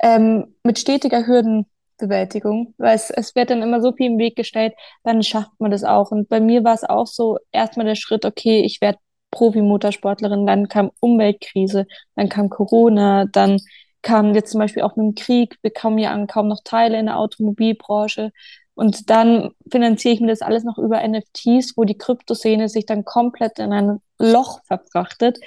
ähm, 0.00 0.54
mit 0.62 0.78
stetiger 0.78 1.26
Hürdenbewältigung, 1.26 2.74
weil 2.78 2.94
es, 2.94 3.10
es 3.10 3.34
wird 3.34 3.50
dann 3.50 3.62
immer 3.62 3.80
so 3.80 3.92
viel 3.92 4.06
im 4.06 4.18
Weg 4.18 4.36
gestellt, 4.36 4.74
dann 5.02 5.22
schafft 5.22 5.52
man 5.58 5.70
das 5.72 5.84
auch. 5.84 6.10
Und 6.12 6.28
bei 6.28 6.40
mir 6.40 6.62
war 6.64 6.74
es 6.74 6.84
auch 6.84 7.06
so, 7.06 7.38
erstmal 7.52 7.86
der 7.86 7.96
Schritt, 7.96 8.24
okay, 8.24 8.60
ich 8.60 8.80
werde 8.80 8.98
Profi-Motorsportlerin, 9.32 10.46
dann 10.46 10.68
kam 10.68 10.92
Umweltkrise, 11.00 11.86
dann 12.14 12.28
kam 12.28 12.50
Corona, 12.50 13.24
dann 13.26 13.58
kam 14.02 14.34
jetzt 14.34 14.52
zum 14.52 14.60
Beispiel 14.60 14.82
auch 14.82 14.96
mit 14.96 15.06
dem 15.06 15.14
Krieg, 15.16 15.60
bekommen 15.62 15.98
ja 15.98 16.26
kaum 16.26 16.46
noch 16.48 16.60
Teile 16.62 16.98
in 17.00 17.06
der 17.06 17.18
Automobilbranche. 17.18 18.30
Und 18.74 19.10
dann 19.10 19.50
finanziere 19.70 20.14
ich 20.14 20.20
mir 20.20 20.28
das 20.28 20.42
alles 20.42 20.64
noch 20.64 20.78
über 20.78 21.06
NFTs, 21.06 21.76
wo 21.76 21.84
die 21.84 21.96
Kryptoszene 21.96 22.68
sich 22.68 22.86
dann 22.86 23.04
komplett 23.04 23.58
in 23.58 23.72
ein 23.72 24.00
Loch 24.18 24.60
verfrachtet. 24.64 25.38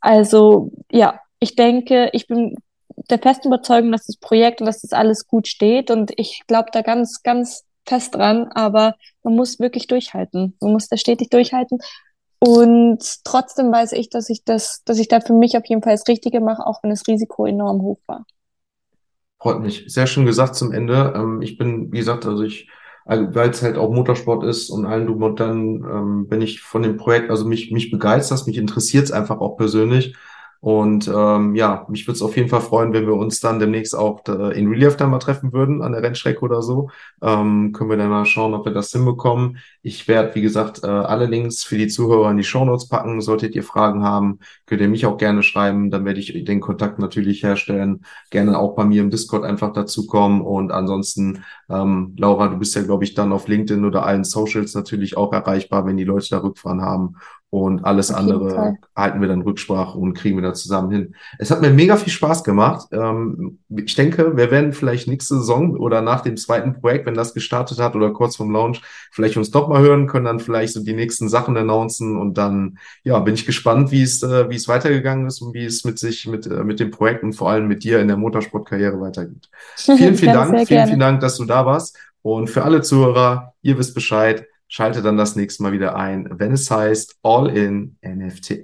Also 0.00 0.72
ja, 0.90 1.20
ich 1.40 1.56
denke, 1.56 2.10
ich 2.12 2.26
bin 2.26 2.56
der 3.10 3.18
festen 3.18 3.48
Überzeugung, 3.48 3.92
dass 3.92 4.06
das 4.06 4.16
Projekt 4.16 4.60
und 4.60 4.66
dass 4.66 4.80
das 4.80 4.92
alles 4.92 5.26
gut 5.26 5.48
steht. 5.48 5.90
Und 5.90 6.12
ich 6.16 6.42
glaube 6.46 6.70
da 6.72 6.82
ganz, 6.82 7.22
ganz 7.22 7.64
fest 7.86 8.14
dran. 8.14 8.48
Aber 8.54 8.94
man 9.22 9.36
muss 9.36 9.58
wirklich 9.58 9.86
durchhalten. 9.86 10.56
Man 10.60 10.72
muss 10.72 10.88
da 10.88 10.96
stetig 10.96 11.30
durchhalten. 11.30 11.78
Und 12.38 13.24
trotzdem 13.24 13.70
weiß 13.70 13.92
ich, 13.92 14.08
dass 14.08 14.30
ich 14.30 14.44
das, 14.44 14.82
dass 14.84 14.98
ich 14.98 15.08
da 15.08 15.20
für 15.20 15.34
mich 15.34 15.56
auf 15.58 15.66
jeden 15.66 15.82
Fall 15.82 15.92
das 15.92 16.08
Richtige 16.08 16.40
mache, 16.40 16.66
auch 16.66 16.82
wenn 16.82 16.90
das 16.90 17.06
Risiko 17.06 17.44
enorm 17.44 17.82
hoch 17.82 17.98
war. 18.06 18.24
Freut 19.40 19.60
mich. 19.60 19.84
Sehr 19.88 20.06
schön 20.06 20.26
gesagt 20.26 20.54
zum 20.54 20.72
Ende. 20.72 21.14
Ähm, 21.16 21.40
ich 21.42 21.56
bin, 21.56 21.90
wie 21.92 21.98
gesagt, 21.98 22.26
also 22.26 22.42
ich, 22.42 22.68
weil 23.06 23.50
es 23.50 23.62
halt 23.62 23.76
auch 23.78 23.90
Motorsport 23.92 24.44
ist 24.44 24.68
und 24.70 24.84
allen 24.86 25.06
du 25.06 25.14
und 25.14 25.40
dann 25.40 25.58
ähm, 25.84 26.28
bin 26.28 26.42
ich 26.42 26.60
von 26.60 26.82
dem 26.82 26.96
Projekt, 26.96 27.30
also 27.30 27.46
mich, 27.46 27.70
mich 27.72 27.90
begeistert, 27.90 28.46
mich 28.46 28.58
interessiert 28.58 29.04
es 29.04 29.12
einfach 29.12 29.40
auch 29.40 29.56
persönlich. 29.56 30.14
Und 30.60 31.08
ähm, 31.08 31.54
ja, 31.54 31.86
mich 31.88 32.06
würde 32.06 32.16
es 32.16 32.22
auf 32.22 32.36
jeden 32.36 32.50
Fall 32.50 32.60
freuen, 32.60 32.92
wenn 32.92 33.06
wir 33.06 33.14
uns 33.14 33.40
dann 33.40 33.58
demnächst 33.60 33.96
auch 33.96 34.20
da 34.24 34.50
in 34.50 34.68
Relief 34.68 34.94
dann 34.96 35.08
mal 35.10 35.18
treffen 35.18 35.54
würden 35.54 35.80
an 35.80 35.92
der 35.92 36.02
Rennstrecke 36.02 36.40
oder 36.42 36.60
so. 36.60 36.90
Ähm, 37.22 37.72
können 37.72 37.88
wir 37.88 37.96
dann 37.96 38.10
mal 38.10 38.26
schauen, 38.26 38.52
ob 38.52 38.66
wir 38.66 38.72
das 38.74 38.90
hinbekommen. 38.92 39.56
Ich 39.82 40.08
werde, 40.08 40.34
wie 40.34 40.42
gesagt, 40.42 40.84
äh, 40.84 40.88
alle 40.88 41.24
Links 41.24 41.64
für 41.64 41.78
die 41.78 41.88
Zuhörer 41.88 42.30
in 42.30 42.36
die 42.36 42.44
Show 42.44 42.64
Notes 42.64 42.88
packen. 42.88 43.22
Solltet 43.22 43.54
ihr 43.54 43.62
Fragen 43.62 44.02
haben, 44.02 44.40
könnt 44.66 44.82
ihr 44.82 44.88
mich 44.88 45.06
auch 45.06 45.16
gerne 45.16 45.42
schreiben. 45.42 45.90
Dann 45.90 46.04
werde 46.04 46.20
ich 46.20 46.44
den 46.44 46.60
Kontakt 46.60 46.98
natürlich 46.98 47.42
herstellen. 47.42 48.04
Gerne 48.30 48.58
auch 48.58 48.74
bei 48.76 48.84
mir 48.84 49.00
im 49.00 49.10
Discord 49.10 49.44
einfach 49.44 49.72
dazukommen. 49.72 50.42
Und 50.42 50.70
ansonsten, 50.70 51.44
ähm, 51.70 52.14
Laura, 52.18 52.48
du 52.48 52.58
bist 52.58 52.74
ja, 52.74 52.82
glaube 52.82 53.04
ich, 53.04 53.14
dann 53.14 53.32
auf 53.32 53.48
LinkedIn 53.48 53.84
oder 53.86 54.04
allen 54.04 54.24
Socials 54.24 54.74
natürlich 54.74 55.16
auch 55.16 55.32
erreichbar, 55.32 55.86
wenn 55.86 55.96
die 55.96 56.04
Leute 56.04 56.28
da 56.30 56.38
Rückfahren 56.38 56.82
haben. 56.82 57.16
Und 57.50 57.84
alles 57.84 58.12
andere 58.12 58.76
halten 58.94 59.20
wir 59.20 59.26
dann 59.26 59.42
Rücksprache 59.42 59.98
und 59.98 60.14
kriegen 60.14 60.36
wir 60.36 60.42
da 60.42 60.54
zusammen 60.54 60.92
hin. 60.92 61.14
Es 61.36 61.50
hat 61.50 61.60
mir 61.60 61.70
mega 61.70 61.96
viel 61.96 62.12
Spaß 62.12 62.44
gemacht. 62.44 62.86
Ähm, 62.92 63.58
ich 63.68 63.96
denke, 63.96 64.36
wir 64.36 64.52
werden 64.52 64.72
vielleicht 64.72 65.08
nächste 65.08 65.34
Saison 65.34 65.76
oder 65.76 66.00
nach 66.00 66.20
dem 66.20 66.36
zweiten 66.36 66.80
Projekt, 66.80 67.06
wenn 67.06 67.14
das 67.14 67.34
gestartet 67.34 67.80
hat 67.80 67.96
oder 67.96 68.12
kurz 68.12 68.36
vorm 68.36 68.52
Launch, 68.52 68.80
vielleicht 69.10 69.36
uns 69.36 69.50
doch 69.50 69.68
mal 69.70 69.80
hören, 69.80 70.06
können 70.06 70.26
dann 70.26 70.40
vielleicht 70.40 70.74
so 70.74 70.84
die 70.84 70.92
nächsten 70.92 71.28
Sachen 71.28 71.56
announcen 71.56 72.18
und 72.18 72.36
dann, 72.36 72.78
ja, 73.02 73.18
bin 73.20 73.34
ich 73.34 73.46
gespannt, 73.46 73.90
wie 73.90 74.02
es, 74.02 74.22
äh, 74.22 74.50
wie 74.50 74.56
es 74.56 74.68
weitergegangen 74.68 75.26
ist 75.26 75.40
und 75.40 75.54
wie 75.54 75.64
es 75.64 75.84
mit 75.84 75.98
sich, 75.98 76.26
mit, 76.26 76.46
äh, 76.46 76.62
mit 76.62 76.78
dem 76.78 76.90
Projekt 76.90 77.22
und 77.22 77.32
vor 77.32 77.50
allem 77.50 77.66
mit 77.66 77.82
dir 77.82 78.00
in 78.00 78.08
der 78.08 78.16
Motorsportkarriere 78.18 79.00
weitergeht. 79.00 79.48
Vielen, 79.76 80.14
vielen 80.14 80.34
Dank. 80.34 80.50
Vielen, 80.50 80.66
gerne. 80.66 80.86
vielen 80.88 81.00
Dank, 81.00 81.20
dass 81.20 81.36
du 81.36 81.44
da 81.44 81.64
warst. 81.64 81.96
Und 82.22 82.50
für 82.50 82.64
alle 82.64 82.82
Zuhörer, 82.82 83.54
ihr 83.62 83.78
wisst 83.78 83.94
Bescheid. 83.94 84.46
Schalte 84.68 85.02
dann 85.02 85.16
das 85.16 85.34
nächste 85.34 85.64
Mal 85.64 85.72
wieder 85.72 85.96
ein, 85.96 86.28
wenn 86.30 86.52
es 86.52 86.70
heißt 86.70 87.16
All 87.22 87.48
in 87.48 87.96
NFT. 88.04 88.60